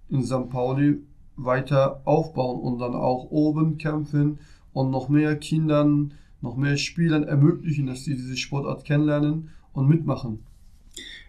[0.09, 0.49] in St.
[0.51, 1.03] Pauli
[1.37, 4.39] weiter aufbauen und dann auch oben kämpfen
[4.73, 10.41] und noch mehr Kindern, noch mehr Spielern ermöglichen, dass sie diese Sportart kennenlernen und mitmachen.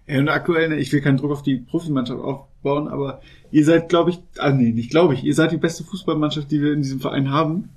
[0.07, 2.19] Und aktuell, ne, ich will keinen Druck auf die Profimannschaft
[2.59, 3.21] aufbauen, aber
[3.51, 6.61] ihr seid, glaube ich, ah nee, nicht glaube ich, ihr seid die beste Fußballmannschaft, die
[6.61, 7.69] wir in diesem Verein haben.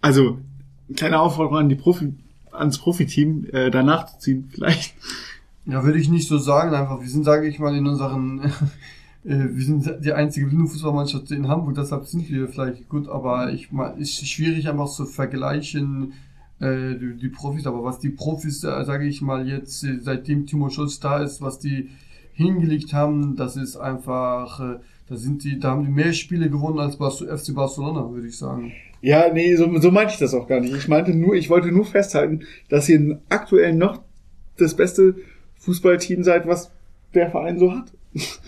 [0.00, 0.38] Also,
[0.94, 2.12] kleine Aufforderung an die Profi,
[2.52, 4.94] ans Profiteam, äh, danach zu ziehen, vielleicht.
[5.66, 8.40] Ja, würde ich nicht so sagen, einfach, wir sind, sage ich mal, in unseren,
[9.24, 13.72] äh, wir sind die einzige Fußballmannschaft in Hamburg, deshalb sind wir vielleicht gut, aber ich
[13.72, 16.12] mal, ist schwierig einfach zu vergleichen,
[16.60, 20.46] äh, die, die Profis, aber was die Profis, äh, sage ich mal, jetzt, äh, seitdem
[20.46, 21.88] Timo Schulz da ist, was die
[22.38, 24.78] hingelegt haben, das ist einfach, äh,
[25.08, 28.72] da sind die, da haben die mehr Spiele gewonnen als FC Barcelona, würde ich sagen.
[29.00, 30.74] Ja, nee, so, so meinte ich das auch gar nicht.
[30.74, 34.00] Ich meinte nur, ich wollte nur festhalten, dass ihr aktuell noch
[34.56, 35.16] das beste
[35.58, 36.70] Fußballteam seid, was
[37.14, 37.92] der Verein so hat.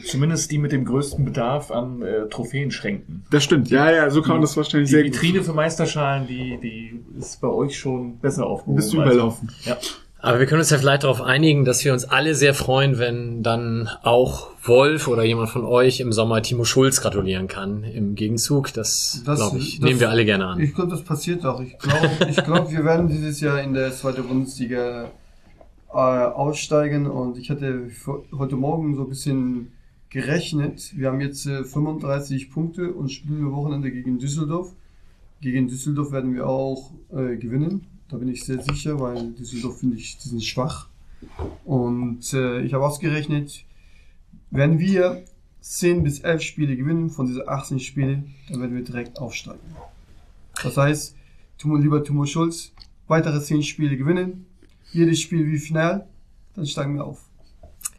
[0.04, 3.24] Zumindest die mit dem größten Bedarf an äh, Trophäenschränken.
[3.30, 5.46] Das stimmt, ja, ja, so kann man das wahrscheinlich Die sehr Vitrine gut.
[5.46, 8.76] für Meisterschalen, die, die ist bei euch schon besser aufgehoben.
[8.76, 9.50] Bist du überlaufen.
[9.64, 9.76] Ja.
[10.22, 13.42] Aber wir können uns ja vielleicht darauf einigen, dass wir uns alle sehr freuen, wenn
[13.42, 17.84] dann auch Wolf oder jemand von euch im Sommer Timo Schulz gratulieren kann.
[17.84, 20.60] Im Gegenzug, das, Das- glaube ich, das- nehmen wir alle gerne an.
[20.60, 21.60] Ich glaube, das passiert auch.
[21.60, 25.10] Ich glaube, ich glaub, wir werden dieses Jahr in der zweiten Bundesliga
[25.92, 27.88] äh, aussteigen und ich hatte
[28.36, 29.72] heute Morgen so ein bisschen
[30.10, 30.92] gerechnet.
[30.96, 34.72] Wir haben jetzt äh, 35 Punkte und spielen am Wochenende gegen Düsseldorf.
[35.40, 37.86] Gegen Düsseldorf werden wir auch äh, gewinnen.
[38.10, 40.88] Da bin ich sehr sicher, weil Düsseldorf finde ich, die sind schwach.
[41.64, 43.64] Und äh, ich habe ausgerechnet,
[44.50, 45.24] wenn wir
[45.60, 49.60] 10 bis 11 Spiele gewinnen von diesen 18 Spielen, dann werden wir direkt aufsteigen.
[50.62, 51.14] Das heißt,
[51.58, 52.72] Timo, lieber Timo Schulz,
[53.06, 54.46] weitere 10 Spiele gewinnen,
[54.92, 56.06] jedes Spiel wie Final,
[56.56, 57.20] dann steigen wir auf.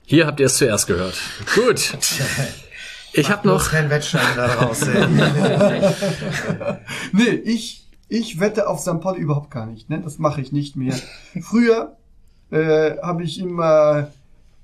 [0.03, 1.17] Hier habt ihr es zuerst gehört.
[1.55, 1.97] Gut.
[3.13, 4.91] Ich habe noch, kein Wettschein da draußen.
[7.13, 8.99] Nee, ich, ich wette auf St.
[8.99, 9.89] Pauli überhaupt gar nicht.
[9.89, 10.01] Ne?
[10.01, 10.93] Das mache ich nicht mehr.
[11.41, 11.95] Früher
[12.51, 14.09] äh, habe ich immer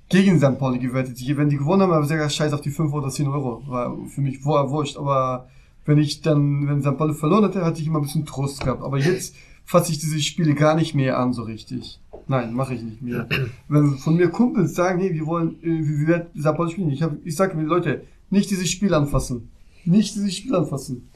[0.09, 0.59] gegen St.
[0.59, 1.17] Pauli gewettet.
[1.37, 3.63] Wenn die gewonnen haben, habe ich gesagt, scheiß auf die 5 oder 10 Euro.
[3.67, 4.97] War für mich vorher wurscht.
[4.97, 5.47] Aber
[5.85, 6.97] wenn ich dann, wenn St.
[6.97, 8.83] Pauli verloren hätte, hatte ich immer ein bisschen Trost gehabt.
[8.83, 9.33] Aber jetzt
[9.63, 12.01] fasse ich diese Spiele gar nicht mehr an, so richtig.
[12.27, 13.29] Nein, mache ich nicht mehr.
[13.69, 16.53] Wenn von mir Kumpels sagen, hey, wir wollen, äh, wir werden St.
[16.53, 16.89] Pauli spielen.
[16.89, 19.49] Ich, hab, ich sage mir, Leute, nicht dieses Spiel anfassen.
[19.85, 21.07] Nicht dieses Spiel anfassen.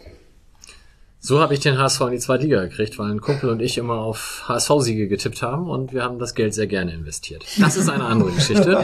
[1.24, 3.78] So habe ich den HSV in die zweite Liga gekriegt, weil ein Kumpel und ich
[3.78, 7.46] immer auf HSV-Siege getippt haben und wir haben das Geld sehr gerne investiert.
[7.60, 8.84] Das ist eine andere Geschichte.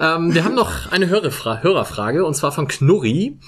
[0.00, 3.38] ähm, wir haben noch eine Hörerfra Hörerfrage und zwar von Knurri.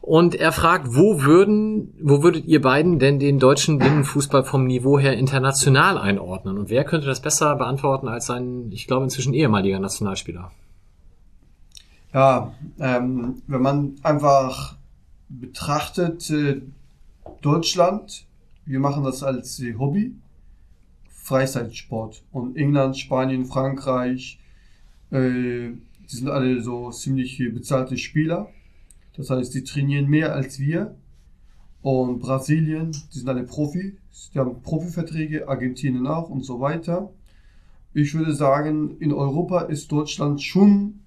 [0.00, 4.98] Und er fragt, wo würden, wo würdet ihr beiden denn den deutschen Binnenfußball vom Niveau
[4.98, 6.58] her international einordnen?
[6.58, 10.52] Und wer könnte das besser beantworten als sein, ich glaube, inzwischen ehemaliger Nationalspieler?
[12.12, 14.76] Ja, ähm, wenn man einfach
[15.30, 16.60] betrachtet, äh,
[17.44, 18.26] Deutschland,
[18.64, 20.14] wir machen das als äh, Hobby,
[21.08, 22.24] Freizeitsport.
[22.32, 24.40] Und England, Spanien, Frankreich,
[25.10, 28.48] äh, die sind alle so ziemlich äh, bezahlte Spieler.
[29.14, 30.96] Das heißt, die trainieren mehr als wir.
[31.82, 33.98] Und Brasilien, die sind alle Profi,
[34.32, 37.12] die haben Profiverträge, Argentinien auch und so weiter.
[37.92, 41.00] Ich würde sagen, in Europa ist Deutschland schon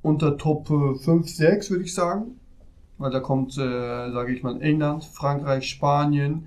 [0.00, 2.40] unter Top äh, 5, 6, würde ich sagen.
[2.98, 6.46] Weil da kommt, äh, sage ich mal, England, Frankreich, Spanien,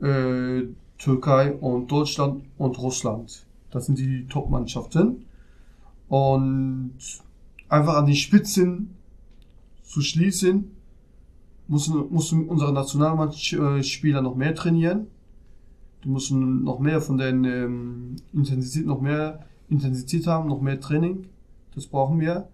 [0.00, 0.62] äh,
[0.98, 3.44] Türkei und Deutschland und Russland.
[3.70, 5.26] Das sind die Top-Mannschaften.
[6.08, 6.94] Und
[7.68, 8.94] einfach an die Spitzen
[9.82, 10.70] zu schließen,
[11.68, 15.06] müssen, müssen unsere Nationalmannspieler noch mehr trainieren.
[16.04, 21.26] Die müssen noch mehr von den ähm, Intensität, noch mehr Intensität haben, noch mehr Training.
[21.74, 22.48] Das brauchen wir.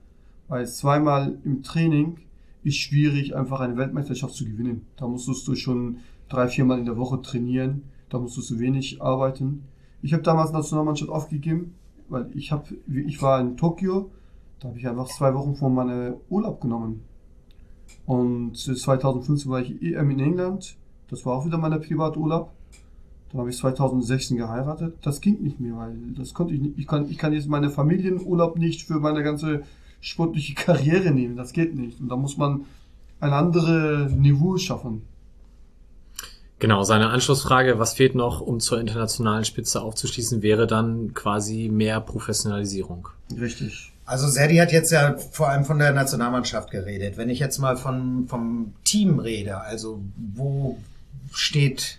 [0.49, 2.19] Weil zweimal im Training
[2.63, 4.87] ist schwierig, einfach eine Weltmeisterschaft zu gewinnen.
[4.97, 5.99] Da musstest du schon
[6.29, 7.85] drei, viermal in der Woche trainieren.
[8.09, 9.65] Da musstest du wenig arbeiten.
[10.03, 11.75] Ich habe damals Nationalmannschaft aufgegeben,
[12.09, 14.11] weil ich habe, ich war in Tokio,
[14.61, 17.03] da habe ich einfach zwei Wochen vor meinem Urlaub genommen.
[18.07, 20.77] Und 2015 war ich EM in England.
[21.09, 22.53] Das war auch wieder mein Privaturlaub.
[23.31, 24.97] Dann habe ich 2016 geheiratet.
[25.03, 26.79] Das ging nicht mehr, weil das konnte ich nicht.
[26.79, 29.63] Ich kann, ich kann jetzt meine Familienurlaub nicht für meine ganze
[30.01, 31.37] sportliche Karriere nehmen.
[31.37, 32.01] Das geht nicht.
[32.01, 32.65] Und da muss man
[33.21, 35.03] ein anderes Niveau schaffen.
[36.61, 42.01] Genau, seine Anschlussfrage, was fehlt noch, um zur internationalen Spitze aufzuschließen, wäre dann quasi mehr
[42.01, 43.09] Professionalisierung.
[43.39, 43.93] Richtig.
[44.05, 47.17] Also Serdi hat jetzt ja vor allem von der Nationalmannschaft geredet.
[47.17, 50.79] Wenn ich jetzt mal von, vom Team rede, also wo
[51.33, 51.99] steht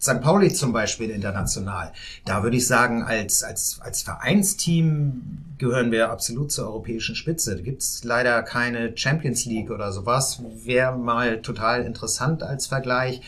[0.00, 0.20] St.
[0.20, 1.92] Pauli zum Beispiel international?
[2.24, 7.56] Da würde ich sagen, als, als, als Vereinsteam gehören wir absolut zur europäischen Spitze.
[7.56, 10.40] Da gibt's leider keine Champions League oder sowas.
[10.64, 13.20] Wäre mal total interessant als Vergleich.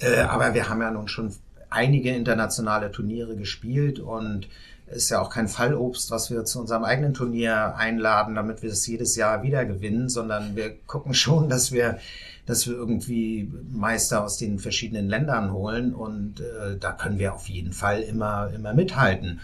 [0.00, 1.32] Äh, aber wir haben ja nun schon
[1.70, 4.48] einige internationale Turniere gespielt und
[4.90, 8.86] ist ja auch kein Fallobst, was wir zu unserem eigenen Turnier einladen, damit wir es
[8.86, 11.98] jedes Jahr wieder gewinnen, sondern wir gucken schon, dass wir,
[12.48, 17.46] dass wir irgendwie Meister aus den verschiedenen Ländern holen und äh, da können wir auf
[17.46, 19.40] jeden Fall immer, immer mithalten.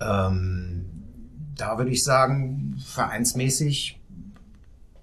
[0.00, 0.86] Ähm,
[1.56, 4.00] da würde ich sagen, vereinsmäßig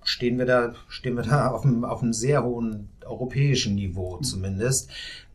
[0.04, 4.92] stehen wir da, stehen wir da auf einem, auf einem sehr hohen europäischen Niveau zumindest.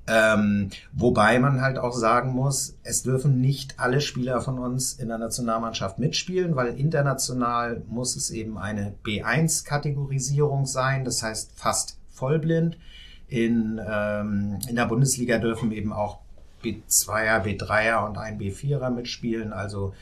[0.07, 5.09] Ähm, wobei man halt auch sagen muss, es dürfen nicht alle Spieler von uns in
[5.09, 12.79] der Nationalmannschaft mitspielen, weil international muss es eben eine B1-Kategorisierung sein, das heißt fast vollblind.
[13.27, 16.21] In, ähm, in der Bundesliga dürfen eben auch
[16.63, 19.93] B2er, B3er und ein B4er mitspielen, also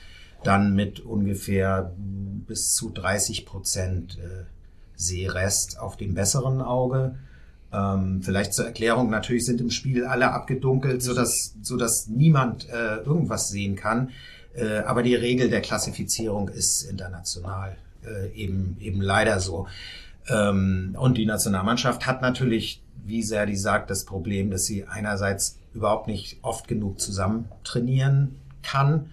[0.45, 4.45] dann mit ungefähr bis zu 30 Prozent äh,
[4.97, 7.15] Sehrest auf dem besseren Auge.
[7.73, 12.69] Ähm, vielleicht zur Erklärung, natürlich sind im Spiel alle abgedunkelt, so dass, so dass niemand
[12.69, 14.11] äh, irgendwas sehen kann.
[14.55, 19.67] Äh, aber die Regel der Klassifizierung ist international äh, eben, eben leider so.
[20.31, 26.07] Ähm, und die Nationalmannschaft hat natürlich, wie Serdi sagt, das Problem, dass sie einerseits überhaupt
[26.07, 29.11] nicht oft genug zusammen trainieren kann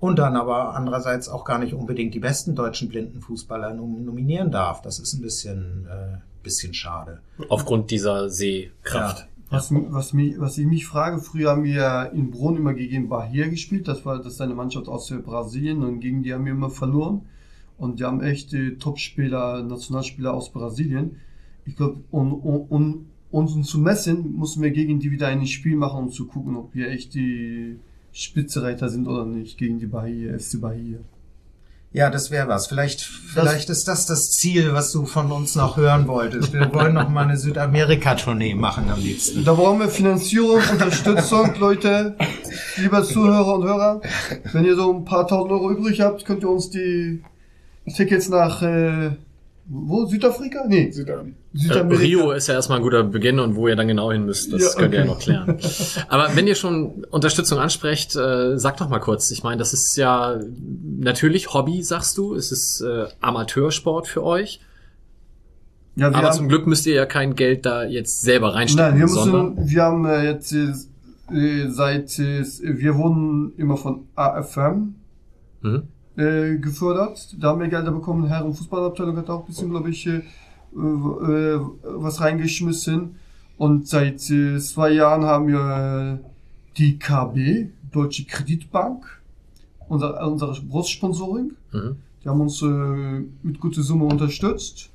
[0.00, 4.82] und dann aber andererseits auch gar nicht unbedingt die besten deutschen Blindenfußballer nominieren darf.
[4.82, 7.20] Das ist ein bisschen, äh, bisschen schade.
[7.48, 9.20] Aufgrund dieser Sehkraft.
[9.20, 9.26] Ja.
[9.50, 13.46] Was, was, mich, was ich mich frage, früher haben wir in Brunn immer gegen Bahia
[13.48, 13.86] gespielt.
[13.86, 17.22] Das war das ist eine Mannschaft aus Brasilien und gegen die haben wir immer verloren.
[17.76, 21.16] Und die haben echt Topspieler, Nationalspieler aus Brasilien.
[21.66, 25.76] Ich glaube, um, um, um uns zu messen, müssen wir gegen die wieder ein Spiel
[25.76, 27.78] machen, um zu gucken, ob wir echt die
[28.12, 30.98] Spitzereiter sind oder nicht gegen die Bahia, FC Bahia.
[31.92, 32.66] Ja, das wäre was.
[32.66, 36.52] Vielleicht, vielleicht ist das das Ziel, was du von uns noch hören wolltest.
[36.52, 39.44] Wir wollen noch mal eine Südamerika-Tournee machen am liebsten.
[39.44, 42.16] Da brauchen wir Finanzierung, Unterstützung, Leute.
[42.78, 44.00] Lieber Zuhörer und Hörer,
[44.52, 47.22] wenn ihr so ein paar tausend Euro übrig habt, könnt ihr uns die
[47.86, 49.10] Tickets nach äh,
[49.66, 50.04] wo?
[50.06, 50.64] Südafrika?
[50.68, 50.90] Nee.
[50.90, 51.34] Südamerika.
[51.54, 54.52] Äh, Rio ist ja erstmal ein guter Beginn und wo ihr dann genau hin müsst,
[54.52, 55.12] das Ja, könnt ihr ja okay.
[55.14, 55.58] noch klären.
[56.08, 59.30] Aber wenn ihr schon Unterstützung ansprecht, äh, sagt doch mal kurz.
[59.30, 60.38] Ich meine, das ist ja
[60.98, 62.34] natürlich Hobby, sagst du.
[62.34, 64.60] Es ist äh, Amateursport für euch.
[65.96, 68.90] Ja, wir Aber haben, zum Glück müsst ihr ja kein Geld da jetzt selber reinstecken,
[68.90, 74.06] Nein, wir sondern müssen, wir haben äh, jetzt äh, seit, äh, wir wurden immer von
[74.14, 74.96] AFM
[75.62, 75.84] Mhm.
[76.16, 77.36] Äh, gefördert.
[77.38, 78.26] Da haben wir Gelder bekommen.
[78.26, 80.22] Herren Fußballabteilung hat auch ein bisschen, glaube ich, äh,
[80.76, 83.16] äh, was reingeschmissen.
[83.56, 86.24] Und seit äh, zwei Jahren haben wir äh,
[86.76, 89.04] die KB, Deutsche Kreditbank,
[89.88, 91.52] unser, unsere Brustsponsoring.
[91.72, 91.96] Mhm.
[92.22, 94.90] Die haben uns äh, mit guter Summe unterstützt.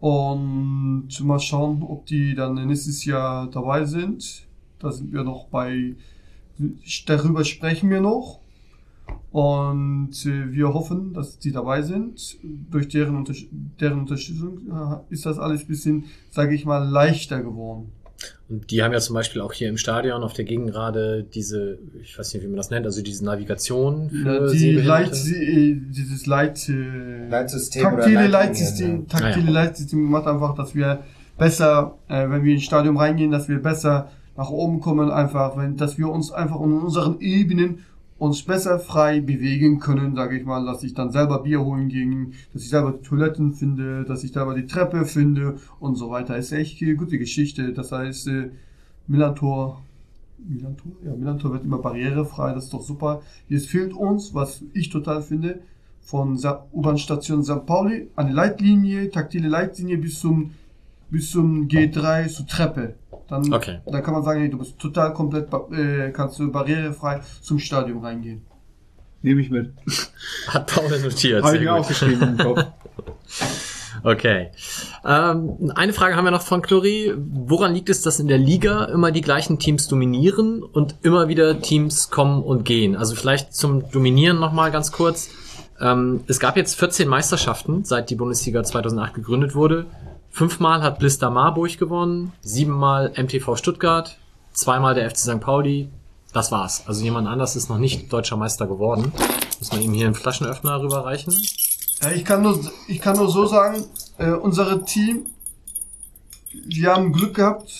[0.00, 4.46] Und mal schauen, ob die dann nächstes Jahr dabei sind.
[4.80, 5.94] Da sind wir noch bei,
[7.06, 8.41] darüber sprechen wir noch.
[9.30, 12.36] Und äh, wir hoffen, dass die dabei sind.
[12.70, 13.32] Durch deren, Unter
[13.80, 17.92] deren Unterstützung äh, ist das alles bisschen, sage ich mal, leichter geworden.
[18.48, 22.18] Und die haben ja zum Beispiel auch hier im Stadion auf der Gegengrade diese, ich
[22.18, 24.72] weiß nicht, wie man das nennt, also diese Navigation für die.
[24.72, 29.18] Leit, äh, dieses Leit, äh, Leitsystem oder taktile Leitlinien, Leitsystem, ja.
[29.18, 29.52] taktile Ah, ja.
[29.52, 31.02] Leitsystem macht einfach, dass wir
[31.38, 35.76] besser, äh, wenn wir ins Stadion reingehen, dass wir besser nach oben kommen, einfach, wenn,
[35.76, 37.78] dass wir uns einfach in unseren Ebenen
[38.22, 42.34] uns besser frei bewegen können, sage ich mal, dass ich dann selber Bier holen ging,
[42.52, 46.36] dass ich selber die Toiletten finde, dass ich selber die Treppe finde und so weiter.
[46.36, 47.72] Ist echt eine gute Geschichte.
[47.72, 48.50] Das heißt, äh,
[49.08, 49.82] Millantor?
[51.04, 53.22] Ja, Millantor wird immer barrierefrei, das ist doch super.
[53.48, 55.58] Jetzt fehlt uns, was ich total finde,
[56.00, 56.38] von
[56.72, 57.66] U-Bahn-Station St.
[57.66, 60.52] Pauli eine Leitlinie, taktile Leitlinie bis zum
[61.12, 62.94] bis zum G3 zur Treppe.
[63.28, 63.78] Dann, Okay.
[63.86, 68.04] dann kann man sagen, hey, du bist total komplett, äh, kannst du barrierefrei zum Stadion
[68.04, 68.42] reingehen.
[69.20, 69.72] Nehme ich mit.
[70.48, 71.44] Hat Paul notiert.
[71.44, 72.64] Habe ich mir aufgeschrieben im Kopf.
[74.04, 74.50] Okay.
[75.04, 77.12] Ähm, eine Frage haben wir noch von Chlorie.
[77.16, 81.60] Woran liegt es, dass in der Liga immer die gleichen Teams dominieren und immer wieder
[81.60, 82.96] Teams kommen und gehen?
[82.96, 85.28] Also vielleicht zum Dominieren nochmal ganz kurz.
[85.80, 89.86] Ähm, es gab jetzt 14 Meisterschaften, seit die Bundesliga 2008 gegründet wurde.
[90.34, 94.16] Fünfmal hat Blister Marburg gewonnen, siebenmal MTV Stuttgart,
[94.54, 95.40] zweimal der FC St.
[95.40, 95.90] Pauli.
[96.32, 96.84] Das war's.
[96.86, 99.12] Also jemand anders ist noch nicht deutscher Meister geworden.
[99.58, 101.34] Muss man ihm hier einen Flaschenöffner rüberreichen?
[102.00, 103.84] Ja, ich kann nur, ich kann nur so sagen,
[104.16, 105.26] äh, unsere Team,
[106.64, 107.70] wir haben Glück gehabt.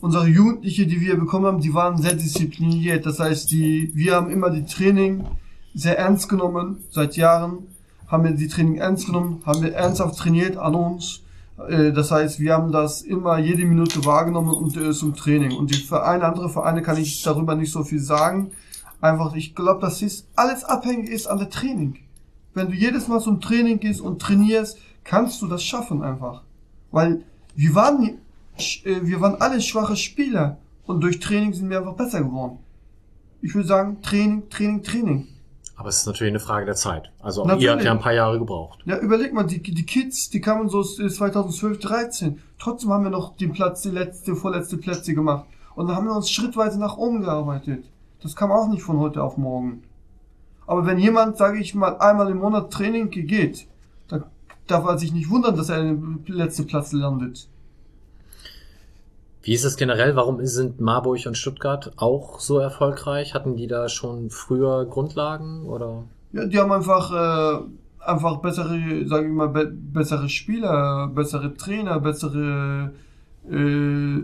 [0.00, 3.04] Unsere Jugendliche, die wir bekommen haben, die waren sehr diszipliniert.
[3.04, 5.26] Das heißt, die, wir haben immer die Training
[5.74, 6.82] sehr ernst genommen.
[6.88, 7.66] Seit Jahren
[8.10, 11.22] haben wir die Training ernst genommen, haben wir ernsthaft trainiert an uns.
[11.68, 15.52] Äh, Das heißt, wir haben das immer jede Minute wahrgenommen und äh, zum Training.
[15.56, 18.50] Und die Vereine, andere Vereine kann ich darüber nicht so viel sagen.
[19.00, 21.96] Einfach, ich glaube, dass ist alles abhängig ist an der Training.
[22.52, 26.42] Wenn du jedes Mal zum Training gehst und trainierst, kannst du das schaffen einfach.
[26.90, 27.22] Weil
[27.54, 28.18] wir waren,
[28.84, 32.58] äh, wir waren alle schwache Spieler und durch Training sind wir einfach besser geworden.
[33.40, 35.28] Ich würde sagen, Training, Training, Training.
[35.80, 37.10] Aber es ist natürlich eine Frage der Zeit.
[37.20, 37.64] Also auch Natürlich.
[37.64, 38.80] ihr habt ja ein paar Jahre gebraucht.
[38.84, 42.38] Ja, überleg mal, die, die Kids, die kamen so 2012, 13.
[42.58, 45.46] Trotzdem haben wir noch den Platz, die letzte, vorletzte Plätze gemacht.
[45.74, 47.86] Und dann haben wir uns schrittweise nach oben gearbeitet.
[48.22, 49.82] Das kam auch nicht von heute auf morgen.
[50.66, 53.66] Aber wenn jemand, sage ich mal, einmal im Monat Training geht,
[54.08, 54.24] dann
[54.66, 57.48] darf er sich nicht wundern, dass er im letzten Platz landet.
[59.42, 60.16] Wie ist es generell?
[60.16, 63.34] Warum sind Marburg und Stuttgart auch so erfolgreich?
[63.34, 66.04] Hatten die da schon früher Grundlagen oder?
[66.32, 67.64] Ja, die haben einfach, äh,
[68.00, 72.92] einfach bessere, sage ich mal, be bessere Spieler, bessere Trainer, bessere,
[73.50, 74.22] äh,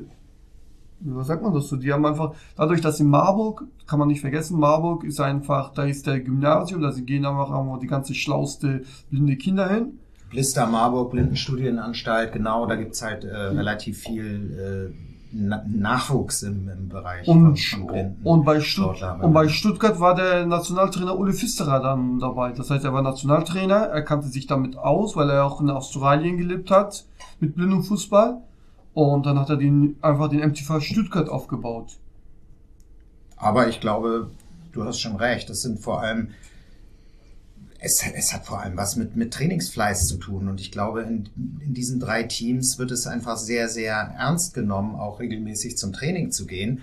[1.01, 1.76] was sagt man das so?
[1.76, 5.84] Die haben einfach, dadurch, dass in Marburg, kann man nicht vergessen, Marburg ist einfach, da
[5.84, 9.98] ist der Gymnasium, da gehen einfach, einfach die ganze schlauste blinde Kinder hin.
[10.30, 16.89] Blister Marburg, Blindenstudienanstalt, genau, da gibt's halt äh, relativ viel äh, Na Nachwuchs im, im
[16.89, 18.20] Bereich Und, von Blinden.
[18.24, 19.19] und, bei Sportler.
[19.23, 22.53] und bei Stuttgart war der Nationaltrainer Uli Pfisterer dann dabei.
[22.53, 26.36] Das heißt, er war Nationaltrainer, er kannte sich damit aus, weil er auch in Australien
[26.39, 27.05] gelebt hat
[27.40, 28.39] mit blindem Fußball.
[28.94, 31.98] Und dann hat er den, einfach den MTV Stuttgart aufgebaut.
[33.36, 34.31] Aber ich glaube,
[34.73, 35.51] du hast schon recht.
[35.51, 36.28] Das sind vor allem,
[37.81, 40.48] es, es hat vor allem was mit, mit Trainingsfleiß zu tun.
[40.48, 41.28] Und ich glaube, in,
[41.61, 46.31] in diesen drei Teams wird es einfach sehr, sehr ernst genommen, auch regelmäßig zum Training
[46.31, 46.82] zu gehen.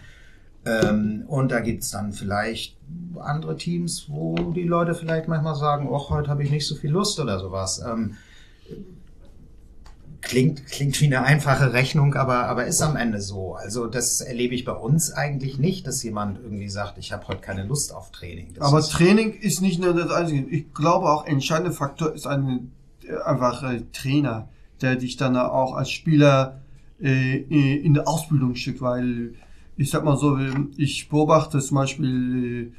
[0.66, 2.78] Ähm, und da gibt's dann vielleicht
[3.20, 6.92] andere Teams, wo die Leute vielleicht manchmal sagen, oh, heute habe ich nicht so viel
[6.92, 7.84] Lust oder sowas.
[7.86, 8.16] Ähm,
[10.24, 13.56] Klingt, klingt wie eine einfache Rechnung, aber, aber ist am Ende so.
[13.56, 17.42] Also das erlebe ich bei uns eigentlich nicht, dass jemand irgendwie sagt, ich habe heute
[17.42, 18.54] keine Lust auf Training.
[18.54, 20.48] Das Aber ist, Training ist nicht nur das Einzige.
[20.48, 22.72] Ich glaube auch, entscheidender Faktor ist ein,
[23.06, 24.48] äh, einfach äh, Trainer,
[24.82, 26.62] der dich dann auch als Spieler
[27.02, 29.34] äh, in der Ausbildung schickt, weil
[29.76, 30.38] ich sag mal so,
[30.78, 32.74] ich beobachte zum Beispiel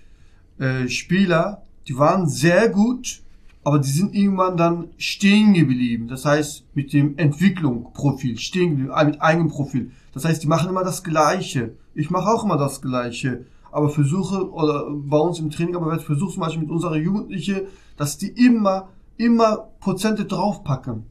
[0.59, 3.23] äh, Spieler, die waren sehr gut,
[3.65, 6.07] aber die sind irgendwann dann stehen geblieben.
[6.07, 9.91] Das heißt, mit dem Entwicklungsprofil stehen geblieben, äh, mit eigenem Profil.
[10.13, 11.73] Das heißt, die machen immer das Gleiche.
[11.95, 13.47] Ich mache auch immer das Gleiche.
[13.73, 17.67] Aber versuche, oder bei uns im Training, aber ich versuche zum Beispiel mit unserer Jugendliche,
[17.97, 21.07] dass die immer, immer Prozente draufpacken.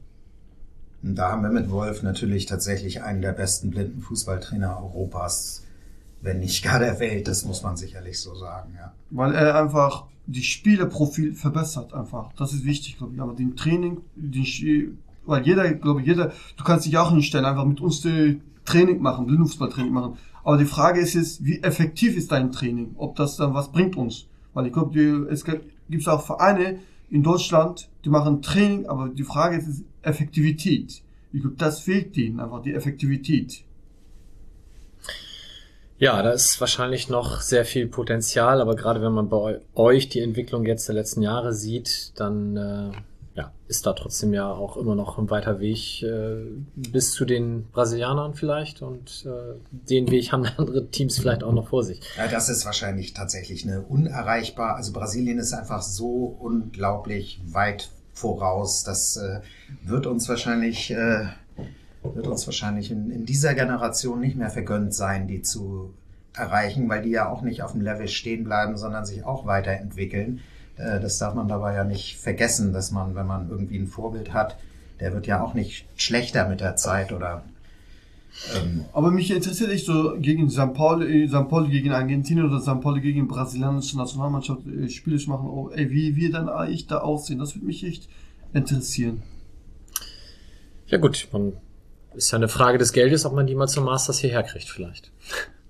[1.02, 5.64] Da haben wir mit Wolf natürlich tatsächlich einen der besten blinden Fußballtrainer Europas,
[6.22, 8.94] wenn nicht gar der Welt, das muss man sicherlich so sagen, ja.
[9.10, 12.32] Weil er einfach die Spielerprofil verbessert einfach.
[12.36, 13.20] Das ist wichtig, glaube ich.
[13.20, 17.64] Aber den Training, den, weil jeder, glaube ich, jeder, du kannst dich auch hinstellen, einfach
[17.64, 20.16] mit uns äh, Training machen, Blindenfußballtraining machen.
[20.42, 22.94] Aber die Frage ist jetzt, wie effektiv ist dein Training?
[22.96, 24.26] Ob das dann was bringt uns?
[24.52, 26.78] Weil ich glaube, es gibt auch Vereine
[27.10, 31.02] in Deutschland, die machen Training, aber die Frage ist, ist Effektivität.
[31.32, 33.64] Ich glaube, das fehlt denen einfach, die Effektivität.
[35.98, 40.20] Ja, da ist wahrscheinlich noch sehr viel Potenzial, aber gerade wenn man bei euch die
[40.20, 42.90] Entwicklung jetzt der letzten Jahre sieht, dann äh,
[43.36, 46.36] ja, ist da trotzdem ja auch immer noch ein weiter Weg äh,
[46.74, 51.68] bis zu den Brasilianern vielleicht und äh, den Weg haben andere Teams vielleicht auch noch
[51.68, 52.00] vor sich.
[52.16, 54.74] Ja, das ist wahrscheinlich tatsächlich eine unerreichbar.
[54.76, 58.84] Also Brasilien ist einfach so unglaublich weit voraus.
[58.84, 59.40] Das äh,
[59.82, 61.26] wird uns wahrscheinlich äh,
[62.12, 65.94] wird uns wahrscheinlich in, in dieser Generation nicht mehr vergönnt sein, die zu
[66.34, 70.40] erreichen, weil die ja auch nicht auf dem Level stehen bleiben, sondern sich auch weiterentwickeln.
[70.76, 74.32] Äh, das darf man dabei ja nicht vergessen, dass man, wenn man irgendwie ein Vorbild
[74.32, 74.56] hat,
[75.00, 77.44] der wird ja auch nicht schlechter mit der Zeit oder
[78.56, 80.74] ähm, Aber mich interessiert echt so gegen St.
[80.74, 81.48] Pauli, St.
[81.48, 82.80] Pauli gegen Argentinien oder St.
[82.80, 85.48] Pauli gegen brasilianische Nationalmannschaft äh, Spiele zu machen.
[85.48, 88.08] Oh, ey, wie wir dann eigentlich da aussehen, das würde mich echt
[88.52, 89.22] interessieren.
[90.88, 91.52] Ja gut, man
[92.16, 95.10] ist ja eine Frage des Geldes, ob man die mal zum Masters hierher kriegt vielleicht.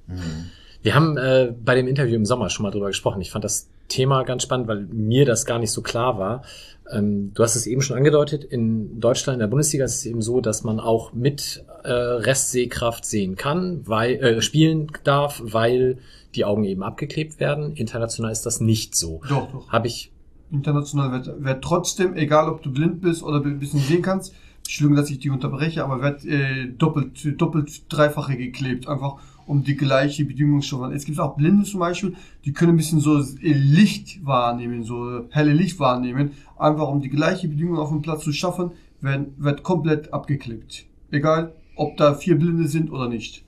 [0.07, 0.51] Mhm.
[0.83, 3.21] Wir haben äh, bei dem Interview im Sommer schon mal drüber gesprochen.
[3.23, 6.43] Ich fand das Thema ganz spannend, weil mir das gar nicht so klar war.
[6.91, 10.21] Ähm, du hast es eben schon angedeutet, in Deutschland, in der Bundesliga ist es eben
[10.21, 15.99] so, dass man auch mit äh, Restsehkraft sehen kann, weil äh, spielen darf, weil
[16.35, 17.75] die Augen eben abgeklebt werden.
[17.77, 19.23] International ist das nicht so.
[19.29, 19.69] Doch, doch.
[19.71, 20.13] Habe ich.
[20.51, 24.35] International wird, wird trotzdem, egal ob du blind bist oder ein bisschen sehen kannst,
[24.65, 29.77] Entschuldigung, dass ich die unterbreche, aber wird äh, doppelt, doppelt, dreifache geklebt, einfach um die
[29.77, 30.95] gleiche Bedingung zu haben.
[30.95, 32.15] Es gibt auch Blinde zum Beispiel,
[32.45, 37.49] die können ein bisschen so Licht wahrnehmen, so helle Licht wahrnehmen, einfach um die gleiche
[37.49, 40.87] Bedingung auf dem Platz zu schaffen, werden, wird komplett abgeklebt.
[41.11, 43.45] Egal, ob da vier Blinde sind oder nicht.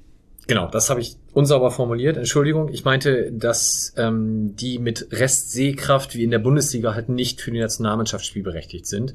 [0.47, 2.17] Genau, das habe ich unsauber formuliert.
[2.17, 7.51] Entschuldigung, ich meinte, dass ähm, die mit Restsehkraft wie in der Bundesliga halt nicht für
[7.51, 9.15] die Nationalmannschaft spielberechtigt sind.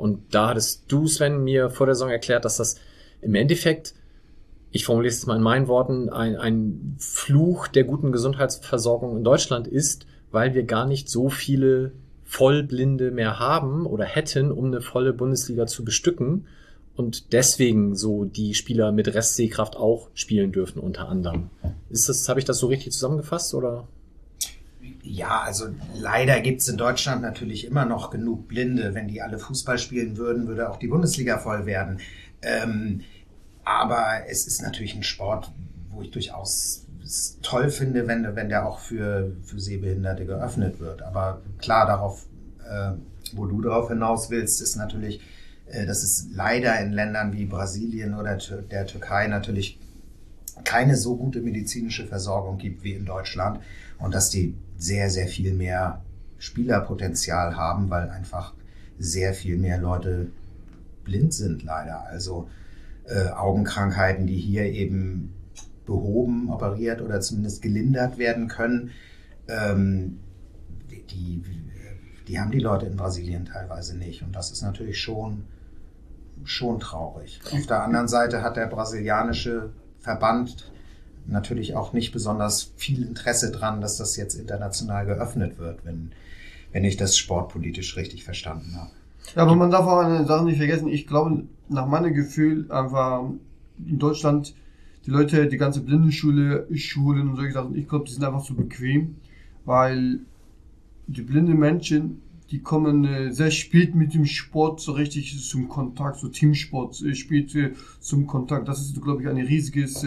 [0.00, 2.76] Und da hattest du, Sven, mir vor der Saison erklärt, dass das
[3.20, 3.94] im Endeffekt
[4.72, 9.66] ich formuliere es mal in meinen Worten, ein, ein Fluch der guten Gesundheitsversorgung in Deutschland
[9.66, 11.92] ist, weil wir gar nicht so viele
[12.24, 16.46] Vollblinde mehr haben oder hätten, um eine volle Bundesliga zu bestücken
[16.94, 21.50] und deswegen so die Spieler mit Restsehkraft auch spielen dürfen unter anderem.
[21.88, 23.88] Ist das, habe ich das so richtig zusammengefasst oder?
[25.02, 28.94] Ja, also leider gibt es in Deutschland natürlich immer noch genug Blinde.
[28.94, 32.00] Wenn die alle Fußball spielen würden, würde auch die Bundesliga voll werden.
[32.42, 33.02] Ähm,
[33.64, 35.52] aber es ist natürlich ein Sport,
[35.90, 36.86] wo ich durchaus
[37.42, 41.02] toll finde, wenn, wenn der auch für, für Sehbehinderte geöffnet wird.
[41.02, 42.26] Aber klar, darauf,
[42.68, 42.92] äh,
[43.32, 45.20] wo du darauf hinaus willst, ist natürlich,
[45.66, 48.36] äh, dass es leider in Ländern wie Brasilien oder
[48.70, 49.78] der Türkei natürlich
[50.64, 53.60] keine so gute medizinische Versorgung gibt wie in Deutschland
[54.00, 56.02] und dass die sehr, sehr viel mehr
[56.38, 58.54] Spielerpotenzial haben, weil einfach
[58.98, 60.28] sehr viel mehr Leute
[61.04, 62.04] blind sind leider.
[62.06, 62.48] Also
[63.06, 65.34] äh, Augenkrankheiten, die hier eben
[65.86, 68.90] behoben, operiert oder zumindest gelindert werden können,
[69.48, 70.20] ähm,
[71.10, 71.42] die,
[72.28, 74.22] die haben die Leute in Brasilien teilweise nicht.
[74.22, 75.44] Und das ist natürlich schon,
[76.44, 77.40] schon traurig.
[77.52, 80.70] Auf der anderen Seite hat der brasilianische Verband
[81.26, 86.12] natürlich auch nicht besonders viel Interesse dran, dass das jetzt international geöffnet wird, wenn,
[86.72, 88.90] wenn ich das sportpolitisch richtig verstanden habe.
[89.36, 90.88] Ja, aber man darf auch eine Sache nicht vergessen.
[90.88, 93.24] Ich glaube, nach meinem Gefühl einfach
[93.78, 94.54] in Deutschland
[95.06, 98.54] die Leute, die ganze Blindenschule, Schulen und solche Sachen, ich glaube, die sind einfach zu
[98.54, 99.16] bequem,
[99.64, 100.20] weil
[101.06, 106.18] die blinden Menschen, die kommen äh, sehr spät mit dem Sport so richtig zum Kontakt,
[106.18, 108.68] so Teamsport äh, spät äh, zum Kontakt.
[108.68, 110.04] Das ist, glaube ich, ein riesiges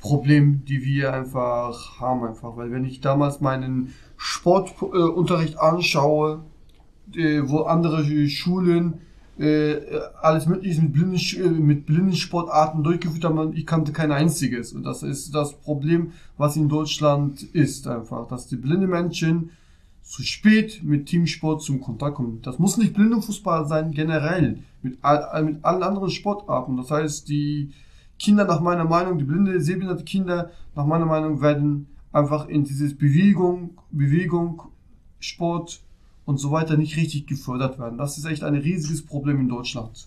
[0.00, 6.44] Problem, die wir einfach haben, einfach, weil wenn ich damals meinen Sportunterricht anschaue,
[7.14, 9.00] äh, wo andere Schulen
[9.40, 9.80] äh,
[10.20, 13.56] alles Mögliche mit blinden, äh, mit blinden Sportarten durchgeführt haben.
[13.56, 14.72] Ich kannte kein einziges.
[14.72, 19.50] Und das ist das Problem, was in Deutschland ist einfach, dass die blinde Menschen
[20.02, 22.42] zu spät mit Teamsport zum Kontakt kommen.
[22.42, 24.58] Das muss nicht Blindenfußball sein, generell.
[24.82, 26.76] Mit, all, mit allen anderen Sportarten.
[26.76, 27.72] Das heißt, die
[28.20, 32.96] Kinder nach meiner Meinung, die blinde, sehbehinderte Kinder nach meiner Meinung werden einfach in dieses
[32.96, 34.62] Bewegung, Bewegung,
[35.18, 35.82] Sport,
[36.30, 37.98] und so weiter nicht richtig gefördert werden.
[37.98, 40.06] Das ist echt ein riesiges Problem in Deutschland.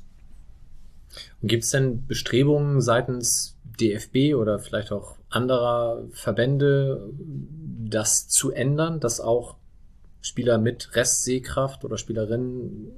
[1.41, 7.11] Und gibt es denn Bestrebungen seitens DFB oder vielleicht auch anderer Verbände,
[7.89, 9.57] das zu ändern, dass auch
[10.21, 12.93] Spieler mit Restsehkraft oder Spielerinnen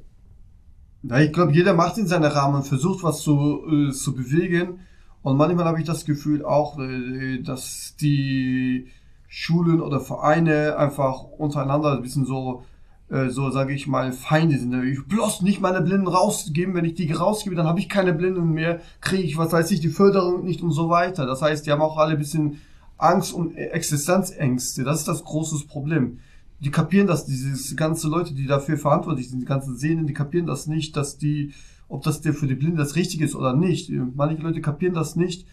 [1.08, 4.80] ja, ich glaube, jeder macht in seinem Rahmen, versucht was zu, äh, zu bewegen.
[5.26, 8.90] Und manchmal habe ich das Gefühl auch, äh, dass die
[9.28, 12.64] Schulen oder Vereine einfach untereinander ein bisschen so
[13.10, 14.72] äh, so sage ich mal, Feinde sind.
[14.84, 16.76] Ich bloß nicht meine Blinden rausgeben.
[16.76, 19.80] Wenn ich die rausgebe, dann habe ich keine Blinden mehr, kriege ich, was weiß ich,
[19.80, 21.26] die Förderung nicht und so weiter.
[21.26, 22.62] Das heißt, die haben auch alle ein bisschen
[23.00, 24.84] Angst und Existenzängste.
[24.84, 26.20] Das ist das große Problem.
[26.60, 30.46] Die kapieren das, diese ganze Leute, die dafür verantwortlich sind, die ganzen Sehnen, die kapieren
[30.46, 31.52] das nicht, dass die,
[31.88, 33.92] ob das der für die Blinden das Richtige ist oder nicht.
[34.16, 35.46] Manche Leute kapieren das nicht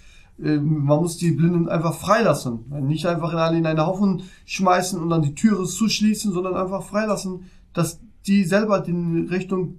[0.42, 2.64] ähm, man muss die Blinden einfach freilassen.
[2.82, 6.82] Nicht einfach in alle in einen Haufen schmeißen und dann die Türe zuschließen, sondern einfach
[6.82, 9.78] freilassen, dass die selber den Richtung,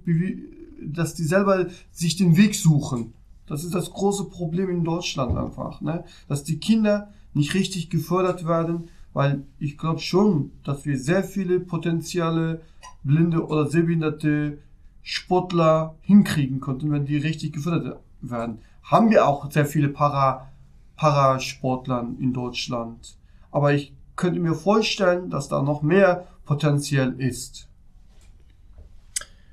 [0.80, 3.14] dass die selber sich den Weg suchen.
[3.46, 6.04] Das ist das große Problem in Deutschland einfach, ne?
[6.28, 11.60] Dass die Kinder nicht richtig gefördert werden, weil ich glaube schon, dass wir sehr viele
[11.60, 12.62] potenzielle
[13.02, 14.58] blinde oder sehbehinderte
[15.04, 18.58] Sportler hinkriegen konnten, wenn die richtig gefördert werden.
[18.82, 20.50] Haben wir auch sehr viele Para
[20.96, 23.16] Parasportlern in Deutschland.
[23.50, 27.68] Aber ich könnte mir vorstellen, dass da noch mehr potenziell ist.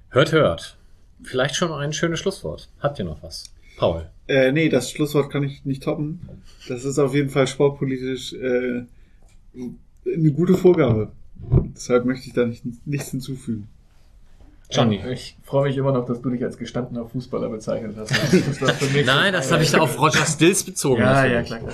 [0.10, 0.78] Hört, hört.
[1.24, 2.70] vielleicht schon ein schönes Schlusswort.
[2.80, 3.52] Habt ihr noch was?
[3.78, 4.10] Paul.
[4.28, 6.22] Äh, nee, das Schlusswort kann ich nicht toppen.
[6.68, 8.86] Das ist auf jeden Fall sportpolitisch äh,
[10.06, 11.12] eine gute Vorgabe.
[11.76, 13.68] Deshalb möchte ich da nicht, nichts hinzufügen.
[14.72, 15.02] Johnny.
[15.12, 18.12] Ich freue mich immer noch, dass du dich als gestandener Fußballer bezeichnet hast.
[18.62, 21.02] Das Nein, das habe ich da auf Roger Stills bezogen.
[21.02, 21.60] Ja, ja, klar.
[21.60, 21.74] klar.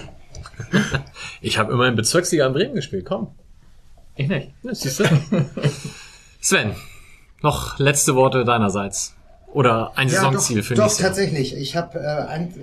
[1.41, 3.27] Ich habe immer in Bezirksliga in Bremen gespielt, komm.
[4.15, 4.51] Ich nicht.
[4.63, 5.05] Ja, siehst du?
[6.39, 6.75] Sven,
[7.41, 9.15] noch letzte Worte deinerseits.
[9.53, 11.09] Oder ein Saisonziel doch, für Doch, nächstes Jahr.
[11.09, 11.55] tatsächlich.
[11.55, 12.53] Ich habe äh, ein,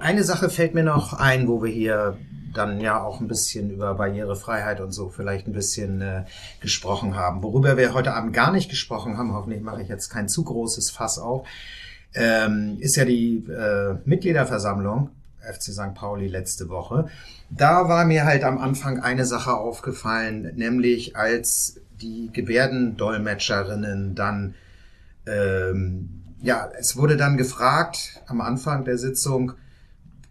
[0.00, 2.16] eine Sache fällt mir noch ein, wo wir hier
[2.54, 6.24] dann ja auch ein bisschen über Barrierefreiheit und so vielleicht ein bisschen äh,
[6.60, 7.42] gesprochen haben.
[7.42, 10.90] Worüber wir heute Abend gar nicht gesprochen haben, hoffentlich mache ich jetzt kein zu großes
[10.90, 11.46] Fass auf,
[12.14, 15.10] ähm, ist ja die äh, Mitgliederversammlung
[15.40, 15.94] FC St.
[15.94, 17.08] Pauli letzte Woche.
[17.50, 24.54] Da war mir halt am Anfang eine Sache aufgefallen, nämlich als die Gebärdendolmetscherinnen dann
[25.26, 29.52] ähm, ja, es wurde dann gefragt am Anfang der Sitzung,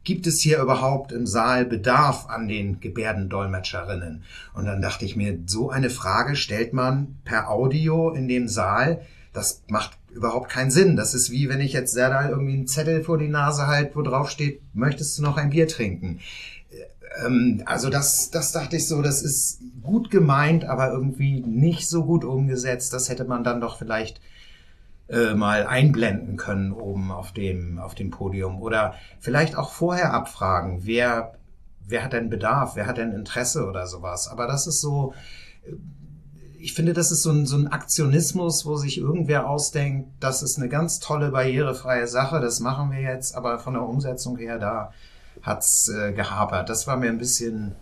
[0.04, 4.24] gibt es hier überhaupt im Saal Bedarf an den Gebärdendolmetscherinnen?
[4.54, 9.02] Und dann dachte ich mir, so eine Frage stellt man per Audio in dem Saal.
[9.34, 10.96] Das macht überhaupt keinen Sinn.
[10.96, 14.02] Das ist wie wenn ich jetzt Serdal irgendwie einen Zettel vor die Nase halt, wo
[14.02, 16.20] drauf steht, möchtest du noch ein Bier trinken?
[17.26, 22.06] Ähm, also das, das dachte ich so, das ist gut gemeint, aber irgendwie nicht so
[22.06, 22.94] gut umgesetzt.
[22.94, 24.22] Das hätte man dann doch vielleicht
[25.10, 30.82] äh, mal einblenden können oben auf dem, auf dem Podium oder vielleicht auch vorher abfragen,
[30.84, 31.34] wer,
[31.86, 34.28] wer hat denn Bedarf, wer hat denn Interesse oder sowas.
[34.28, 35.14] Aber das ist so,
[35.66, 35.74] äh,
[36.58, 40.58] ich finde, das ist so ein, so ein Aktionismus, wo sich irgendwer ausdenkt, das ist
[40.58, 44.94] eine ganz tolle barrierefreie Sache, das machen wir jetzt, aber von der Umsetzung her, da
[45.42, 46.70] hat's äh, gehapert.
[46.70, 47.76] Das war mir ein bisschen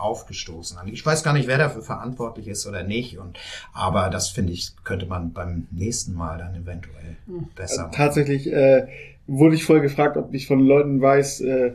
[0.00, 0.78] aufgestoßen.
[0.92, 3.18] Ich weiß gar nicht, wer dafür verantwortlich ist oder nicht.
[3.18, 3.38] Und
[3.72, 7.16] aber das finde ich, könnte man beim nächsten Mal dann eventuell
[7.54, 7.92] besser machen.
[7.94, 8.86] Tatsächlich äh,
[9.26, 11.72] wurde ich voll gefragt, ob ich von Leuten weiß, äh,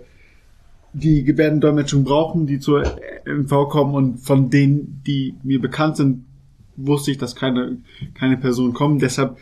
[0.94, 2.84] die Gebärdendolmetschung brauchen, die zur
[3.26, 6.26] MV kommen und von denen, die mir bekannt sind,
[6.78, 7.78] wusste ich, dass keine,
[8.14, 9.00] keine Personen kommen.
[9.00, 9.38] Deshalb,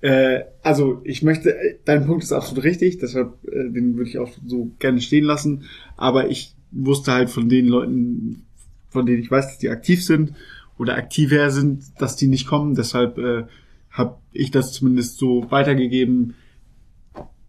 [0.00, 1.54] äh, also ich möchte,
[1.84, 5.64] dein Punkt ist absolut richtig, deshalb äh, den würde ich auch so gerne stehen lassen.
[5.96, 8.46] Aber ich wusste halt von den Leuten,
[8.90, 10.34] von denen ich weiß, dass die aktiv sind
[10.78, 12.74] oder aktiver sind, dass die nicht kommen.
[12.74, 13.44] Deshalb äh,
[13.90, 16.34] habe ich das zumindest so weitergegeben.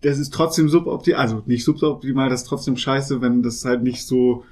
[0.01, 4.05] Das ist trotzdem suboptimal, also nicht suboptimal, das ist trotzdem scheiße, wenn das halt nicht
[4.05, 4.45] so,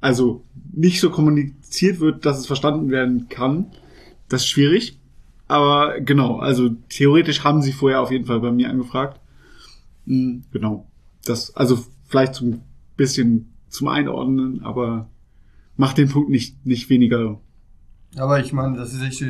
[0.00, 0.42] also
[0.72, 3.66] nicht so kommuniziert wird, dass es verstanden werden kann.
[4.28, 4.98] Das ist schwierig.
[5.46, 9.20] Aber genau, also theoretisch haben sie vorher auf jeden Fall bei mir angefragt.
[10.06, 10.86] Hm, Genau.
[11.26, 12.60] Das, also vielleicht zum
[12.96, 15.08] bisschen zum Einordnen, aber
[15.76, 17.40] macht den Punkt nicht, nicht weniger.
[18.16, 19.24] Aber ich meine, das ist echt,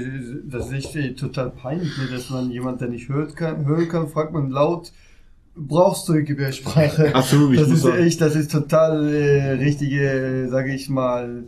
[0.44, 4.08] das ist echt total peinlich, ne, dass man jemand, der nicht hört kann, hören kann,
[4.08, 4.92] fragt man laut,
[5.56, 7.14] brauchst du Gebärsprache?
[7.14, 11.44] Absolut, ich Das ist echt, das ist total äh, richtige, sage ich mal,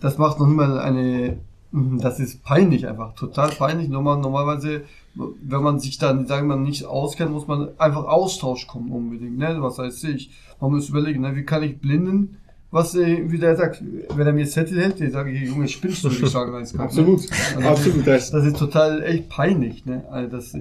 [0.00, 1.36] das macht noch mal eine,
[1.72, 3.88] das ist peinlich einfach, total peinlich.
[3.88, 4.82] Normal, normalerweise,
[5.14, 9.38] wenn man sich dann, sagen wir mal, nicht auskennt, muss man einfach Austausch kommen unbedingt,
[9.38, 9.56] ne?
[9.60, 10.30] Was heißt ich?
[10.60, 11.34] Man muss überlegen, ne?
[11.34, 12.36] wie kann ich Blinden,
[12.70, 16.04] was, äh, wie der sagt, wenn er mir Zettel hält, der sage ich, Junge, spinnst
[16.04, 17.20] du, ich sage, das kann Absolut,
[17.54, 18.06] Also, absolut.
[18.06, 20.04] Das, Das ist total echt peinlich, ne?
[20.10, 20.60] Also das, äh,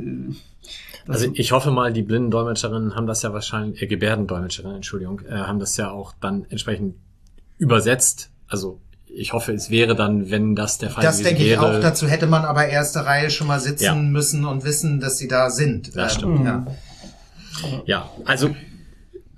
[1.05, 5.31] das Also ich hoffe mal, die Blindendolmetscherinnen haben das ja wahrscheinlich, äh, Gebärdendolmetscherinnen, Entschuldigung, äh,
[5.31, 6.95] haben das ja auch dann entsprechend
[7.57, 8.29] übersetzt.
[8.47, 8.81] Also
[9.13, 11.77] ich hoffe, es wäre dann, wenn das der Fall Das gewesen denke ich wäre.
[11.77, 11.81] auch.
[11.81, 13.95] Dazu hätte man aber erste Reihe schon mal sitzen Ja.
[13.95, 15.95] müssen und wissen, dass sie da sind.
[15.95, 16.45] Das Ähm, stimmt.
[16.45, 16.67] Ja.
[17.85, 18.49] Ja, also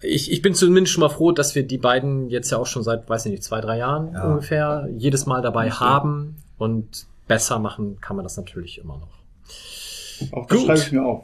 [0.02, 2.84] ich, ich bin zumindest schon mal froh, dass wir die beiden jetzt ja auch schon
[2.84, 4.24] seit, weiß ich nicht, zwei, drei Jahren Ja.
[4.30, 10.32] ungefähr jedes Mal dabei haben und besser machen kann man das natürlich immer noch.
[10.34, 10.68] auch das Gut.
[10.68, 11.24] schreibe ich mir auf.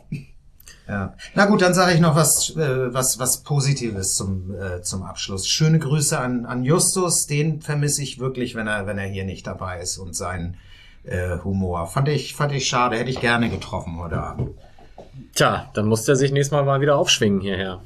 [0.89, 1.13] Ja.
[1.35, 5.47] Na gut, dann sage ich noch was, äh, was, was Positives zum, äh, zum Abschluss.
[5.47, 7.27] Schöne Grüße an, an Justus.
[7.27, 10.57] Den vermisse ich wirklich, wenn er, wenn er hier nicht dabei ist und seinen
[11.03, 11.85] äh, Humor.
[11.85, 12.97] Fand ich, fand ich schade.
[12.97, 14.49] Hätte ich gerne getroffen heute Abend.
[15.35, 17.81] Tja, dann muss der sich nächstes Mal mal wieder aufschwingen hierher.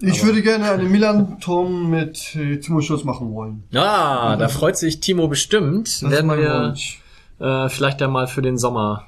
[0.00, 3.64] ich würde gerne einen Milan-Ton mit äh, Timo Schulz machen wollen.
[3.74, 5.88] Ah, da freut sich Timo bestimmt.
[5.88, 7.02] Das ist Werden mein wir Wunsch.
[7.38, 9.04] äh, vielleicht ja mal für den Sommer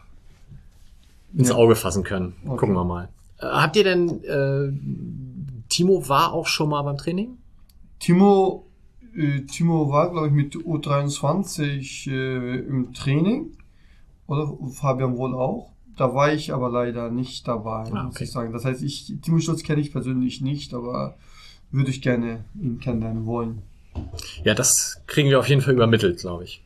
[1.34, 1.54] ins Ja.
[1.54, 2.34] Auge fassen können.
[2.44, 2.56] Okay.
[2.58, 3.08] Gucken wir mal.
[3.40, 4.72] Habt ihr denn, äh,
[5.68, 7.36] Timo war auch schon mal beim Training?
[8.00, 8.66] Timo,
[9.16, 13.52] äh, Timo war, glaube ich, mit U23 äh, im Training.
[14.26, 15.70] Oder Fabian wohl auch.
[15.96, 18.24] Da war ich aber leider nicht dabei, Ah, muss okay.
[18.24, 18.52] ich sagen.
[18.52, 21.16] Das heißt, ich, Timo Schulz kenne ich persönlich nicht, aber
[21.70, 23.62] würde ich gerne ihn kennenlernen wollen.
[24.44, 26.62] Ja, das kriegen wir auf jeden Fall übermittelt, glaube ich.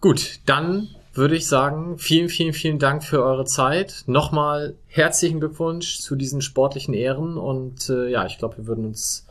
[0.00, 4.04] Gut, dann würde ich sagen, vielen, vielen, vielen Dank für eure Zeit.
[4.06, 9.26] Nochmal herzlichen Glückwunsch zu diesen sportlichen Ehren und äh, ja, ich glaube, wir würden uns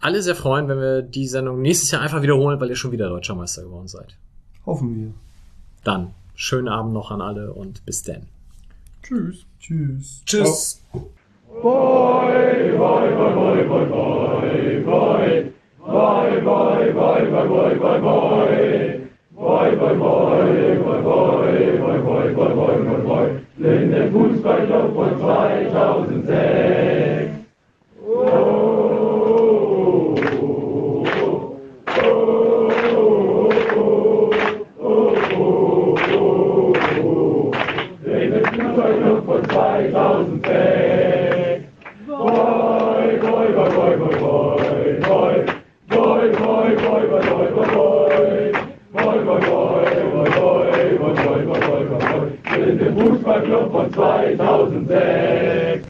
[0.00, 3.08] alle sehr freuen, wenn wir die Sendung nächstes Jahr einfach wiederholen, weil ihr schon wieder
[3.08, 4.16] Deutscher Meister geworden seid.
[4.64, 5.14] Hoffen wir.
[5.82, 8.28] Dann schönen Abend noch an alle und bis dann.
[9.02, 9.44] Tschüss.
[9.58, 10.22] Tschüss.
[10.24, 10.84] Tschüss.
[24.10, 26.97] Fußballclub von 2006.
[54.88, 55.27] there.